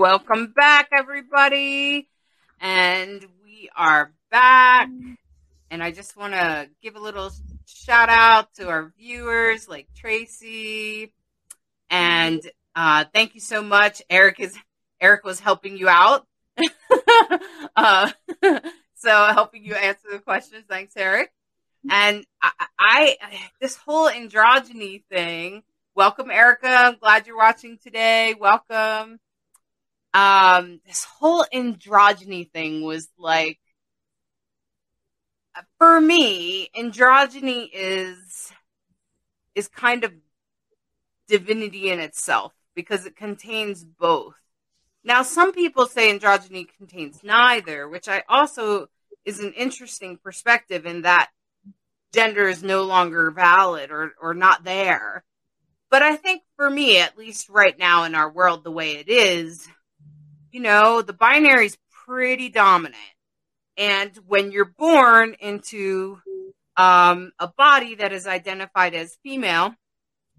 [0.03, 2.09] Welcome back, everybody.
[2.61, 4.89] And we are back.
[5.71, 7.31] And I just want to give a little
[7.67, 11.15] shout out to our viewers like Tracy.
[11.89, 12.43] And
[12.75, 14.03] uh, thank you so much.
[14.11, 14.59] Eric is
[15.01, 16.27] Eric was helping you out.
[17.77, 18.11] uh,
[18.97, 20.65] so helping you answer the questions.
[20.69, 21.31] Thanks, Eric.
[21.89, 23.17] And I, I
[23.61, 25.63] this whole androgyny thing.
[25.95, 26.67] Welcome, Erica.
[26.67, 28.35] I'm glad you're watching today.
[28.35, 29.21] Welcome
[30.15, 33.59] um this whole androgyny thing was like
[35.79, 38.53] for me androgyny is
[39.55, 40.13] is kind of
[41.29, 44.35] divinity in itself because it contains both.
[45.05, 48.89] Now some people say androgyny contains neither which i also
[49.25, 51.31] is an interesting perspective in that
[52.13, 55.25] gender is no longer valid or or not there.
[55.91, 59.09] But i think for me at least right now in our world the way it
[59.09, 59.67] is
[60.53, 62.97] you know, the binary is pretty dominant.
[63.77, 66.19] And when you're born into
[66.77, 69.75] um, a body that is identified as female,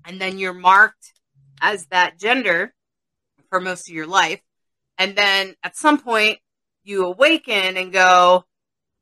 [0.06, 1.14] and then you're marked
[1.62, 2.74] as that gender
[3.50, 4.42] for most of your life,
[4.98, 6.38] and then at some point
[6.84, 8.46] you awaken and go,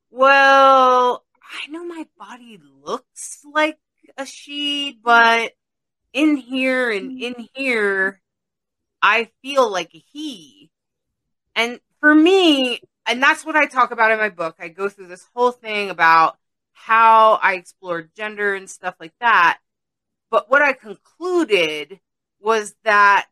[0.09, 3.77] well, I know my body looks like
[4.17, 5.51] a she, but
[6.13, 8.21] in here and in here,
[9.01, 10.70] I feel like a he.
[11.55, 14.55] And for me, and that's what I talk about in my book.
[14.59, 16.37] I go through this whole thing about
[16.73, 19.59] how I explored gender and stuff like that.
[20.29, 21.99] But what I concluded
[22.39, 23.27] was that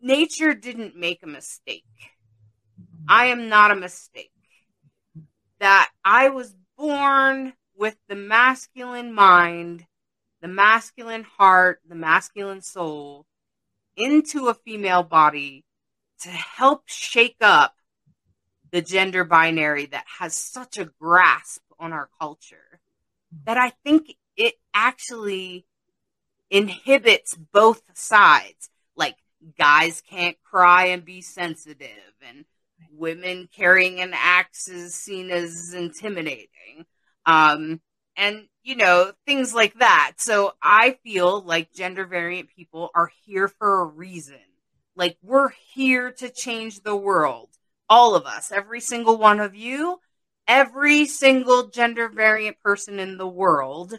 [0.00, 1.84] nature didn't make a mistake.
[3.08, 4.30] I am not a mistake.
[5.60, 9.86] That I was born with the masculine mind,
[10.40, 13.26] the masculine heart, the masculine soul
[13.96, 15.64] into a female body
[16.22, 17.74] to help shake up
[18.70, 22.80] the gender binary that has such a grasp on our culture
[23.44, 25.66] that I think it actually
[26.50, 28.70] inhibits both sides.
[28.96, 29.16] Like
[29.58, 31.88] guys can't cry and be sensitive,
[32.26, 32.44] and
[32.92, 36.86] women carrying an axe is seen as intimidating.
[37.26, 37.80] Um,
[38.16, 40.14] and you know, things like that.
[40.18, 44.36] So I feel like gender variant people are here for a reason.
[44.94, 47.48] Like we're here to change the world.
[47.88, 50.00] All of us, every single one of you,
[50.46, 53.98] every single gender variant person in the world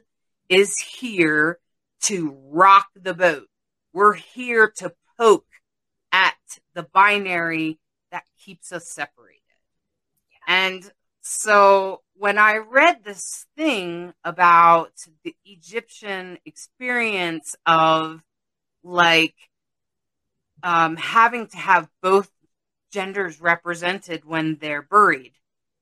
[0.49, 1.59] is here
[2.01, 3.47] to rock the boat.
[3.93, 5.47] We're here to poke
[6.11, 6.35] at
[6.73, 7.79] the binary
[8.11, 9.39] that keeps us separated.
[10.47, 10.83] And
[11.21, 14.91] so when I read this thing about
[15.23, 18.21] the Egyptian experience of
[18.83, 19.35] like
[20.63, 22.31] um, having to have both
[22.91, 25.33] genders represented when they're buried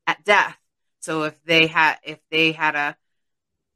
[0.08, 0.58] at death.
[1.00, 2.98] So if they had if they had a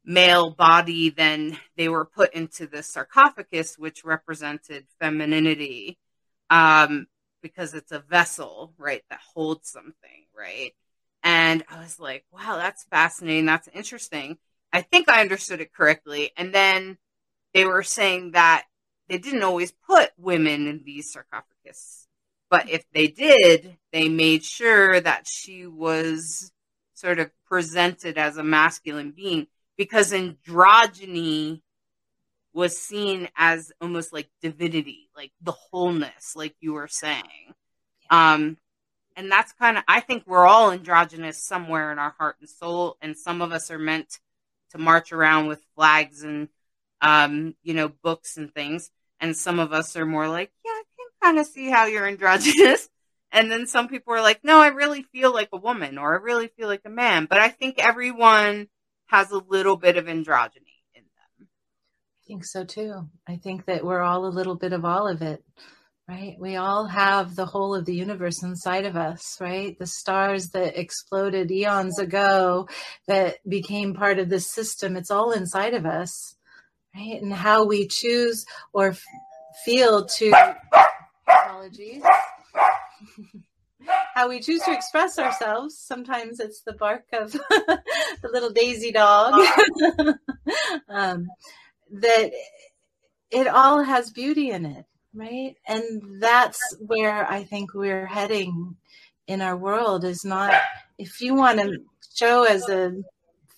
[0.04, 5.98] male body, then they were put into the sarcophagus, which represented femininity,
[6.50, 7.06] um,
[7.42, 10.72] because it's a vessel, right, that holds something, right.
[11.24, 13.46] And I was like, wow, that's fascinating.
[13.46, 14.38] That's interesting.
[14.72, 16.30] I think I understood it correctly.
[16.36, 16.98] And then
[17.52, 18.64] they were saying that
[19.08, 22.08] they didn't always put women in these sarcophagus.
[22.50, 26.52] But if they did, they made sure that she was
[26.94, 29.46] sort of presented as a masculine being
[29.76, 31.62] because androgyny
[32.52, 37.54] was seen as almost like divinity, like the wholeness, like you were saying.
[38.08, 38.56] Um,
[39.14, 42.96] and that's kind of, I think we're all androgynous somewhere in our heart and soul,
[43.02, 44.20] and some of us are meant
[44.70, 46.48] to march around with flags and,
[47.02, 48.90] um, you know, books and things.
[49.20, 52.06] And some of us are more like, yeah, I can kind of see how you're
[52.06, 52.88] androgynous.
[53.32, 56.22] And then some people are like, no, I really feel like a woman or I
[56.22, 57.26] really feel like a man.
[57.26, 58.68] But I think everyone
[59.06, 61.48] has a little bit of androgyny in them.
[61.48, 63.08] I think so too.
[63.28, 65.44] I think that we're all a little bit of all of it,
[66.08, 66.36] right?
[66.38, 69.76] We all have the whole of the universe inside of us, right?
[69.78, 72.68] The stars that exploded eons ago
[73.06, 76.35] that became part of this system, it's all inside of us,
[76.96, 77.20] right?
[77.20, 79.04] And how we choose or f-
[79.64, 80.56] feel to,
[81.28, 82.02] apologies,
[84.14, 85.78] how we choose to express ourselves.
[85.78, 89.34] Sometimes it's the bark of the little daisy dog.
[90.88, 91.26] um,
[91.90, 92.32] that
[93.30, 94.84] it all has beauty in it,
[95.14, 95.54] right?
[95.66, 98.76] And that's where I think we're heading
[99.26, 100.54] in our world is not
[100.98, 101.78] if you want to
[102.14, 102.94] show as a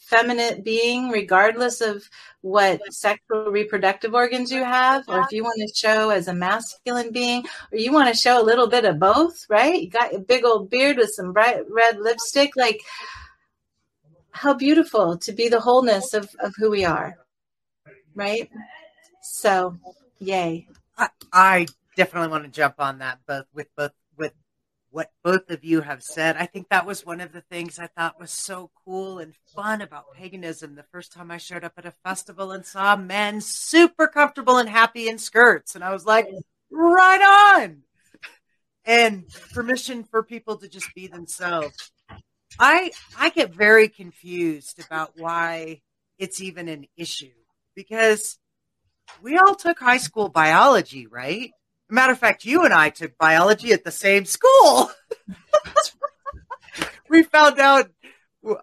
[0.08, 2.08] feminine being, regardless of
[2.40, 7.12] what sexual reproductive organs you have, or if you want to show as a masculine
[7.12, 9.82] being, or you want to show a little bit of both, right?
[9.82, 12.80] You got a big old beard with some bright red lipstick, like
[14.30, 17.18] how beautiful to be the wholeness of, of who we are,
[18.14, 18.48] right?
[19.22, 19.76] So,
[20.20, 20.68] yay.
[20.96, 23.97] I, I definitely want to jump on that both with both with
[24.90, 26.36] what both of you have said.
[26.36, 29.82] I think that was one of the things I thought was so cool and fun
[29.82, 30.74] about paganism.
[30.74, 34.68] The first time I showed up at a festival and saw men super comfortable and
[34.68, 36.28] happy in skirts, and I was like,
[36.70, 37.82] right on.
[38.84, 41.92] And permission for people to just be themselves.
[42.58, 45.82] I I get very confused about why
[46.18, 47.34] it's even an issue
[47.74, 48.38] because
[49.22, 51.50] we all took high school biology, right?
[51.90, 54.90] Matter of fact, you and I took biology at the same school.
[57.08, 57.90] we found out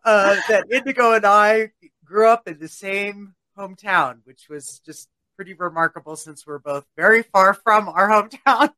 [0.03, 1.71] uh, that Indigo and I
[2.03, 7.23] grew up in the same hometown, which was just pretty remarkable since we're both very
[7.23, 8.69] far from our hometown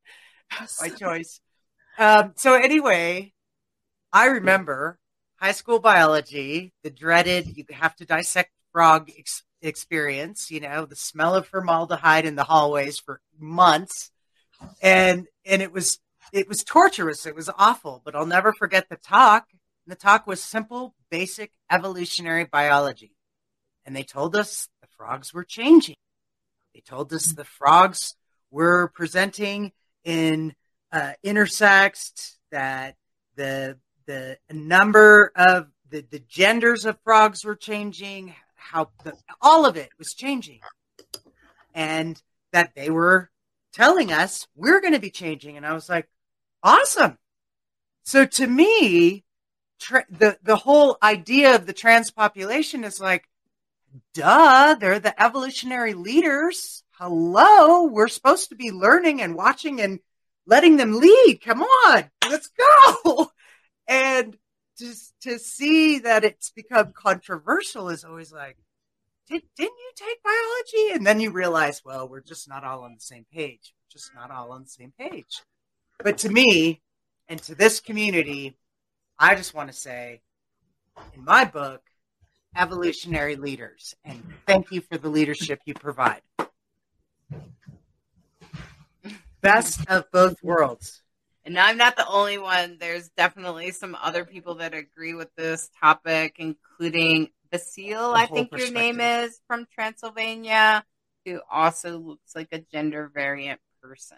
[0.79, 1.41] by choice.
[1.97, 3.33] Um, so, anyway,
[4.13, 4.97] I remember
[5.35, 10.95] high school biology, the dreaded, you have to dissect frog ex- experience, you know, the
[10.95, 14.11] smell of formaldehyde in the hallways for months
[14.81, 15.99] and and it was
[16.33, 17.25] it was torturous.
[17.25, 19.47] It was awful, but I'll never forget the talk.
[19.85, 23.15] The talk was simple, basic evolutionary biology,
[23.85, 25.95] and they told us the frogs were changing.
[26.73, 28.15] They told us the frogs
[28.51, 29.71] were presenting
[30.03, 30.55] in
[30.91, 32.95] uh, intersexed that
[33.35, 39.77] the the number of the, the genders of frogs were changing, how the, all of
[39.77, 40.59] it was changing,
[41.73, 43.29] and that they were
[43.77, 45.55] telling us we're going to be changing.
[45.55, 46.09] And I was like,
[46.63, 47.17] awesome.
[48.03, 49.23] So to me,
[49.79, 53.25] tra- the, the whole idea of the trans population is like,
[54.15, 56.83] duh, they're the evolutionary leaders.
[56.93, 59.99] Hello, we're supposed to be learning and watching and
[60.47, 61.39] letting them lead.
[61.43, 63.31] Come on, let's go.
[63.89, 64.37] And
[64.77, 68.57] just to see that it's become controversial is always like,
[69.27, 70.95] did, didn't you take biology?
[70.95, 73.73] And then you realize, well, we're just not all on the same page.
[73.73, 75.41] We're just not all on the same page.
[76.03, 76.81] But to me
[77.27, 78.57] and to this community,
[79.19, 80.21] I just want to say,
[81.13, 81.81] in my book,
[82.55, 86.21] evolutionary leaders, and thank you for the leadership you provide.
[89.41, 91.01] Best of both worlds.
[91.45, 92.77] And I'm not the only one.
[92.79, 98.71] There's definitely some other people that agree with this topic, including Basile, I think your
[98.71, 100.83] name is from Transylvania,
[101.25, 104.17] who also looks like a gender variant person.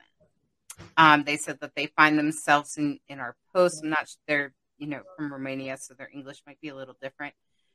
[0.97, 3.81] Um, they said that they find themselves in, in our post.
[3.83, 6.95] I'm not sure they're, you know, from Romania, so their English might be a little
[7.01, 7.33] different,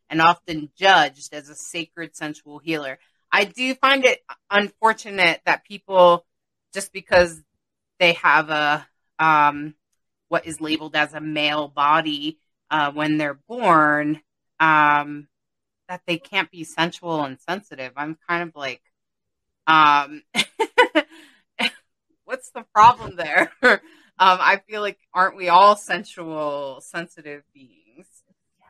[0.09, 2.99] and often judged as a sacred sensual healer.
[3.31, 6.25] I do find it unfortunate that people,
[6.73, 7.41] just because
[7.99, 8.87] they have a
[9.19, 9.75] um,
[10.29, 12.39] what is labeled as a male body
[12.71, 14.21] uh, when they're born,
[14.59, 15.29] um,
[15.89, 17.93] that they can't be sensual and sensitive.
[17.97, 18.83] I'm kind of like,
[19.67, 20.23] um,
[22.25, 23.53] what's the problem there?
[23.63, 23.81] um,
[24.19, 28.07] I feel like aren't we all sensual, sensitive beings?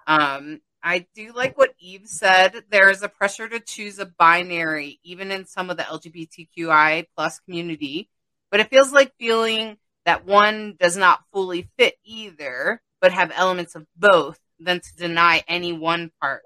[0.06, 2.64] Um, I do like what Eve said.
[2.70, 7.40] There is a pressure to choose a binary, even in some of the LGBTQI plus
[7.40, 8.10] community.
[8.51, 13.74] But it feels like feeling that one does not fully fit either, but have elements
[13.74, 16.43] of both, than to deny any one part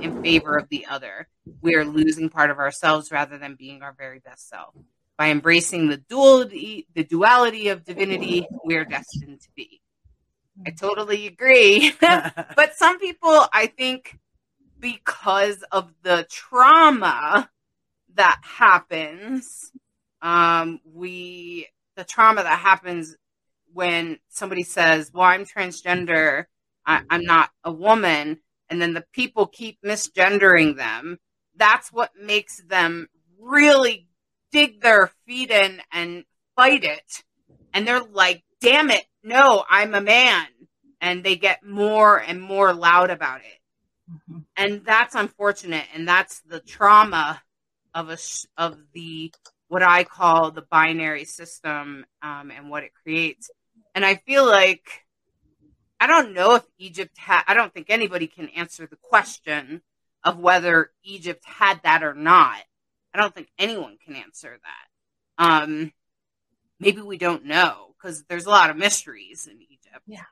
[0.00, 1.28] in favor of the other.
[1.62, 4.74] We are losing part of ourselves rather than being our very best self.
[5.18, 9.80] By embracing the duality, the duality of divinity, we are destined to be.
[10.66, 11.92] I totally agree.
[12.00, 14.18] but some people, I think,
[14.78, 17.50] because of the trauma
[18.14, 19.70] that happens,
[20.22, 23.16] um, we the trauma that happens
[23.72, 26.46] when somebody says, "Well, I'm transgender,
[26.90, 31.18] I, I'm not a woman," and then the people keep misgendering them.
[31.56, 33.08] That's what makes them
[33.38, 34.08] really
[34.52, 36.24] dig their feet in and
[36.56, 37.24] fight it.
[37.72, 40.46] And they're like, "Damn it, no, I'm a man,"
[41.00, 43.60] and they get more and more loud about it
[44.56, 47.42] and that's unfortunate and that's the trauma
[47.94, 48.18] of a
[48.56, 49.32] of the
[49.68, 53.50] what i call the binary system um, and what it creates
[53.94, 55.04] and i feel like
[56.00, 59.82] I don't know if Egypt had, I don't think anybody can answer the question
[60.24, 62.56] of whether Egypt had that or not.
[63.12, 65.44] I don't think anyone can answer that.
[65.44, 65.92] Um,
[66.78, 70.02] maybe we don't know because there's a lot of mysteries in Egypt.
[70.06, 70.24] Yeah.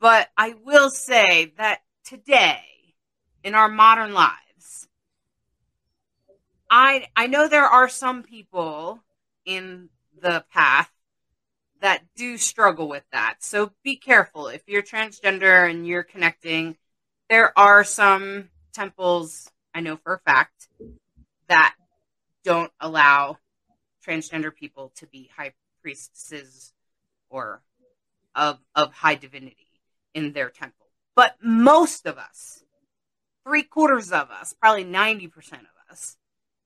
[0.00, 2.62] But I will say that today,
[3.42, 4.88] in our modern lives,
[6.68, 9.00] I I know there are some people
[9.44, 9.88] in
[10.20, 10.90] the path
[11.80, 13.36] that do struggle with that.
[13.40, 16.76] So be careful if you're transgender and you're connecting.
[17.28, 20.68] There are some temples I know for a fact
[21.48, 21.74] that
[22.44, 23.38] don't allow
[24.06, 26.72] transgender people to be high priestesses
[27.28, 27.60] or
[28.34, 29.56] of of high divinity
[30.14, 30.86] in their temple.
[31.14, 32.62] But most of us,
[33.44, 36.16] three quarters of us, probably ninety percent of us,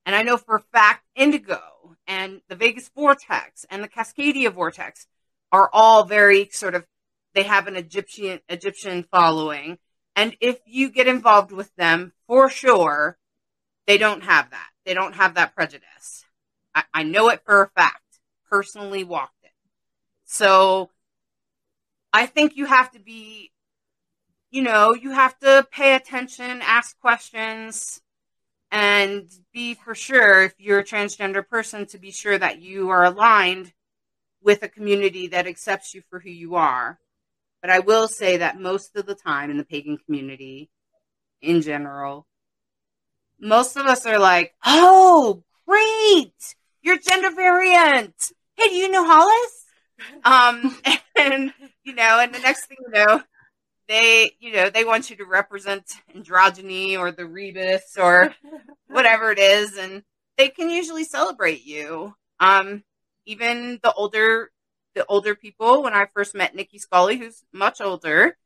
[0.06, 1.60] and I know for a fact Indigo
[2.06, 5.06] and the Vegas Vortex and the Cascadia Vortex
[5.52, 6.86] are all very sort of
[7.34, 9.78] they have an Egyptian Egyptian following.
[10.16, 13.16] And if you get involved with them, for sure,
[13.86, 14.68] they don't have that.
[14.84, 16.24] They don't have that prejudice.
[16.74, 18.02] I, I know it for a fact.
[18.48, 19.52] Personally walked it.
[20.24, 20.90] So
[22.12, 23.52] I think you have to be,
[24.50, 28.02] you know, you have to pay attention, ask questions,
[28.70, 33.04] and be for sure if you're a transgender person to be sure that you are
[33.04, 33.72] aligned
[34.42, 36.98] with a community that accepts you for who you are.
[37.60, 40.70] But I will say that most of the time in the pagan community,
[41.42, 42.26] in general,
[43.40, 48.32] most of us are like, oh, great, you're gender variant.
[48.56, 49.56] Hey, do you know Hollis?
[50.24, 50.78] Um,
[51.14, 51.52] and,
[51.84, 53.22] you know, and the next thing you know,
[53.90, 55.84] they, you know, they want you to represent
[56.14, 58.32] androgyny or the Rebis or
[58.86, 59.76] whatever it is.
[59.76, 60.04] And
[60.38, 62.14] they can usually celebrate you.
[62.38, 62.84] Um,
[63.26, 64.50] even the older
[64.94, 68.36] the older people when I first met Nicki Scully, who's much older.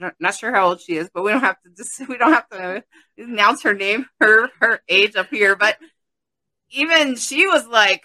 [0.00, 2.32] I'm not sure how old she is, but we don't have to just we don't
[2.32, 2.84] have to
[3.16, 5.56] announce her name, her her age up here.
[5.56, 5.78] But
[6.70, 8.02] even she was like,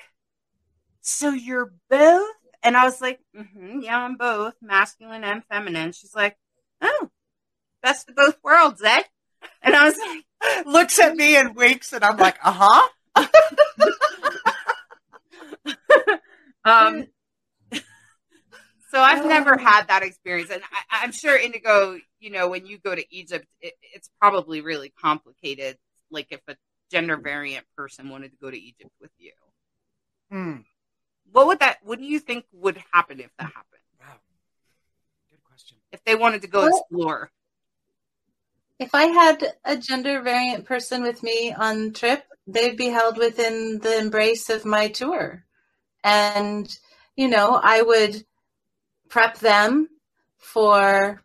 [1.01, 6.15] "So you're both?" And I was like, mm-hmm, "Yeah, I'm both masculine and feminine." She's
[6.15, 6.44] like, "Oh,
[7.85, 9.03] best of both worlds, eh?"
[9.61, 10.23] And I was like,
[10.65, 12.87] Looks at me and winks, and I'm like, uh huh.
[16.67, 17.05] Um,
[18.89, 21.99] so I've never had that experience, and I, I'm sure Indigo.
[22.19, 25.77] You know, when you go to Egypt, it, it's probably really complicated.
[26.09, 26.55] Like if a
[26.91, 29.33] gender variant person wanted to go to Egypt with you,
[30.31, 30.61] Hmm.
[31.31, 31.77] what would that?
[31.83, 33.81] What do you think would happen if that happened?
[33.99, 34.15] Wow.
[35.29, 35.77] Good question.
[35.91, 37.29] If they wanted to go explore?
[38.77, 43.79] If I had a gender variant person with me on trip, they'd be held within
[43.79, 45.45] the embrace of my tour.
[46.03, 46.69] And,
[47.15, 48.25] you know, I would
[49.09, 49.89] prep them
[50.37, 51.23] for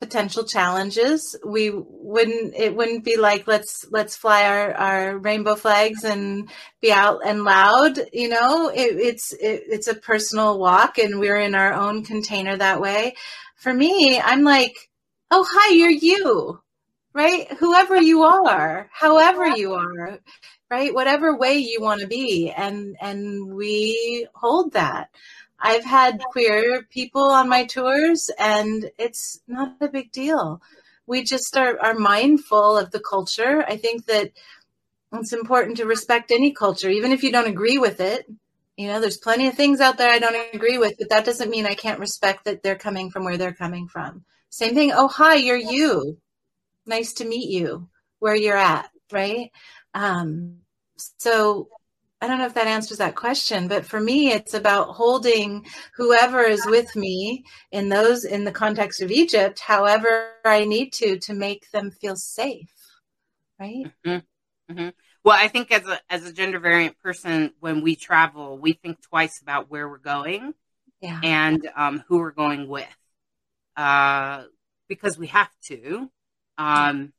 [0.00, 1.36] potential challenges.
[1.44, 6.48] We wouldn't it wouldn't be like let's let's fly our, our rainbow flags and
[6.80, 8.68] be out and loud, you know.
[8.68, 13.14] It, it's it, it's a personal walk and we're in our own container that way.
[13.56, 14.74] For me, I'm like,
[15.30, 16.60] "Oh, hi, you're you."
[17.16, 17.50] Right?
[17.54, 20.20] Whoever you are, however you are,
[20.70, 20.94] right?
[20.94, 25.08] Whatever way you want to be, and and we hold that.
[25.58, 30.60] I've had queer people on my tours, and it's not a big deal.
[31.06, 33.64] We just are, are mindful of the culture.
[33.66, 34.32] I think that
[35.14, 38.26] it's important to respect any culture, even if you don't agree with it.
[38.76, 41.48] You know, there's plenty of things out there I don't agree with, but that doesn't
[41.48, 44.26] mean I can't respect that they're coming from where they're coming from.
[44.50, 44.92] Same thing.
[44.92, 46.18] Oh, hi, you're you
[46.86, 47.88] nice to meet you
[48.18, 49.50] where you're at right?
[49.94, 50.58] Um,
[50.96, 51.68] so
[52.22, 56.40] i don't know if that answers that question but for me it's about holding whoever
[56.40, 61.34] is with me in those in the context of egypt however i need to to
[61.34, 62.72] make them feel safe
[63.60, 63.92] right?
[64.04, 64.18] Hmm
[65.26, 69.02] Well, I think as a as a gender variant person, when we travel, we think
[69.02, 70.54] twice about where we're going
[71.00, 71.20] yeah.
[71.22, 72.96] and um, who we're going with,
[73.76, 74.44] uh,
[74.88, 76.10] because we have to.
[76.58, 77.12] Um,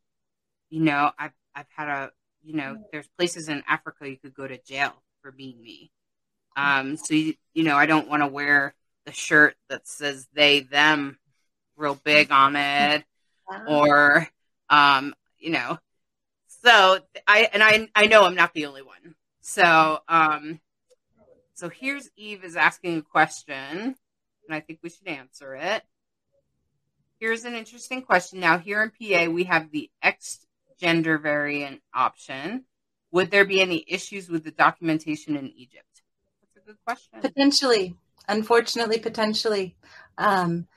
[0.70, 2.12] you know, I've I've had a
[2.44, 5.92] you know, there's places in Africa you could go to jail for being me.
[6.56, 8.74] Um, so you, you know, I don't want to wear
[9.06, 11.20] the shirt that says they them
[11.76, 13.04] real big on it
[13.68, 14.28] or
[14.70, 15.78] um, you know.
[16.64, 19.16] So I and I I know I'm not the only one.
[19.42, 20.60] So um
[21.54, 23.96] so here's Eve is asking a question, and
[24.52, 25.84] I think we should answer it.
[27.20, 28.40] Here's an interesting question.
[28.40, 30.46] Now, here in PA, we have the X
[30.80, 32.66] gender variant option.
[33.12, 36.04] Would there be any issues with the documentation in Egypt?
[36.42, 37.22] That's a good question.
[37.22, 37.96] Potentially,
[38.28, 39.76] unfortunately, potentially.
[40.18, 40.68] Um,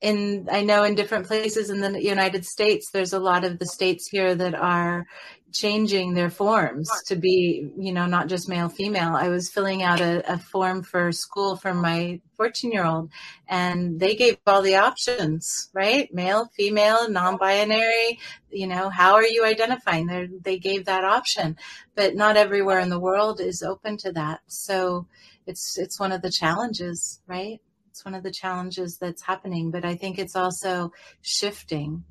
[0.00, 3.66] in I know in different places in the United States, there's a lot of the
[3.66, 5.06] states here that are
[5.52, 9.14] changing their forms to be, you know, not just male female.
[9.14, 13.10] I was filling out a, a form for school for my 14 year old,
[13.48, 16.12] and they gave all the options, right?
[16.12, 18.18] Male, female, non binary,
[18.50, 20.06] you know, how are you identifying?
[20.06, 21.56] They're, they gave that option,
[21.94, 24.40] but not everywhere in the world is open to that.
[24.46, 25.06] So
[25.46, 27.60] it's it's one of the challenges, right?
[27.90, 32.04] It's one of the challenges that's happening, but I think it's also shifting.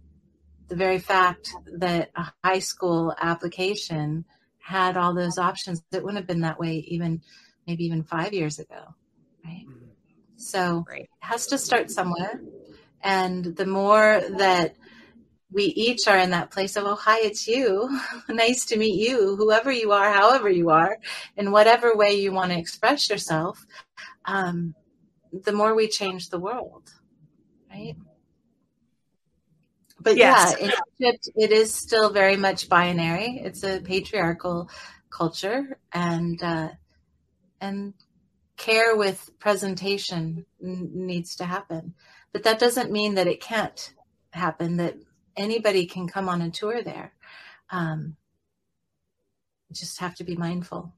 [0.69, 4.25] The very fact that a high school application
[4.59, 7.21] had all those options, it wouldn't have been that way even
[7.67, 8.95] maybe even five years ago,
[9.43, 9.65] right?
[10.37, 11.01] So Right.
[11.01, 12.41] it has to start somewhere.
[13.01, 14.75] And the more that
[15.51, 17.99] we each are in that place of, oh, hi, it's you.
[18.29, 20.97] nice to meet you, whoever you are, however you are,
[21.35, 23.65] in whatever way you want to express yourself,
[24.25, 24.75] um,
[25.31, 26.93] the more we change the world,
[27.69, 27.95] right?
[30.01, 30.55] But Yes.
[30.55, 33.39] yeah, in Egypt, it is still very much binary.
[33.43, 34.69] It's a patriarchal
[35.09, 36.69] culture, and uh,
[37.59, 37.93] and
[38.57, 41.95] care with presentation n- needs to happen.
[42.31, 43.93] But that doesn't mean that it can't
[44.31, 44.77] happen.
[44.77, 44.95] That
[45.35, 47.13] anybody can come on a tour there.
[47.69, 48.15] Um,
[49.71, 50.93] just have to be mindful.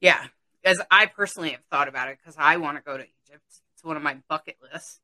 [0.00, 0.22] Yeah,
[0.64, 3.44] as I personally have thought about it because I want to go to Egypt.
[3.74, 5.00] It's one of my bucket lists,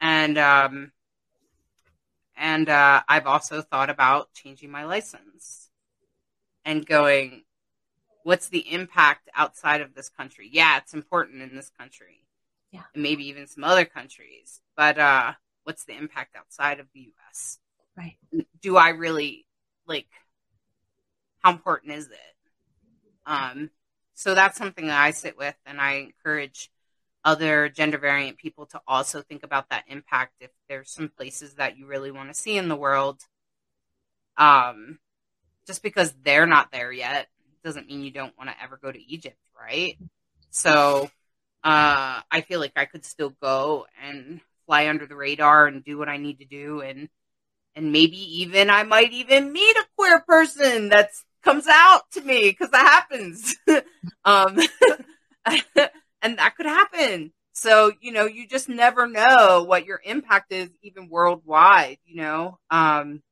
[0.00, 0.92] and um,
[2.36, 5.70] and uh, I've also thought about changing my license
[6.64, 7.44] and going.
[8.24, 10.48] What's the impact outside of this country?
[10.52, 12.24] Yeah, it's important in this country,
[12.70, 12.82] Yeah.
[12.94, 14.60] and maybe even some other countries.
[14.76, 15.32] But uh,
[15.64, 17.58] what's the impact outside of the U.S.?
[17.96, 18.16] Right.
[18.60, 19.44] Do I really
[19.86, 20.06] like?
[21.40, 22.18] How important is it?
[23.26, 23.70] Um,
[24.14, 26.70] so that's something that I sit with, and I encourage
[27.24, 31.76] other gender variant people to also think about that impact if there's some places that
[31.76, 33.20] you really want to see in the world.
[34.36, 34.98] Um,
[35.66, 37.28] just because they're not there yet
[37.62, 39.96] doesn't mean you don't want to ever go to Egypt, right?
[40.50, 41.10] So
[41.64, 45.98] uh, I feel like I could still go and fly under the radar and do
[45.98, 47.08] what I need to do, and
[47.74, 51.10] and maybe even I might even meet a queer person that
[51.42, 53.56] comes out to me because that happens.
[54.24, 54.58] um,
[56.22, 57.32] and that could happen.
[57.52, 62.58] So, you know, you just never know what your impact is even worldwide, you know.
[62.70, 63.22] Um,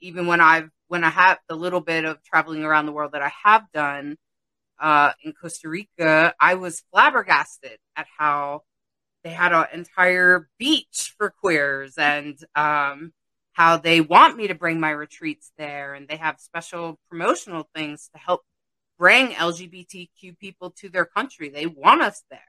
[0.00, 3.22] even when I've when I have the little bit of traveling around the world that
[3.22, 4.16] I have done
[4.80, 8.62] uh, in Costa Rica, I was flabbergasted at how
[9.24, 13.12] they had an entire beach for queers and um,
[13.52, 18.08] how they want me to bring my retreats there and they have special promotional things
[18.14, 18.42] to help
[18.98, 21.48] bring LGBTQ people to their country.
[21.48, 22.40] They want us there.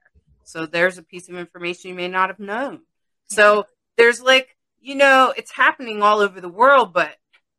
[0.44, 2.82] So there's a piece of information you may not have known.
[3.28, 3.66] So
[3.98, 7.16] there's like, you know, it's happening all over the world, but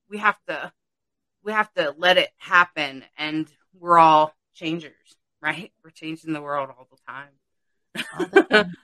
[0.08, 0.72] we have to
[1.44, 3.48] we have to let it happen and
[3.78, 4.92] we're all changers,
[5.40, 5.70] right?
[5.84, 8.74] We're changing the world all the time.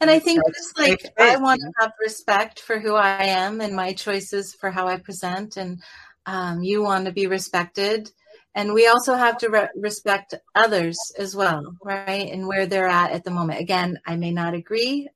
[0.00, 3.74] And I think just like I want to have respect for who I am and
[3.74, 5.82] my choices for how I present, and
[6.26, 8.10] um, you want to be respected.
[8.56, 12.32] And we also have to re- respect others as well, right?
[12.32, 13.60] And where they're at at the moment.
[13.60, 15.10] Again, I may not agree,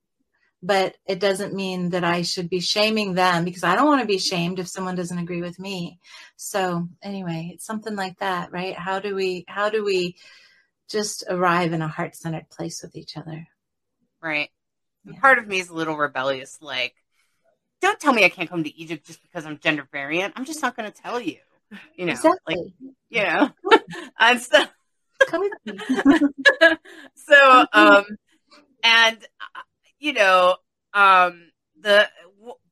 [0.62, 4.06] but it doesn't mean that I should be shaming them because I don't want to
[4.06, 5.98] be shamed if someone doesn't agree with me.
[6.36, 8.76] So anyway, it's something like that, right?
[8.76, 10.16] How do we how do we
[10.90, 13.48] just arrive in a heart centered place with each other?
[14.22, 14.50] Right.
[15.06, 15.18] Yeah.
[15.18, 16.94] part of me is a little rebellious, like,
[17.80, 20.34] don't tell me I can't come to Egypt just because I'm gender variant.
[20.36, 21.38] I'm just not going to tell you.
[21.96, 22.14] You know,
[22.46, 22.74] like, exactly.
[23.10, 23.50] you know,
[24.18, 24.64] and so,
[25.26, 25.78] Come with me.
[27.14, 28.04] so, um,
[28.82, 29.18] and,
[29.98, 30.56] you know,
[30.94, 32.08] um, the,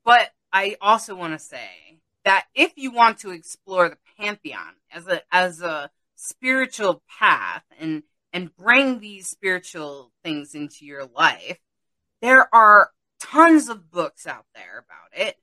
[0.05, 5.07] but I also want to say that if you want to explore the pantheon as
[5.07, 8.03] a, as a spiritual path and,
[8.33, 11.59] and bring these spiritual things into your life,
[12.21, 15.37] there are tons of books out there about it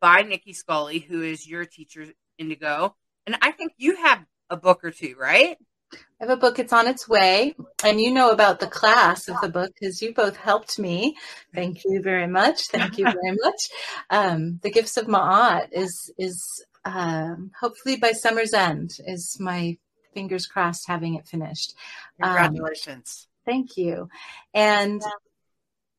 [0.00, 2.06] by Nicki Scully, who is your teacher,
[2.38, 2.94] Indigo.
[3.26, 5.56] And I think you have a book or two, right?
[5.92, 7.54] I have a book, it's on its way.
[7.84, 11.16] And you know about the class of the book because you both helped me.
[11.54, 12.68] Thank you very much.
[12.68, 13.68] Thank you very much.
[14.10, 19.76] Um, the Gifts of Ma'at is, is um, hopefully by summer's end, is my
[20.14, 21.74] fingers crossed having it finished.
[22.22, 23.28] Um, Congratulations.
[23.46, 24.08] Thank you.
[24.52, 25.02] And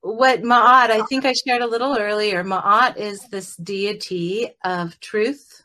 [0.02, 5.64] what Ma'at, I think I shared a little earlier, Ma'at is this deity of truth,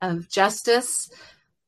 [0.00, 1.10] of justice,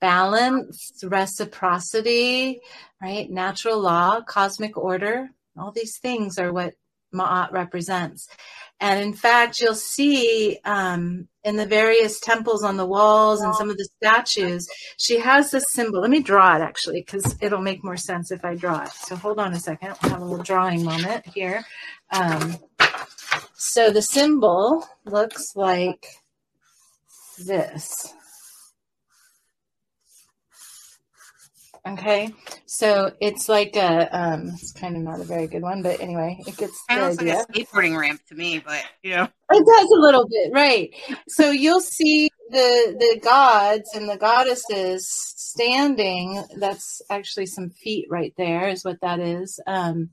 [0.00, 2.60] balance, reciprocity,
[3.00, 3.30] right?
[3.30, 5.30] Natural law, cosmic order.
[5.56, 6.74] All these things are what
[7.14, 8.28] Ma'at represents.
[8.80, 13.70] And in fact, you'll see um, in the various temples on the walls and some
[13.70, 16.00] of the statues, she has this symbol.
[16.00, 18.90] Let me draw it actually, because it'll make more sense if I draw it.
[18.90, 19.94] So hold on a second.
[20.02, 21.64] We'll have a little drawing moment here.
[22.10, 22.56] Um,
[23.54, 26.06] so the symbol looks like
[27.38, 28.12] this.
[31.84, 32.32] Okay,
[32.64, 36.40] so it's like a, um, it's kind of not a very good one, but anyway,
[36.46, 39.28] it gets Kind of like a skateboarding ramp to me, but you know.
[39.50, 40.94] It does a little bit, right?
[41.28, 46.42] So you'll see the the gods and the goddesses standing.
[46.56, 50.10] That's actually some feet right there, is what that is um,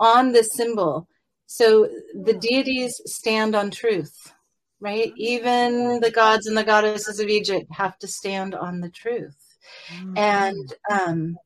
[0.00, 1.06] on the symbol.
[1.46, 4.32] So the deities stand on truth,
[4.80, 5.12] right?
[5.16, 9.36] Even the gods and the goddesses of Egypt have to stand on the truth.
[10.16, 11.36] And um,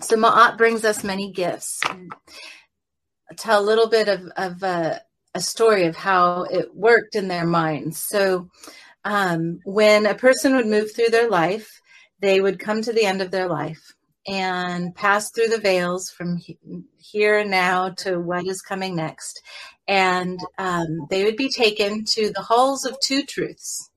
[0.00, 1.80] so Ma'at brings us many gifts.
[1.84, 4.98] I'll tell a little bit of, of uh,
[5.34, 7.98] a story of how it worked in their minds.
[7.98, 8.48] So
[9.04, 11.80] um, when a person would move through their life,
[12.20, 13.92] they would come to the end of their life
[14.26, 16.58] and pass through the veils from he-
[16.98, 19.40] here and now to what is coming next.
[19.86, 23.90] And um, they would be taken to the halls of two truths,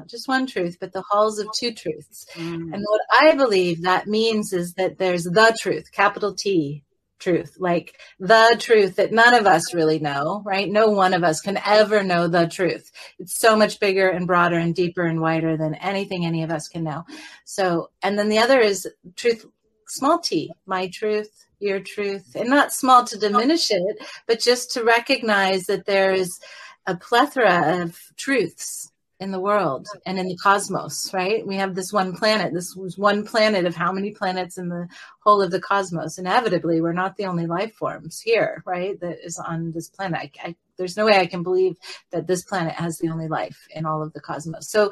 [0.00, 2.24] not just one truth, but the halls of two truths.
[2.32, 2.72] Mm.
[2.72, 6.82] And what I believe that means is that there's the truth, capital T
[7.18, 10.70] truth, like the truth that none of us really know, right?
[10.70, 12.90] No one of us can ever know the truth.
[13.18, 16.66] It's so much bigger and broader and deeper and wider than anything any of us
[16.66, 17.04] can know.
[17.44, 19.44] So, and then the other is truth,
[19.86, 24.82] small t, my truth, your truth, and not small to diminish it, but just to
[24.82, 26.40] recognize that there is
[26.86, 28.90] a plethora of truths
[29.20, 31.46] in the world and in the cosmos, right?
[31.46, 32.54] We have this one planet.
[32.54, 34.88] This was one planet of how many planets in the
[35.20, 36.18] whole of the cosmos.
[36.18, 38.98] Inevitably, we're not the only life forms here, right?
[38.98, 40.30] That is on this planet.
[40.42, 41.76] I, I, there's no way I can believe
[42.10, 44.70] that this planet has the only life in all of the cosmos.
[44.70, 44.90] So,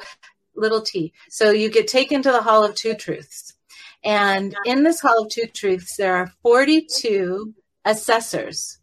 [0.54, 1.14] little t.
[1.30, 3.54] So, you get taken to the Hall of Two Truths.
[4.04, 7.54] And in this Hall of Two Truths, there are 42
[7.86, 8.78] assessors,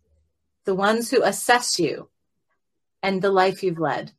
[0.66, 2.10] the ones who assess you
[3.04, 4.12] and the life you've led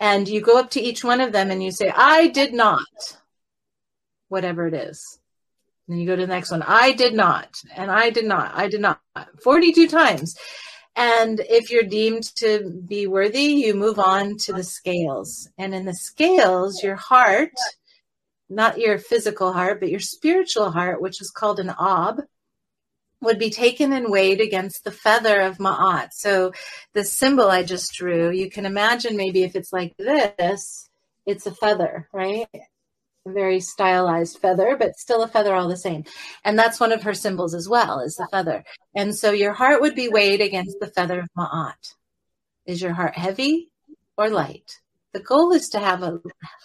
[0.00, 2.86] and you go up to each one of them and you say, I did not,
[4.28, 5.18] whatever it is.
[5.88, 8.68] Then you go to the next one, I did not, and I did not, I
[8.68, 9.00] did not,
[9.42, 10.36] 42 times.
[10.96, 15.48] And if you're deemed to be worthy, you move on to the scales.
[15.58, 17.52] And in the scales, your heart,
[18.48, 22.22] not your physical heart, but your spiritual heart, which is called an ob,
[23.26, 26.08] would be taken and weighed against the feather of Ma'at.
[26.12, 26.52] So
[26.94, 30.88] the symbol I just drew, you can imagine maybe if it's like this,
[31.26, 32.48] it's a feather, right?
[32.54, 36.04] A very stylized feather, but still a feather all the same.
[36.44, 38.64] And that's one of her symbols as well, is the feather.
[38.94, 41.94] And so your heart would be weighed against the feather of Ma'at.
[42.64, 43.70] Is your heart heavy
[44.16, 44.80] or light?
[45.12, 46.20] The goal is to have a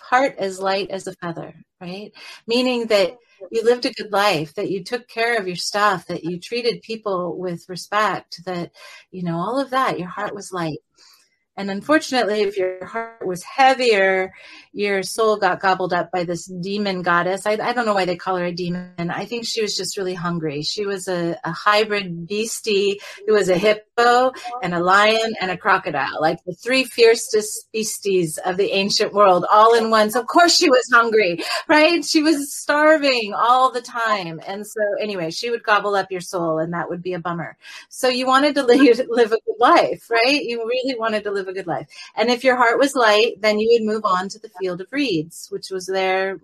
[0.10, 2.12] heart as light as a feather, right?
[2.48, 3.18] Meaning that
[3.50, 6.82] you lived a good life, that you took care of your stuff, that you treated
[6.82, 8.72] people with respect, that,
[9.12, 10.80] you know, all of that, your heart was light.
[11.58, 14.34] And unfortunately, if your heart was heavier,
[14.73, 17.45] your soul got gobbled up by this demon goddess.
[17.45, 19.10] I, I don't know why they call her a demon.
[19.10, 20.61] I think she was just really hungry.
[20.61, 24.31] She was a, a hybrid beastie who was a hippo
[24.64, 29.45] and a lion and a crocodile, like the three fiercest beasties of the ancient world,
[29.52, 30.10] all in one.
[30.10, 32.03] So, of course, she was hungry, right?
[32.06, 34.39] She was starving all the time.
[34.48, 37.57] And so, anyway, she would gobble up your soul, and that would be a bummer.
[37.89, 40.41] So, you wanted to live, live a good life, right?
[40.41, 41.88] You really wanted to live a good life.
[42.15, 44.88] And if your heart was light, then you would move on to the field of
[44.92, 46.38] reeds, which was their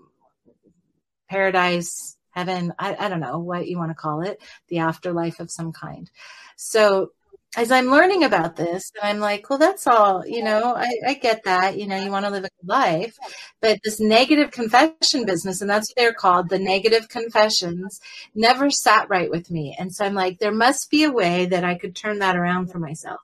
[1.29, 5.51] paradise, heaven, I, I don't know what you want to call it, the afterlife of
[5.51, 6.09] some kind.
[6.55, 7.11] So
[7.55, 11.13] as I'm learning about this, and I'm like, well, that's all, you know, I, I
[11.15, 13.17] get that, you know, you want to live a good life,
[13.61, 17.99] but this negative confession business, and that's what they're called, the negative confessions,
[18.35, 19.75] never sat right with me.
[19.79, 22.67] And so I'm like, there must be a way that I could turn that around
[22.67, 23.21] for myself.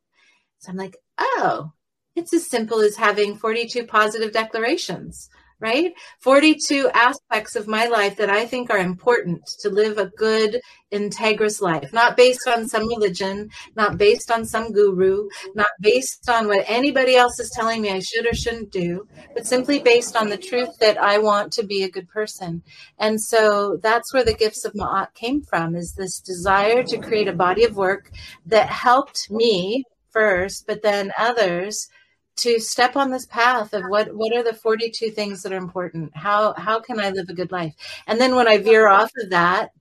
[0.60, 1.74] So I'm like, oh,
[2.16, 5.30] it's as simple as having 42 positive declarations,
[5.60, 5.94] right?
[6.20, 10.60] 42 aspects of my life that I think are important to live a good,
[10.92, 16.48] integrous life, not based on some religion, not based on some guru, not based on
[16.48, 20.30] what anybody else is telling me I should or shouldn't do, but simply based on
[20.30, 22.62] the truth that I want to be a good person.
[23.00, 27.28] And so that's where the gifts of Ma'at came from, is this desire to create
[27.28, 28.12] a body of work
[28.46, 31.90] that helped me first, but then others
[32.36, 36.16] to step on this path of what what are the 42 things that are important
[36.16, 37.74] how how can i live a good life
[38.08, 39.72] and then when i veer off of that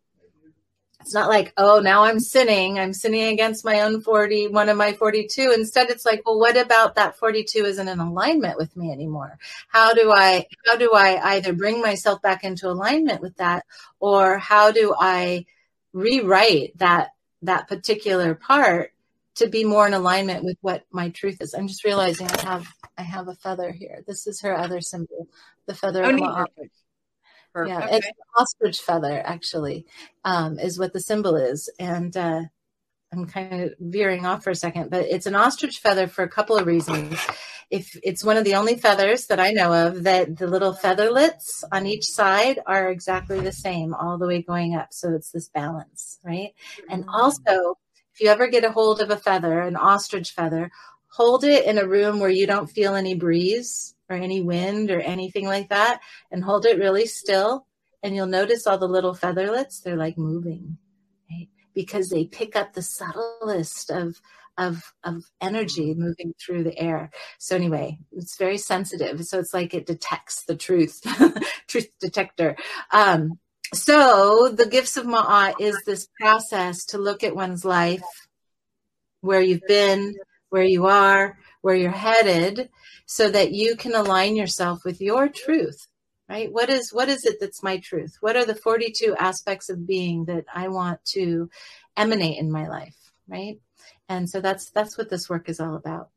[1.03, 2.79] it's not like, oh, now I'm sinning.
[2.79, 5.53] I'm sinning against my own 40, one of my 42.
[5.53, 9.37] Instead, it's like, well, what about that 42 isn't in alignment with me anymore?
[9.69, 13.67] How do I, how do I either bring myself back into alignment with that
[13.99, 15.45] or how do I
[15.93, 17.11] rewrite that,
[17.43, 18.93] that particular part
[19.37, 21.55] to be more in alignment with what my truth is?
[21.55, 22.67] I'm just realizing I have,
[22.99, 24.03] I have a feather here.
[24.07, 25.29] This is her other symbol,
[25.67, 26.25] the feather Oh, of neat.
[26.25, 26.47] Ma'at.
[27.53, 27.81] Perfect.
[27.81, 27.97] Yeah, Okay.
[27.97, 29.87] it's an ostrich feather, actually,
[30.25, 31.71] um, is what the symbol is.
[31.79, 32.43] And uh,
[33.13, 36.29] I'm kind of veering off for a second, but it's an ostrich feather for a
[36.29, 37.19] couple of reasons.
[37.71, 41.63] If it's one of the only feathers that I know of that the little featherlets
[41.73, 44.89] on each side are exactly the same all the way going up.
[44.93, 46.53] So it's this balance, right?
[46.91, 47.79] And also,
[48.15, 50.71] if you ever get a hold of a feather, an ostrich feather,
[51.13, 55.01] hold it in a room where you don't feel any breeze or any wind or
[55.01, 57.67] anything like that and hold it really still
[58.03, 60.79] and you'll notice all the little featherlets they're like moving
[61.31, 61.49] right?
[61.75, 64.21] Because they pick up the subtlest of
[64.59, 67.11] of of energy moving through the air.
[67.39, 71.01] So anyway it's very sensitive so it's like it detects the truth
[71.69, 72.57] truth detector.
[72.91, 73.39] Um
[73.73, 78.03] so the gifts of ma'at is this process to look at one's life
[79.21, 80.15] where you've been
[80.51, 82.69] where you are where you're headed
[83.07, 85.89] so that you can align yourself with your truth
[86.29, 86.51] right?
[86.51, 88.17] What is what is it that's my truth?
[88.21, 91.51] What are the 42 aspects of being that i want to
[91.97, 92.97] emanate in my life
[93.29, 93.59] right?
[94.09, 96.11] And so that's that's what this work is all about.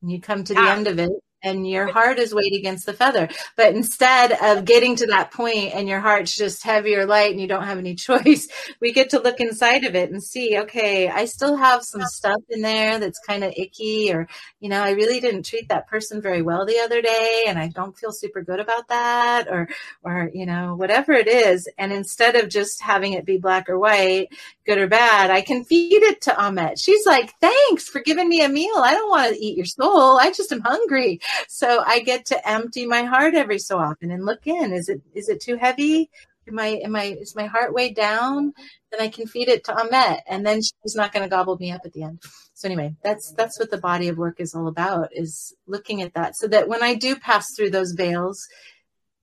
[0.00, 1.10] And you come to the end of it
[1.42, 3.28] and your heart is weighed against the feather.
[3.56, 7.40] But instead of getting to that point and your heart's just heavy or light and
[7.40, 8.48] you don't have any choice
[8.80, 12.40] we get to look inside of it and see okay i still have some stuff
[12.50, 14.28] in there that's kind of icky or
[14.60, 17.68] you know i really didn't treat that person very well the other day and i
[17.68, 19.68] don't feel super good about that or
[20.02, 21.68] or you know whatever it is.
[21.78, 24.28] And instead of just having it be black or white
[24.66, 26.82] good or bad i can feed it to Ammit.
[26.82, 28.76] she's like thanks for giving me a meal.
[28.76, 30.18] I don't want to eat your soul.
[30.18, 34.24] I just am hungry so i get to empty my heart every so often and
[34.24, 34.72] look in.
[34.72, 36.10] Is it is it too heavy?
[36.48, 38.52] Am i am i is my heart weighed down?
[38.90, 41.70] Then i can feed it to Ammit, and then she's not going to gobble me
[41.72, 42.22] up at the end.
[42.54, 46.14] So anyway that's that's what the body of work is all about is looking at
[46.14, 46.36] that.
[46.36, 48.46] So that when i do pass through those veils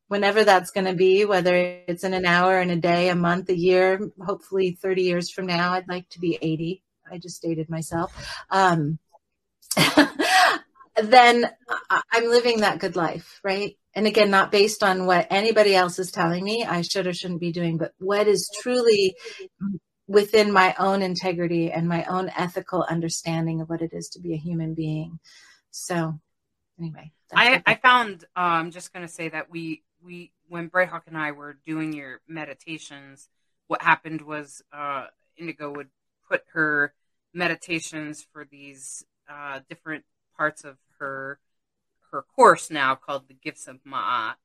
[0.07, 1.55] whenever that's going to be whether
[1.87, 5.45] it's in an hour in a day a month a year hopefully 30 years from
[5.45, 6.81] now i'd like to be 80
[7.11, 8.13] i just dated myself.
[8.49, 8.99] Um,
[11.03, 11.49] then
[12.11, 13.75] i'm living that good life right?
[13.95, 17.41] And again not based on what anybody else is telling me i should or shouldn't
[17.41, 19.15] be doing but what is truly
[20.07, 24.33] within my own integrity and my own ethical understanding of what it is to be
[24.33, 25.19] a human being.
[25.69, 26.19] So
[26.79, 31.01] anyway I, I found uh, I'm just going to say that we we when Brighthawk
[31.07, 33.29] and I were doing your meditations,
[33.67, 35.07] what happened was uh,
[35.37, 35.89] Indigo would
[36.27, 36.93] put her
[37.33, 40.05] meditations for these uh, different
[40.35, 41.39] parts of her
[42.11, 44.35] her course now called the Gifts of Ma'at,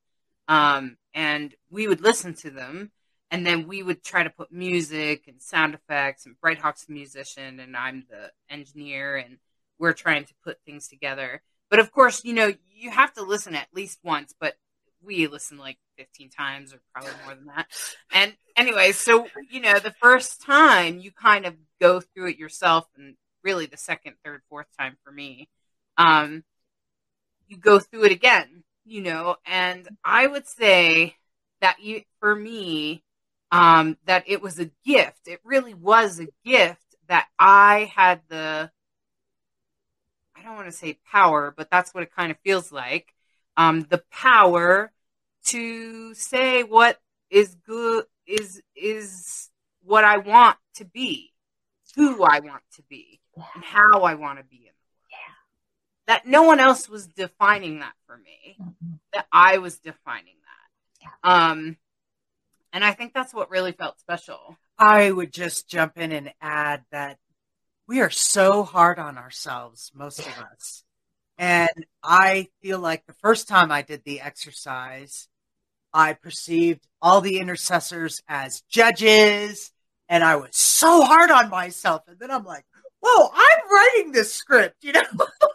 [0.48, 2.90] um, and we would listen to them,
[3.30, 6.26] and then we would try to put music and sound effects.
[6.26, 9.38] And Brighthawk's a musician, and I'm the engineer, and
[9.78, 11.42] we're trying to put things together.
[11.70, 14.54] But of course, you know, you have to listen at least once, but
[15.02, 17.66] we listen like 15 times or probably more than that.
[18.12, 22.86] And anyway, so, you know, the first time you kind of go through it yourself,
[22.96, 25.48] and really the second, third, fourth time for me,
[25.96, 26.44] um,
[27.48, 31.16] you go through it again, you know, and I would say
[31.60, 33.02] that you, for me,
[33.50, 35.26] um, that it was a gift.
[35.26, 38.70] It really was a gift that I had the,
[40.36, 43.14] I don't want to say power, but that's what it kind of feels like.
[43.56, 44.90] Um, the power
[45.46, 47.00] to say what
[47.30, 49.50] is good is is
[49.82, 51.32] what I want to be,
[51.94, 54.70] who I want to be, and how I want to be.
[56.06, 58.58] That no one else was defining that for me.
[58.60, 58.98] Mhm.
[59.12, 61.10] That I was defining that.
[61.22, 61.78] Um,
[62.72, 64.58] and I think that's what really felt special.
[64.78, 67.18] I would just jump in and add that
[67.86, 70.84] we are so hard on ourselves, most of us.
[71.38, 75.28] And I feel like the first time I did the exercise,
[75.92, 79.72] I perceived all the intercessors as judges,
[80.08, 82.02] and I was so hard on myself.
[82.08, 82.64] And then I'm like,
[83.00, 85.02] whoa, I'm writing this script, you know?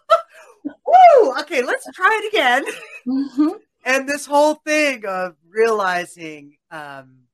[0.89, 1.33] Woo!
[1.41, 2.65] Okay, let's try it again.
[3.07, 3.59] Mhm.
[3.85, 7.27] and this whole thing of realizing um,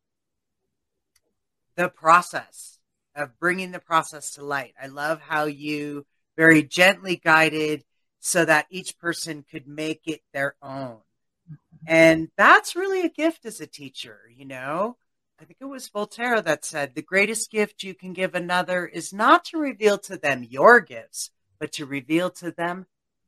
[1.75, 2.79] the process
[3.15, 4.73] of bringing the process to light.
[4.81, 6.05] I love how you
[6.37, 7.83] very gently guided
[8.19, 10.99] so that each person could make it their own.
[11.87, 14.97] And that's really a gift as a teacher, you know,
[15.39, 19.11] I think it was Voltaire that said the greatest gift you can give another is
[19.11, 21.29] not to reveal to them your gifts,
[21.59, 22.85] but to reveal to them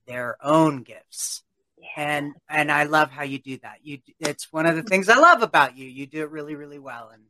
[0.08, 1.44] their own gifts.
[1.96, 3.80] And and I love how you do that.
[3.84, 5.88] You it's one of the things I love about you.
[5.88, 7.24] You do it really really well and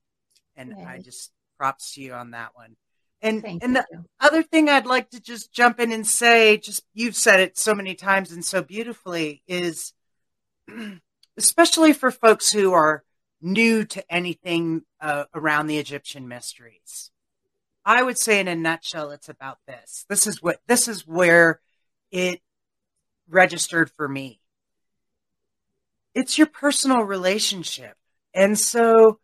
[0.56, 2.76] and I just props to you on that one.
[3.22, 4.06] And Thank and the you.
[4.20, 7.74] other thing I'd like to just jump in and say, just you've said it so
[7.74, 9.94] many times and so beautifully, is
[11.38, 13.04] especially for folks who are
[13.42, 17.12] new to anything uh, around the Egyptian mysteries.
[17.86, 20.06] I would say, in a nutshell, it's about this.
[20.10, 21.62] This is what this is where
[22.12, 22.42] it
[23.30, 24.40] registered for me.
[26.14, 27.96] It's your personal relationship,
[28.34, 29.20] and so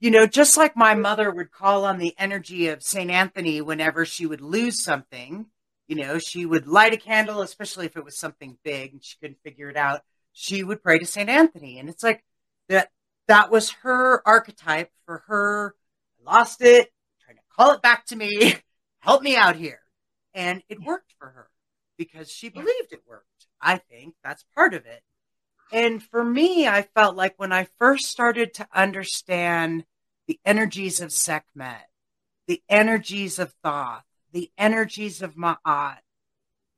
[0.00, 3.10] you know, just like my mother would call on the energy of St.
[3.10, 5.46] Anthony whenever she would lose something,
[5.88, 9.16] you know, she would light a candle, especially if it was something big and she
[9.20, 10.02] couldn't figure it out.
[10.32, 11.28] She would pray to St.
[11.28, 11.78] Anthony.
[11.78, 12.24] And it's like
[12.68, 12.90] that,
[13.26, 15.74] that was her archetype for her.
[16.20, 16.92] I lost it,
[17.24, 18.54] trying to call it back to me,
[19.00, 19.80] help me out here.
[20.32, 21.48] And it worked for her
[21.98, 23.48] because she believed it worked.
[23.60, 25.02] I think that's part of it.
[25.72, 29.84] And for me, I felt like when I first started to understand
[30.26, 31.88] the energies of Sekhmet,
[32.46, 35.98] the energies of Thoth, the energies of Ma'at,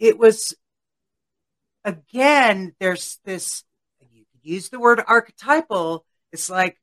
[0.00, 0.56] it was,
[1.84, 3.62] again, there's this,
[4.00, 6.04] you could use the word archetypal.
[6.32, 6.80] It's like,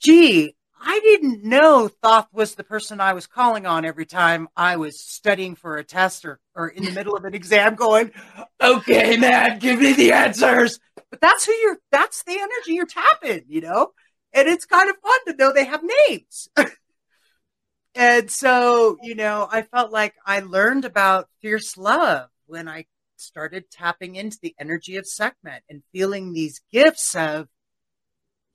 [0.00, 4.76] gee, I didn't know Thoth was the person I was calling on every time I
[4.76, 8.12] was studying for a test or, or in the middle of an exam going,
[8.60, 10.78] okay, man, give me the answers.
[11.10, 13.92] But that's who you're, that's the energy you're tapping, you know?
[14.32, 16.48] And it's kind of fun to know they have names.
[17.94, 22.86] and so, you know, I felt like I learned about fierce love when I
[23.16, 27.48] started tapping into the energy of Sekhmet and feeling these gifts of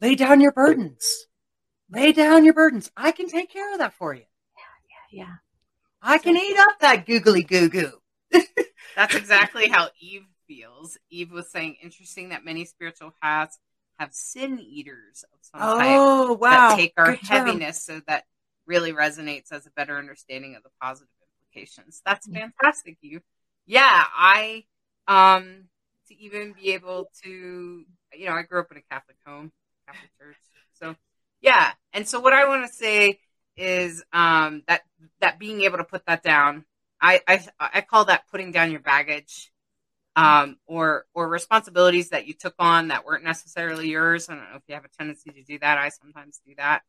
[0.01, 1.27] lay down your burdens.
[1.91, 2.91] Lay down your burdens.
[2.95, 4.23] I can take care of that for you.
[4.55, 5.17] Yeah.
[5.17, 5.35] Yeah, yeah.
[6.01, 8.01] I can eat up that googly goo goo.
[8.95, 10.97] That's exactly how Eve feels.
[11.09, 13.59] Eve was saying, interesting that many spiritual paths
[13.99, 16.69] have sin eaters of some type Oh, wow.
[16.69, 17.47] that take our Good term.
[17.47, 18.23] heaviness so that
[18.65, 21.09] really resonates as a better understanding of the positive
[21.53, 22.01] implications.
[22.05, 23.21] That's fantastic, you.
[23.65, 24.63] Yeah, I
[25.07, 25.65] um
[26.07, 27.83] to even be able to
[28.13, 29.51] you know, I grew up in a Catholic home,
[29.87, 30.37] Catholic church.
[30.73, 30.95] So
[31.41, 31.71] yeah.
[31.93, 33.19] And so what I want to say
[33.57, 34.81] is um that
[35.21, 36.65] that being able to put that down,
[37.01, 39.51] I I I call that putting down your baggage.
[40.15, 44.27] Um, or or responsibilities that you took on that weren't necessarily yours.
[44.27, 45.77] I don't know if you have a tendency to do that.
[45.77, 46.81] I sometimes do that.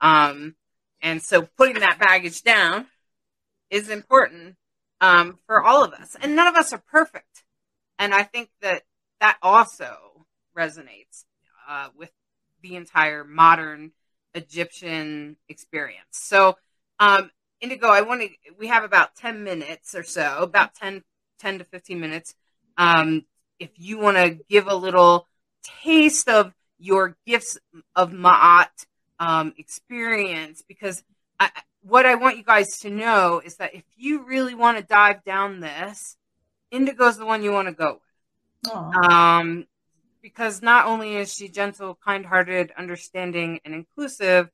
[0.00, 0.56] Um,
[1.00, 2.86] and so putting that baggage down
[3.70, 4.56] is important
[5.00, 6.16] um, for all of us.
[6.20, 7.44] And none of us are perfect.
[7.98, 8.82] And I think that
[9.20, 10.26] that also
[10.56, 11.24] resonates
[11.68, 12.10] uh, with
[12.62, 13.92] the entire modern
[14.34, 16.06] Egyptian experience.
[16.12, 16.56] So,
[16.98, 17.30] um,
[17.60, 18.28] Indigo, I want to,
[18.58, 21.02] we have about 10 minutes or so, about 10,
[21.38, 22.34] 10 to 15 minutes.
[22.76, 23.24] Um,
[23.58, 25.28] if you want to give a little
[25.82, 27.58] taste of your gifts
[27.94, 28.86] of Ma'at
[29.20, 31.04] um, experience, because
[31.38, 31.50] I,
[31.82, 35.22] what I want you guys to know is that if you really want to dive
[35.24, 36.16] down this,
[36.70, 38.72] Indigo is the one you want to go with.
[39.04, 39.66] Um,
[40.22, 44.48] because not only is she gentle, kind hearted, understanding, and inclusive,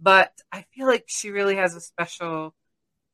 [0.00, 2.54] but I feel like she really has a special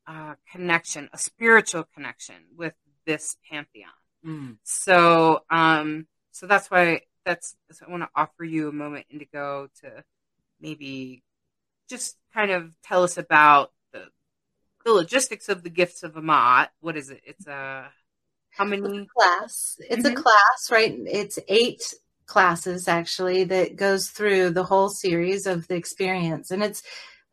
[0.06, 2.74] uh, connection, a spiritual connection with
[3.06, 3.90] this pantheon.
[4.24, 4.56] Mm.
[4.62, 7.56] So, um, so that's why that's,
[7.86, 10.04] I want to offer you a moment, Indigo, to
[10.60, 11.22] maybe
[11.88, 14.04] just kind of tell us about the
[14.84, 16.68] the logistics of the gifts of Ma'at.
[16.80, 17.22] What is it?
[17.24, 17.90] It's a
[18.56, 19.08] how many?
[19.16, 19.76] class.
[19.90, 20.12] It's Mhm.
[20.12, 20.96] a class, right?
[21.06, 21.94] It's eight
[22.26, 26.82] classes actually that goes through the whole series of the experience, and it's.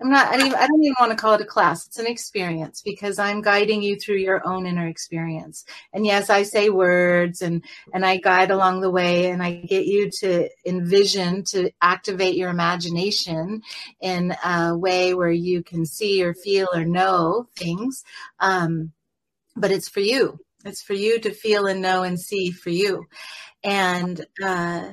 [0.03, 0.29] I'm not.
[0.29, 1.85] I don't, even, I don't even want to call it a class.
[1.85, 5.63] It's an experience because I'm guiding you through your own inner experience.
[5.93, 9.85] And yes, I say words and and I guide along the way, and I get
[9.85, 13.61] you to envision to activate your imagination
[13.99, 18.03] in a way where you can see or feel or know things.
[18.39, 18.93] Um,
[19.55, 20.39] but it's for you.
[20.65, 23.05] It's for you to feel and know and see for you.
[23.63, 24.91] And uh,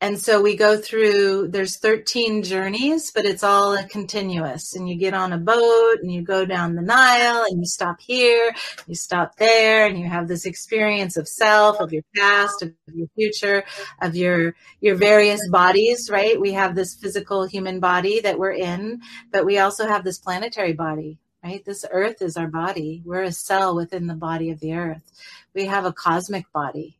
[0.00, 4.74] and so we go through there's 13 journeys but it's all a continuous.
[4.74, 8.00] And you get on a boat and you go down the Nile and you stop
[8.00, 8.54] here
[8.86, 13.08] you stop there and you have this experience of self of your past of your
[13.16, 13.64] future
[14.00, 16.40] of your your various bodies right?
[16.40, 19.00] We have this physical human body that we're in
[19.32, 23.32] but we also have this planetary body right this earth is our body we're a
[23.32, 25.12] cell within the body of the earth
[25.54, 26.98] we have a cosmic body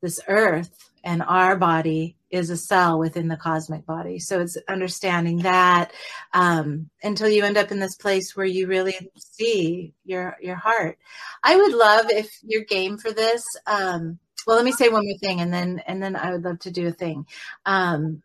[0.00, 4.18] this earth and our body is a cell within the cosmic body.
[4.18, 5.92] So it's understanding that
[6.32, 10.98] um, until you end up in this place where you really see your your heart.
[11.42, 13.44] I would love if you're game for this.
[13.66, 16.58] Um, well, let me say one more thing, and then and then I would love
[16.60, 17.26] to do a thing.
[17.64, 18.22] Um,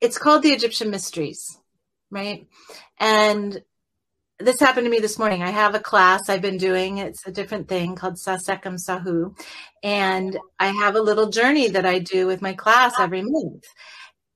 [0.00, 1.58] it's called the Egyptian Mysteries,
[2.14, 2.46] right?
[2.98, 3.62] And
[4.38, 5.42] this happened to me this morning.
[5.42, 6.98] I have a class I've been doing.
[6.98, 9.38] It's a different thing called Sa Sekhem Sahu.
[9.82, 13.64] And I have a little journey that I do with my class every month.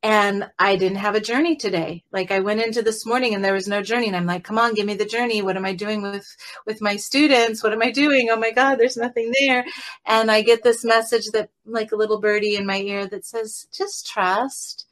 [0.00, 2.04] And I didn't have a journey today.
[2.12, 4.06] Like I went into this morning and there was no journey.
[4.06, 5.42] And I'm like, come on, give me the journey.
[5.42, 6.26] What am I doing with,
[6.64, 7.64] with my students?
[7.64, 8.28] What am I doing?
[8.30, 9.64] Oh my God, there's nothing there.
[10.06, 13.66] And I get this message that like a little birdie in my ear that says,
[13.72, 14.86] just trust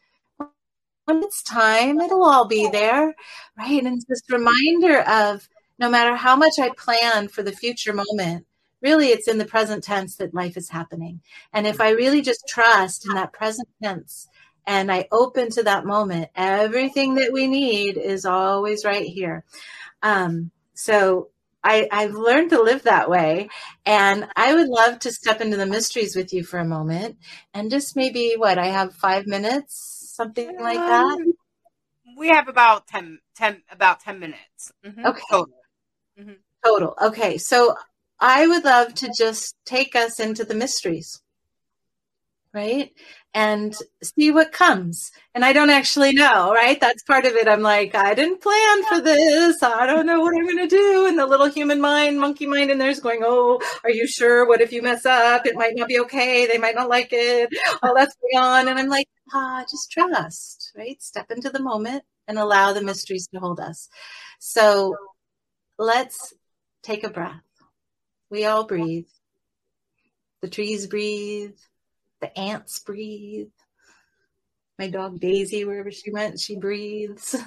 [1.06, 3.14] when it's time, it'll all be there,
[3.56, 3.82] right?
[3.82, 8.44] And it's this reminder of no matter how much I plan for the future moment,
[8.82, 11.20] really it's in the present tense that life is happening.
[11.52, 14.28] And if I really just trust in that present tense
[14.66, 19.44] and I open to that moment, everything that we need is always right here.
[20.02, 21.30] Um, so
[21.62, 23.48] I, I've learned to live that way.
[23.84, 27.16] And I would love to step into the mysteries with you for a moment
[27.54, 31.18] and just maybe what I have five minutes something like that?
[31.18, 31.32] Um,
[32.16, 34.72] We have about 10, 10 about 10 minutes.
[34.84, 35.04] Mhm.
[35.04, 35.22] Okay.
[35.30, 35.54] Total.
[36.64, 36.94] Total.
[37.02, 37.38] Okay.
[37.38, 37.76] So
[38.20, 41.20] I would love to just take us into the mysteries,
[42.54, 42.90] right?
[43.38, 45.12] And see what comes.
[45.34, 46.80] And I don't actually know, right?
[46.80, 47.46] That's part of it.
[47.46, 49.62] I'm like, I didn't plan for this.
[49.62, 51.06] I don't know what I'm going to do.
[51.06, 54.48] And the little human mind, monkey mind in there's going, Oh, are you sure?
[54.48, 55.44] What if you mess up?
[55.44, 56.46] It might not be okay.
[56.46, 57.50] They might not like it.
[57.82, 58.68] All that's going on.
[58.68, 61.00] And I'm like, ah, just trust, right?
[61.02, 63.90] Step into the moment and allow the mysteries to hold us.
[64.38, 64.96] So
[65.78, 66.32] let's
[66.82, 67.42] take a breath.
[68.30, 69.08] We all breathe.
[70.40, 71.52] The trees breathe.
[72.20, 73.50] The ants breathe.
[74.78, 77.36] My dog Daisy, wherever she went, she breathes.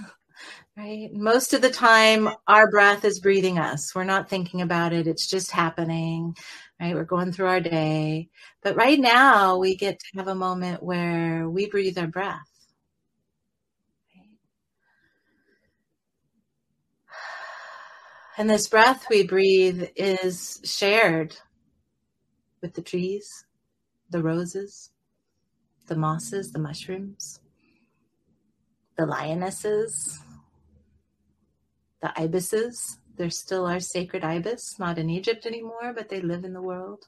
[0.77, 1.09] Right?
[1.11, 3.93] Most of the time, our breath is breathing us.
[3.93, 5.07] We're not thinking about it.
[5.07, 6.37] It's just happening.
[6.79, 6.95] Right?
[6.95, 8.29] We're going through our day.
[8.63, 12.49] But right now, we get to have a moment where we breathe our breath.
[18.37, 21.35] And this breath we breathe is shared
[22.61, 23.43] with the trees,
[24.09, 24.91] the roses,
[25.87, 27.39] the mosses, the mushrooms,
[28.97, 30.19] the lionesses,
[32.01, 32.97] the ibises.
[33.17, 37.07] They're still our sacred ibis, not in Egypt anymore, but they live in the world.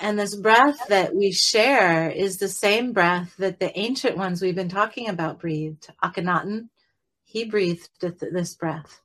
[0.00, 4.54] And this breath that we share is the same breath that the ancient ones we've
[4.54, 5.88] been talking about breathed.
[6.02, 6.68] Akhenaten,
[7.24, 9.00] he breathed this breath.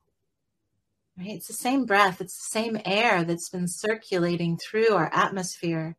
[1.18, 1.36] Right?
[1.36, 5.96] It's the same breath, it's the same air that's been circulating through our atmosphere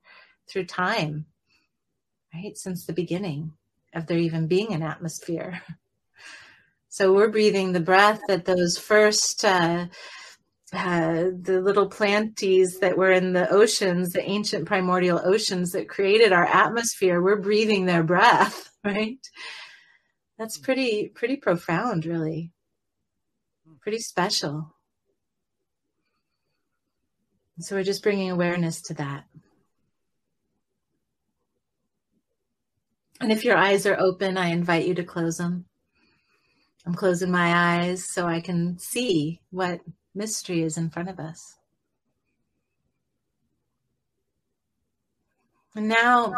[0.49, 1.25] through time,
[2.33, 2.57] right?
[2.57, 3.53] Since the beginning
[3.93, 5.61] of there even being an atmosphere.
[6.89, 9.87] So we're breathing the breath that those first uh,
[10.71, 16.31] uh, the little planties that were in the oceans, the ancient primordial oceans that created
[16.33, 19.17] our atmosphere, we're breathing their breath, right?
[20.37, 22.51] That's pretty pretty profound, really.
[23.81, 24.72] Pretty special.
[27.59, 29.25] So we're just bringing awareness to that.
[33.21, 35.65] And if your eyes are open, I invite you to close them.
[36.85, 39.79] I'm closing my eyes so I can see what
[40.13, 41.55] mystery is in front of us.
[45.75, 46.33] And now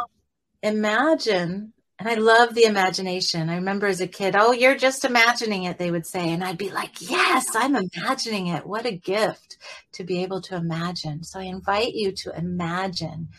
[0.62, 1.74] imagine,
[2.06, 3.49] and I love the imagination.
[3.49, 6.30] I remember as a kid, oh, you're just imagining it, they would say.
[6.32, 8.68] And I'd be like, yes, I'm imagining it.
[8.68, 9.57] What a gift
[9.94, 11.23] to be able to imagine.
[11.23, 13.30] So I invite you to imagine.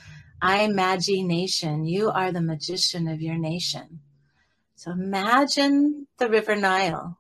[0.43, 1.84] I imagination.
[1.84, 4.01] You are the magician of your nation.
[4.74, 7.18] So imagine the River Nile,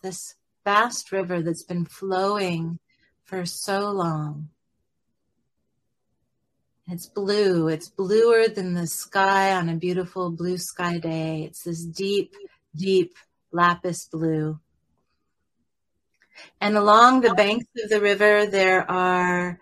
[0.00, 2.78] this vast river that's been flowing
[3.24, 4.50] for so long.
[6.86, 7.68] It's blue.
[7.68, 11.44] It's bluer than the sky on a beautiful blue sky day.
[11.44, 12.34] It's this deep,
[12.76, 13.16] deep
[13.52, 14.60] lapis blue.
[16.60, 19.58] And along the banks of the river, there are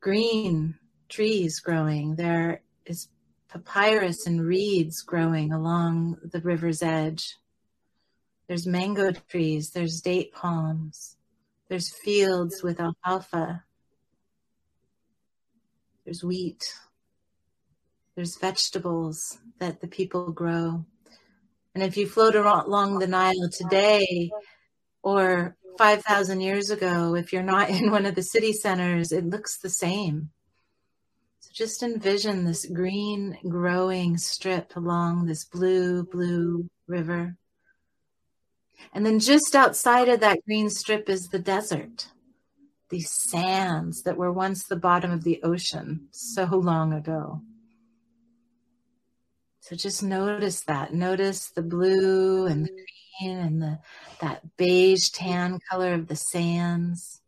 [0.00, 0.74] green
[1.08, 2.16] trees growing.
[2.16, 3.08] There is
[3.48, 7.36] papyrus and reeds growing along the river's edge.
[8.48, 11.16] There's mango trees, there's date palms,
[11.68, 13.64] there's fields with alfalfa,
[16.06, 16.72] there's wheat,
[18.14, 20.84] there's vegetables that the people grow.
[21.74, 24.30] And if you float along the Nile today
[25.02, 29.58] or 5,000 years ago, if you're not in one of the city centers, it looks
[29.58, 30.30] the same.
[31.40, 37.36] So just envision this green growing strip along this blue, blue river.
[38.92, 42.06] And then just outside of that green strip is the desert.
[42.88, 47.42] These sands that were once the bottom of the ocean so long ago.
[49.60, 50.94] So just notice that.
[50.94, 53.78] Notice the blue and the green and the
[54.20, 57.20] that beige tan color of the sands.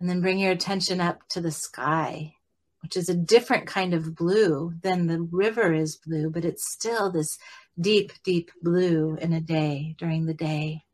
[0.00, 2.36] And then bring your attention up to the sky,
[2.82, 7.10] which is a different kind of blue than the river is blue, but it's still
[7.10, 7.36] this
[7.78, 10.84] deep, deep blue in a day during the day.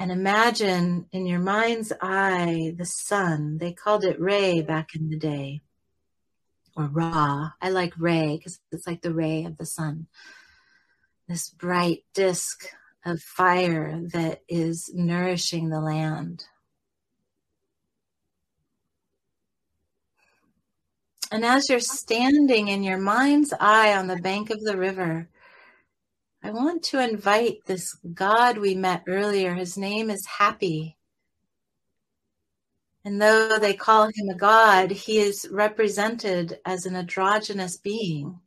[0.00, 3.58] And imagine in your mind's eye the sun.
[3.58, 5.62] They called it ray back in the day,
[6.76, 7.50] or Ra.
[7.60, 10.06] I like ray because it's like the ray of the sun.
[11.26, 12.66] This bright disk
[13.04, 16.44] of fire that is nourishing the land.
[21.30, 25.28] And as you're standing in your mind's eye on the bank of the river,
[26.48, 29.52] I want to invite this God we met earlier.
[29.52, 30.94] His name is Hapi.
[33.04, 38.40] And though they call him a God, he is represented as an androgynous being.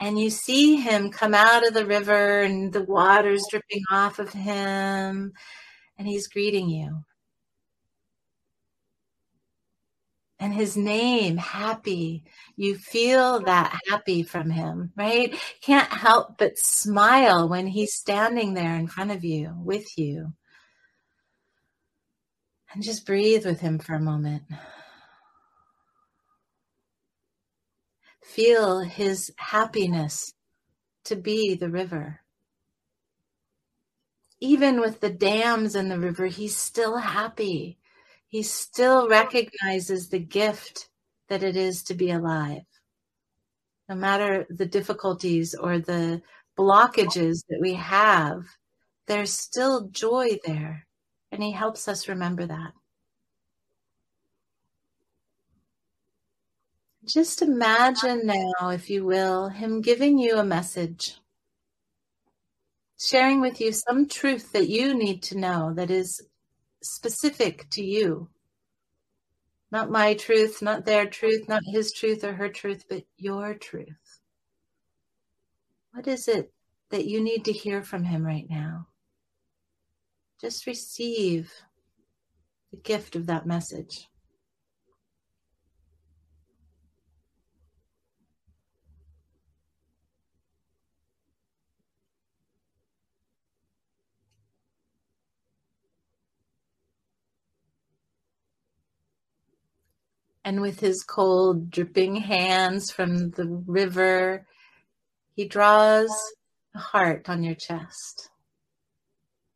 [0.00, 4.32] And you see him come out of the river and the water's dripping off of
[4.32, 5.34] him,
[5.96, 7.04] and he's greeting you.
[10.40, 12.22] And his name Hapi.
[12.56, 15.34] You feel that happy from him right?
[15.60, 20.32] Can't help but smile when he's standing there in front of you with you.
[22.72, 24.42] And just breathe with him for a moment.
[28.24, 30.34] Feel his happiness
[31.04, 32.20] to be the river.
[34.40, 37.78] Even with the dams in the river he's still happy
[38.34, 40.88] he still recognizes the gift
[41.28, 42.64] that it is to be alive.
[43.88, 46.20] No matter the difficulties or the
[46.58, 48.42] blockages that we have,
[49.06, 50.84] there's still joy there.
[51.30, 52.72] And he helps us remember that.
[57.04, 61.20] Just imagine now, if you will, him giving you a message,
[62.98, 66.20] sharing with you some truth that you need to know that is
[66.84, 68.28] specific to you.
[69.70, 74.20] Not my truth, not their truth, not his truth or her truth, but your truth.
[75.92, 76.52] What is it
[76.90, 78.88] that you need to hear from him right now?
[80.40, 81.52] Just receive
[82.70, 84.08] the gift of that message.
[100.44, 104.46] And with his cold, dripping hands from the river,
[105.34, 106.10] he draws
[106.74, 108.28] a heart on your chest,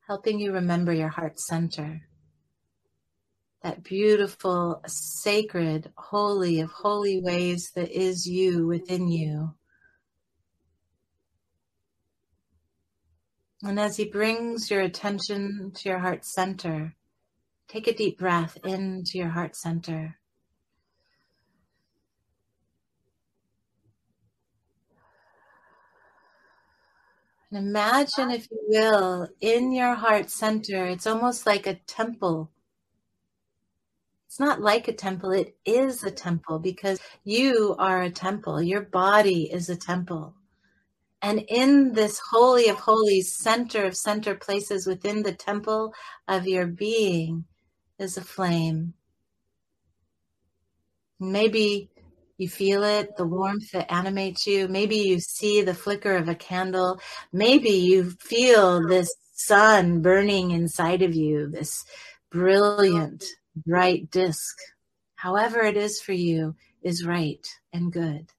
[0.06, 2.02] helping you remember your heart center.
[3.62, 9.54] That beautiful, sacred, holy of holy ways that is you within you.
[13.62, 16.94] And as he brings your attention to your heart center,
[17.66, 20.17] take a deep breath into your heart center.
[27.50, 32.50] And imagine, if you will, in your heart center, it's almost like a temple.
[34.26, 38.60] It's not like a temple, it is a temple because you are a temple.
[38.60, 40.34] Your body is a temple.
[41.22, 45.94] And in this holy of holies, center of center places within the temple
[46.28, 47.46] of your being
[47.98, 48.92] is a flame.
[51.18, 51.90] Maybe
[52.38, 54.68] you feel it, the warmth that animates you.
[54.68, 57.00] Maybe you see the flicker of a candle.
[57.32, 61.84] Maybe you feel this sun burning inside of you, this
[62.30, 63.24] brilliant,
[63.66, 64.56] bright disk.
[65.16, 68.32] However, it is for you is right and good.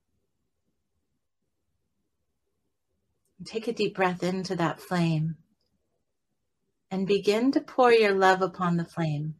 [3.44, 5.36] Take a deep breath into that flame
[6.90, 9.36] and begin to pour your love upon the flame.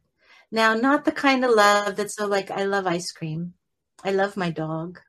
[0.50, 3.54] Now, not the kind of love that's so like, I love ice cream
[4.04, 5.00] I love my dog.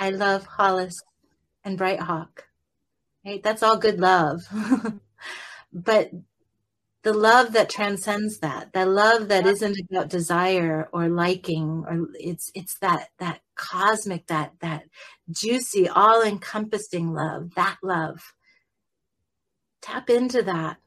[0.00, 1.00] I love Hollis
[1.64, 2.44] and Brighthawk.
[3.24, 3.42] Right?
[3.42, 4.42] That's all good love.
[5.72, 6.10] but
[7.02, 12.50] the love that transcends that, that love that isn't about desire or liking, or it's
[12.54, 14.84] it's that that cosmic, that that
[15.30, 18.34] juicy, all-encompassing love, that love.
[19.80, 20.78] Tap into that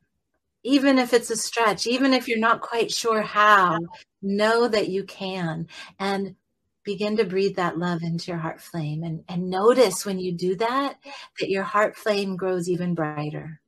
[0.64, 3.80] even if it's a stretch, even if you're not quite sure how,
[4.22, 5.68] know that you can
[6.00, 6.36] and
[6.84, 9.04] begin to breathe that love into your heart flame.
[9.04, 10.98] And, and notice when you do that,
[11.40, 13.62] that your heart flame grows even brighter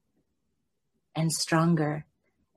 [1.15, 2.06] and stronger.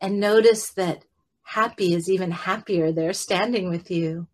[0.01, 1.05] And notice that
[1.53, 4.27] Hapi is even happier there standing with you.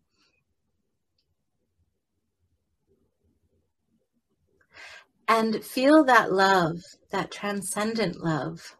[5.28, 6.78] And feel that love,
[7.10, 8.76] that transcendent love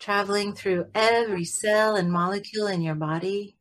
[0.00, 3.56] traveling through every cell and molecule in your body,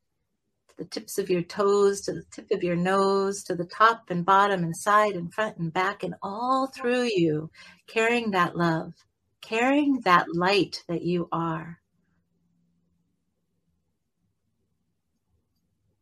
[0.80, 4.26] the tips of your toes, to the tip of your nose, to the top and
[4.26, 7.52] bottom and side and front and back, and all through you,
[7.86, 8.94] carrying that love,
[9.42, 11.80] carrying that light that you are.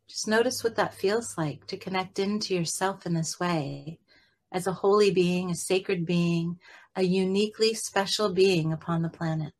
[0.07, 3.97] Just notice what that feels like to connect into yourself in this way
[4.51, 6.59] as a holy being, a sacred being,
[6.95, 9.53] a uniquely special being upon the planet.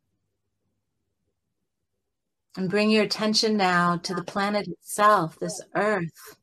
[2.58, 6.38] And bring your attention now to the planet itself, this earth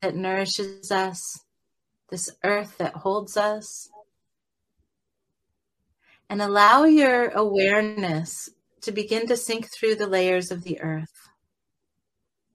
[0.00, 1.40] that nourishes us,
[2.08, 3.90] this earth that holds us.
[6.30, 8.48] And allow your awareness
[8.80, 11.28] to begin to sink through the layers of the earth.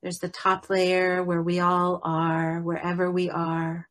[0.01, 3.87] There's the top layer where we all are, wherever we are.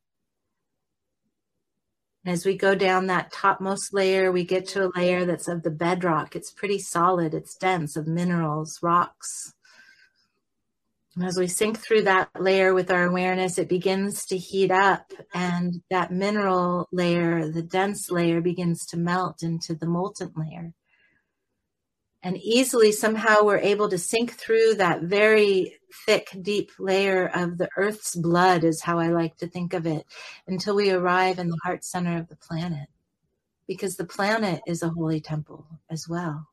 [2.25, 5.63] And as we go down that topmost layer, we get to a layer that's of
[5.63, 6.37] the bedrock.
[6.37, 9.55] It's pretty solid, it's dense of minerals, rocks.
[11.17, 15.13] And as we sink through that layer with our awareness, it begins to heat up,
[15.35, 20.73] and that mineral layer, the dense layer, begins to melt into the molten layer
[22.23, 27.69] and easily somehow we're able to sink through that very thick, deep layer of the
[27.77, 30.07] Earth's blood, is how I like to think of it,
[30.47, 32.89] until we arrive in the heart center of the planet.
[33.67, 36.49] Because the planet is a holy temple as well.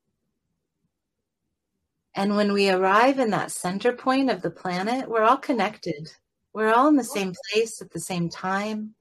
[2.16, 6.12] And when we arrive in that center point of the planet, we're all connected.
[6.54, 8.96] We're all in the same place at the same time.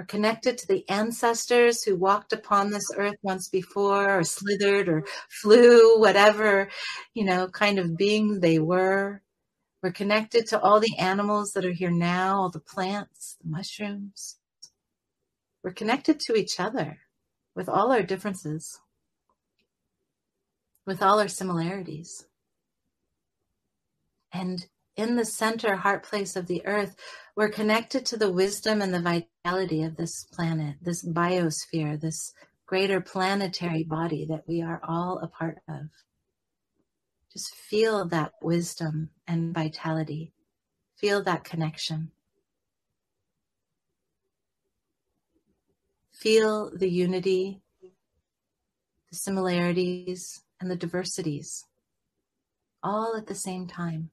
[0.00, 5.04] We're connected to the ancestors who walked upon this earth once before, or slithered, or
[5.28, 6.70] flew, whatever,
[7.12, 9.20] you know, kind of being they were.
[9.82, 14.38] We're connected to all the animals that are here now, all the plants, the mushrooms.
[15.62, 17.00] We're connected to each other
[17.54, 18.80] with all our differences,
[20.86, 22.24] with all our similarities.
[24.32, 24.66] And
[24.96, 26.96] in the center heart place of the earth,
[27.40, 32.34] we're connected to the wisdom and the vitality of this planet, this biosphere, this
[32.66, 35.86] greater planetary body that we are all a part of.
[37.32, 40.34] Just feel that wisdom and vitality.
[40.98, 42.10] Feel that connection.
[46.12, 47.62] Feel the unity,
[49.10, 51.64] the similarities, and the diversities
[52.82, 54.10] all at the same time.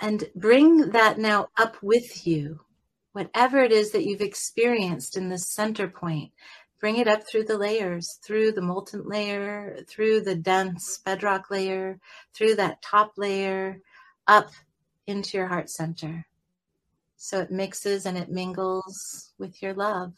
[0.00, 2.60] And bring that now up with you.
[3.12, 6.32] Whatever it is that you've experienced in this center point,
[6.78, 11.98] bring it up through the layers, through the molten layer, through the dense bedrock layer,
[12.34, 13.80] through that top layer,
[14.26, 14.50] up
[15.06, 16.26] into your heart center.
[17.16, 20.12] So it mixes and it mingles with your love.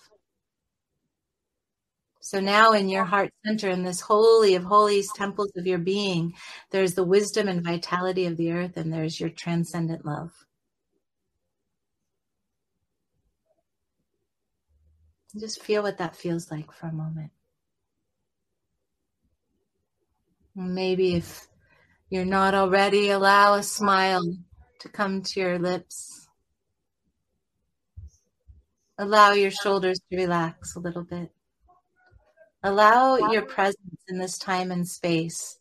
[2.21, 6.35] So now in your heart center, in this holy of holies, temples of your being,
[6.71, 10.33] there's the wisdom and vitality of the earth, and there's your transcendent love.
[15.39, 17.31] Just feel what that feels like for a moment.
[20.55, 21.47] Maybe if
[22.11, 24.23] you're not already, allow a smile
[24.81, 26.29] to come to your lips.
[28.99, 31.31] Allow your shoulders to relax a little bit.
[32.63, 35.59] Allow your presence in this time and space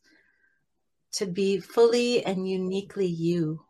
[1.14, 3.62] to be fully and uniquely you.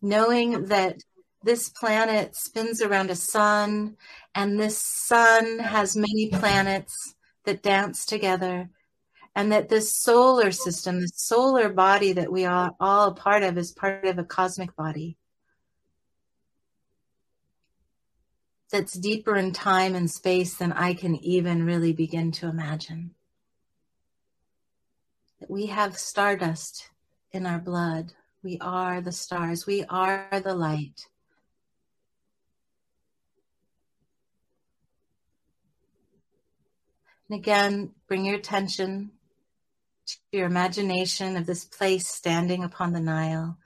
[0.00, 0.96] Knowing that
[1.42, 3.96] this planet spins around a sun,
[4.34, 7.14] and this sun has many planets
[7.44, 8.70] that dance together,
[9.34, 13.58] and that this solar system, the solar body that we are all a part of,
[13.58, 15.16] is part of a cosmic body.
[18.72, 23.14] That's deeper in time and space than I can even really begin to imagine.
[25.40, 26.90] That we have stardust
[27.30, 28.14] in our blood.
[28.42, 29.66] We are the stars.
[29.66, 31.06] We are the light.
[37.28, 39.12] And again, bring your attention
[40.06, 43.58] to your imagination of this place standing upon the Nile,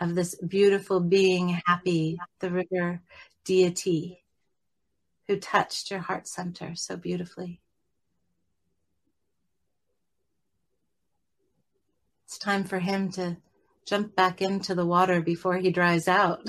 [0.00, 3.00] of this beautiful being, Hapi, the river
[3.44, 4.22] deity
[5.28, 7.60] who touched your heart center so beautifully.
[12.26, 13.36] It's time for him to
[13.86, 16.44] jump back into the water before he dries out.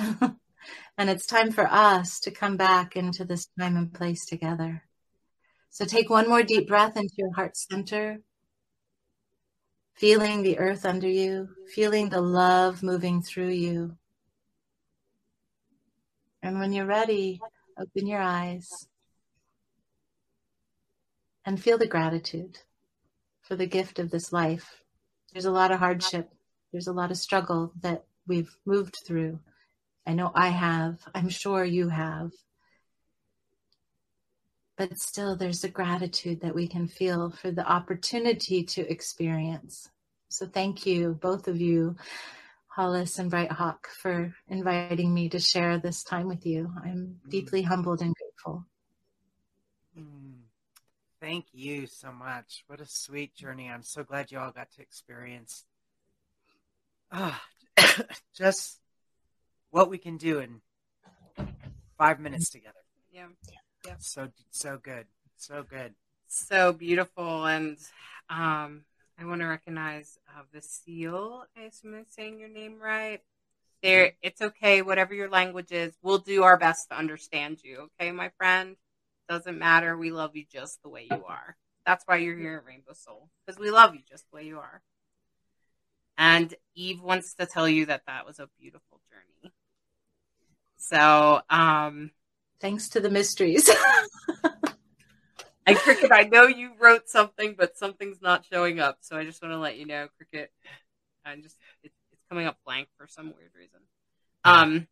[0.97, 4.83] and it's time for us to come back into this time and place together.
[5.69, 8.21] So take one more deep breath into your heart center,
[9.93, 13.97] feeling the earth under you, feeling the love moving through you.
[16.41, 17.39] And when you're ready,
[17.79, 18.87] open your eyes
[21.45, 22.57] and feel the gratitude
[23.41, 24.83] for the gift of this life.
[25.31, 26.29] There's a lot of hardship,
[26.71, 29.39] there's a lot of struggle that we've moved through.
[30.05, 32.31] I know I have, I'm sure you have.
[34.77, 39.89] But still, there's a gratitude that we can feel for the opportunity to experience.
[40.29, 41.95] So, thank you, both of you,
[42.77, 46.71] Hollis and Brighthawk, for inviting me to share this time with you.
[46.83, 48.67] I'm deeply humbled and grateful.
[49.97, 50.41] Mm.
[51.19, 52.63] Thank you so much.
[52.67, 53.67] What a sweet journey.
[53.67, 55.65] I'm so glad you all got to experience
[57.11, 57.41] ah,
[58.37, 58.77] just
[59.71, 60.61] what we can do in
[61.97, 62.75] five minutes together.
[63.11, 63.25] Yeah.
[63.97, 65.07] So so good.
[65.35, 65.95] So good.
[66.27, 67.47] So beautiful.
[67.47, 67.79] And
[68.29, 68.83] um,
[69.19, 71.43] I want to recognize uh, the seal.
[71.57, 73.21] I assume I'm saying your name right.
[73.83, 75.93] There, it's okay, whatever your language is.
[76.01, 77.89] We'll do our best to understand you.
[77.99, 78.75] Okay, my friend.
[79.29, 79.97] Doesn't matter.
[79.97, 81.57] We love you just the way you are.
[81.85, 84.59] That's why you're here at Rainbow Soul because we love you just the way you
[84.59, 84.81] are.
[86.17, 89.53] And Eve wants to tell you that that was a beautiful journey.
[90.77, 92.11] So, um,
[92.59, 93.69] Thanks to the mysteries.
[95.67, 98.97] and Cricket, I know you wrote something, but something's not showing up.
[99.01, 100.51] So I just want to let you know, Cricket,
[101.25, 103.79] I'm just it, it's coming up blank for some weird reason.
[104.43, 104.87] Um.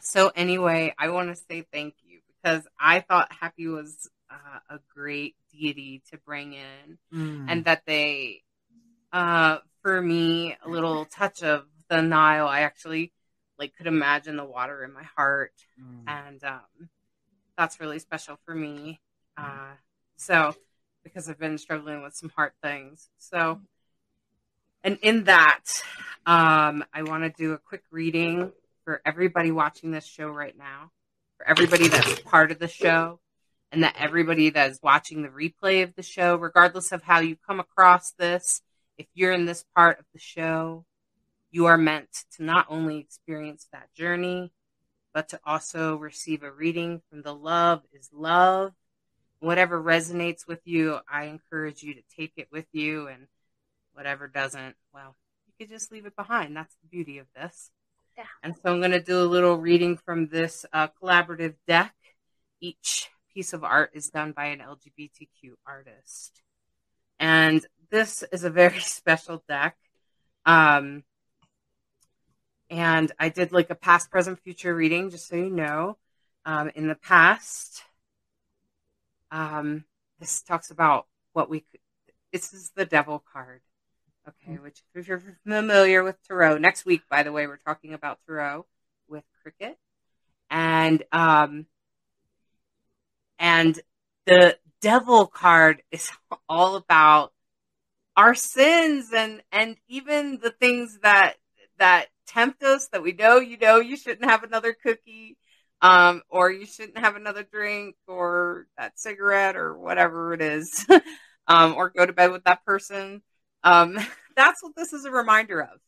[0.00, 4.78] So anyway, I want to say thank you because I thought Hapi was uh, a
[4.94, 7.46] great deity to bring in, Mm.
[7.48, 8.42] and that they,
[9.12, 12.46] uh, for me, a little touch of the Nile.
[12.48, 13.12] I actually
[13.58, 16.08] like could imagine the water in my heart Mm.
[16.08, 16.88] and um,
[17.56, 19.00] that's really special for me.
[19.36, 19.72] Uh,
[20.16, 20.54] so,
[21.02, 23.08] because I've been struggling with some heart things.
[23.18, 23.60] So,
[24.82, 25.62] and in that,
[26.26, 28.52] um, I want to do a quick reading
[28.84, 30.90] for everybody watching this show right now,
[31.38, 33.18] for everybody that's part of the show,
[33.72, 37.36] and that everybody that is watching the replay of the show, regardless of how you
[37.46, 38.62] come across this,
[38.98, 40.84] if you're in this part of the show,
[41.50, 44.52] you are meant to not only experience that journey,
[45.12, 48.72] but to also receive a reading from the Love is Love.
[49.44, 53.26] Whatever resonates with you, I encourage you to take it with you, and
[53.92, 55.16] whatever doesn't, well,
[55.46, 56.56] you could just leave it behind.
[56.56, 57.70] That's the beauty of this.
[58.16, 58.24] Yeah.
[58.42, 61.94] And so I'm going to do a little reading from this uh, collaborative deck.
[62.58, 66.40] Each piece of art is done by an LGBTQ artist.
[67.20, 69.76] And this is a very special deck.
[70.46, 71.04] Um,
[72.70, 75.98] and I did like a past, present, future reading, just so you know.
[76.46, 77.82] Um, in the past,
[79.34, 79.84] um,
[80.20, 81.80] this talks about what we could.
[82.32, 83.60] This is the devil card.
[84.26, 88.20] Okay, which if you're familiar with tarot, next week, by the way, we're talking about
[88.26, 88.64] tarot
[89.06, 89.76] with Cricket,
[90.50, 91.66] and um,
[93.38, 93.78] and
[94.24, 96.10] the devil card is
[96.48, 97.32] all about
[98.16, 101.34] our sins and and even the things that
[101.78, 105.36] that tempt us that we know you know you shouldn't have another cookie
[105.84, 110.86] um or you shouldn't have another drink or that cigarette or whatever it is.
[111.46, 113.20] Um or go to bed with that person.
[113.62, 113.98] Um
[114.36, 115.78] that's what this is a reminder of.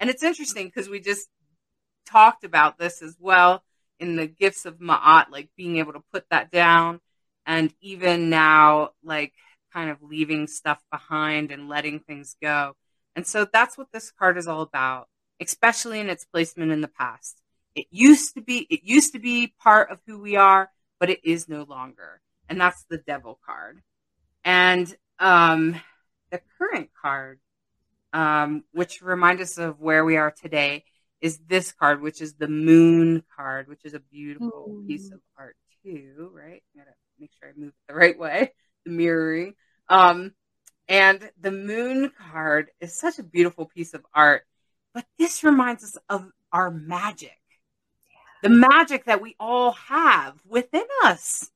[0.00, 1.28] And it's interesting because we just
[2.10, 3.62] talked about this as well
[3.98, 7.00] in the gifts of Ma'at like being able to put that down
[7.44, 9.34] and even now like
[9.74, 12.74] kind of leaving stuff behind and letting things go.
[13.14, 15.08] And so that's what this card is all about
[15.40, 17.39] especially in its placement in the past.
[17.74, 21.20] It used to be it used to be part of who we are, but it
[21.24, 22.20] is no longer.
[22.48, 23.82] And that's the devil card.
[24.44, 25.80] And um
[26.30, 27.40] the current card
[28.12, 30.84] um which reminds us of where we are today
[31.20, 34.86] is this card which is the moon card, which is a beautiful Mm.
[34.88, 36.62] piece of art too, right?
[36.74, 38.52] I gotta make sure I move it the right way.
[38.84, 39.54] The mirroring.
[39.88, 40.32] Um
[40.88, 44.44] and the moon card is such a beautiful piece of art
[44.94, 47.39] but this reminds us of our magic.
[48.42, 51.50] The magic that we all have within us.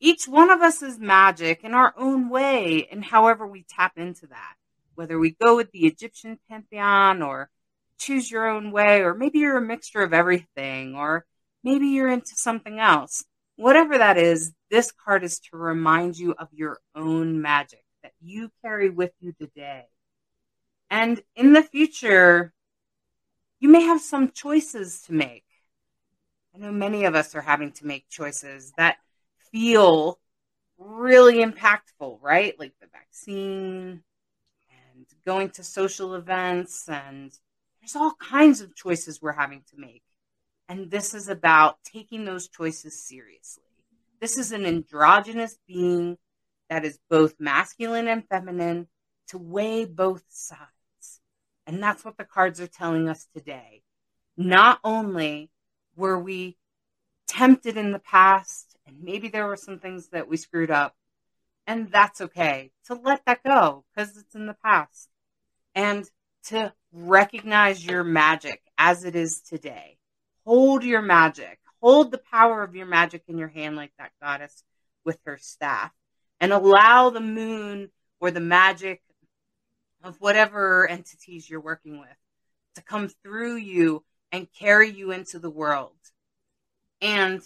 [0.00, 4.26] Each one of us is magic in our own way, and however we tap into
[4.26, 4.54] that,
[4.94, 7.48] whether we go with the Egyptian pantheon or
[7.98, 11.24] choose your own way, or maybe you're a mixture of everything, or
[11.62, 13.24] maybe you're into something else.
[13.56, 18.50] whatever that is, this card is to remind you of your own magic that you
[18.62, 19.86] carry with you today.
[20.90, 22.52] And in the future,
[23.58, 25.45] you may have some choices to make.
[26.56, 28.96] I know many of us are having to make choices that
[29.52, 30.18] feel
[30.78, 32.58] really impactful, right?
[32.58, 34.02] Like the vaccine
[34.70, 37.30] and going to social events, and
[37.80, 40.02] there's all kinds of choices we're having to make.
[40.68, 43.62] And this is about taking those choices seriously.
[44.20, 46.16] This is an androgynous being
[46.70, 48.88] that is both masculine and feminine
[49.28, 50.60] to weigh both sides.
[51.66, 53.82] And that's what the cards are telling us today.
[54.38, 55.50] Not only
[55.96, 56.56] were we
[57.26, 60.94] tempted in the past, and maybe there were some things that we screwed up,
[61.66, 65.08] and that's okay to let that go because it's in the past.
[65.74, 66.08] And
[66.44, 69.98] to recognize your magic as it is today.
[70.44, 71.58] Hold your magic.
[71.82, 74.62] Hold the power of your magic in your hand like that goddess
[75.04, 75.90] with her staff.
[76.40, 77.90] And allow the moon
[78.20, 79.02] or the magic
[80.04, 82.16] of whatever entities you're working with
[82.76, 85.96] to come through you and carry you into the world.
[87.00, 87.42] And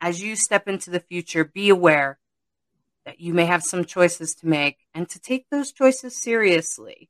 [0.00, 2.18] as you step into the future, be aware
[3.04, 7.08] that you may have some choices to make and to take those choices seriously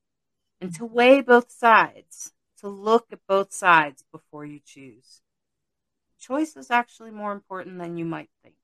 [0.61, 5.21] and to weigh both sides, to look at both sides before you choose.
[6.21, 8.55] Choice is actually more important than you might think.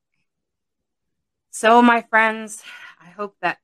[1.51, 2.63] So, my friends,
[3.01, 3.59] I hope that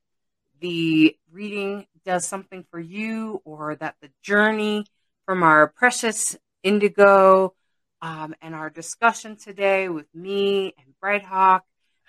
[0.59, 4.85] the reading does something for you or that the journey
[5.25, 6.35] from our precious
[6.65, 7.53] Indigo
[8.01, 11.61] um, and our discussion today with me and Brighthawk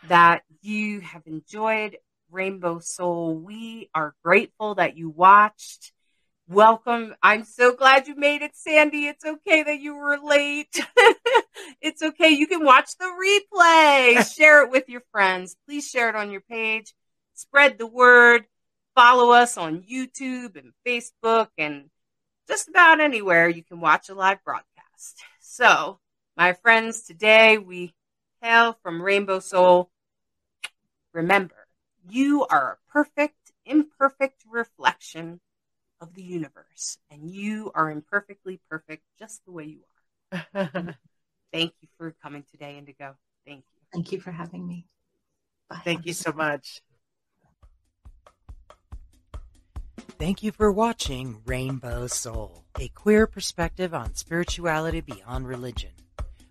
[0.09, 1.99] that you have enjoyed
[2.31, 3.35] Rainbow Soul.
[3.35, 5.93] We are grateful that you watched.
[6.49, 7.15] Welcome.
[7.23, 9.07] I'm so glad you made it, Sandy.
[9.07, 10.81] It's okay that you were late.
[11.83, 12.31] it's okay.
[12.31, 14.35] You can watch the replay.
[14.37, 15.55] share it with your friends.
[15.67, 16.95] Please share it on your page.
[17.35, 18.47] Spread the word.
[18.95, 21.91] Follow us on YouTube and Facebook and
[22.49, 25.23] just about anywhere you can watch a live broadcast.
[25.41, 25.99] So,
[26.37, 27.95] my friends, today we
[28.43, 29.91] hail from Rainbow Soul.
[31.13, 31.67] Remember,
[32.09, 35.41] you are a perfect, imperfect reflection
[36.01, 39.81] of the universe, and you are imperfectly perfect just the way you
[40.33, 40.61] are.
[41.53, 43.17] Thank you for coming today, Indigo.
[43.47, 43.81] Thank you.
[43.93, 44.87] Thank you for having me.
[45.71, 45.81] Bye.
[45.85, 46.83] Thank you so much.
[50.19, 55.91] Thank you for watching Rainbow Soul, a queer perspective on spirituality beyond religion.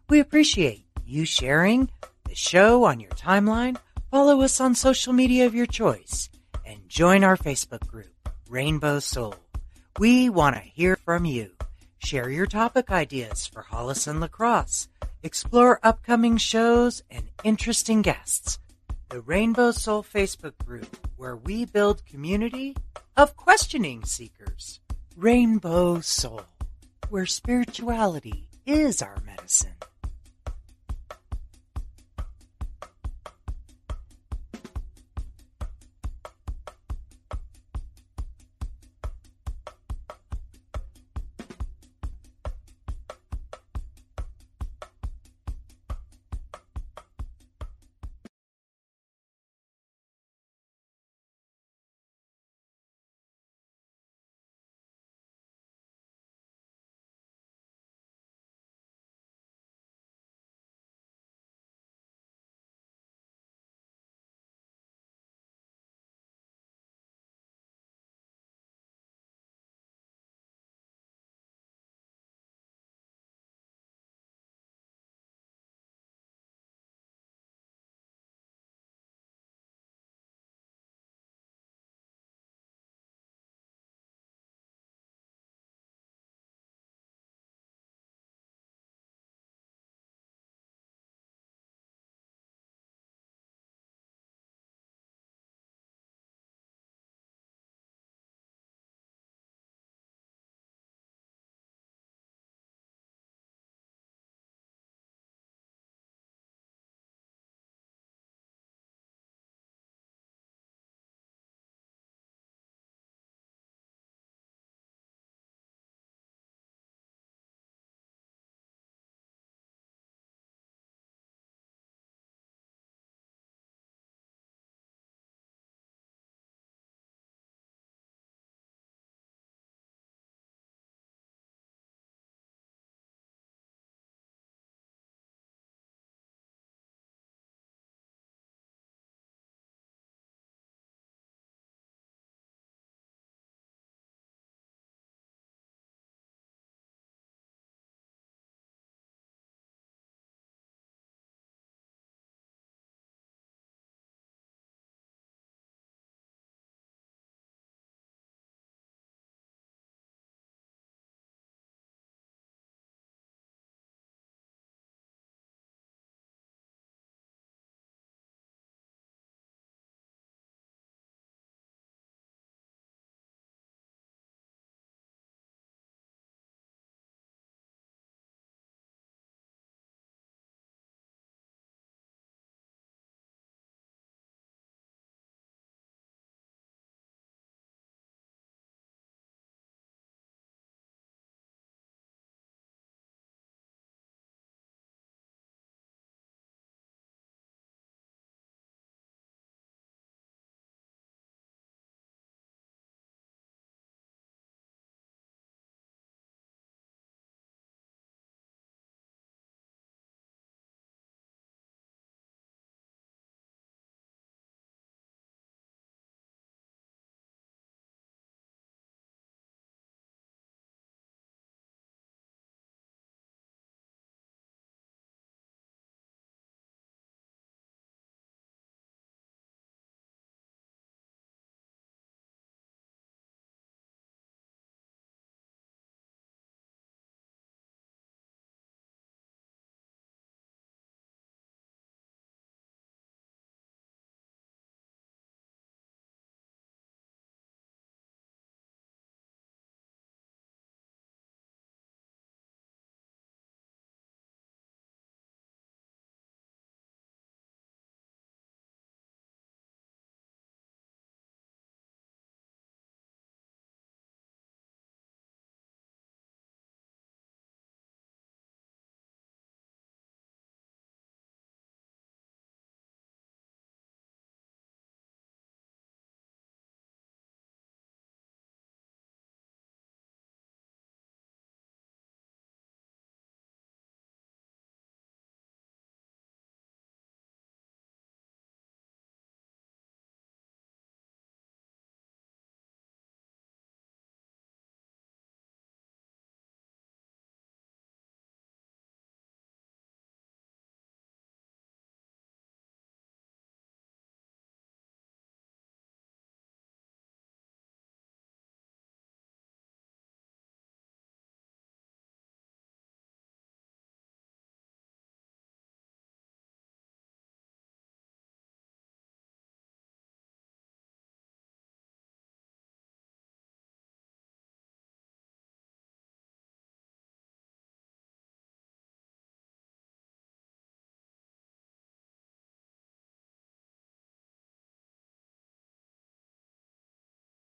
[0.08, 1.90] We appreciate you sharing
[2.30, 3.78] the show on your timeline,
[4.12, 6.30] follow us on social media of your choice,
[6.64, 9.34] and join our Facebook group, Rainbow Soul.
[9.98, 11.50] We want to hear from you.
[11.98, 14.88] Share your topic ideas for Hollis and Lacrosse.
[15.24, 18.60] Explore upcoming shows and interesting guests.
[19.10, 22.76] The Rainbow Soul Facebook group, where we build community
[23.16, 24.80] of questioning seekers.
[25.16, 26.42] Rainbow Soul,
[27.10, 29.76] where spirituality is our medicine.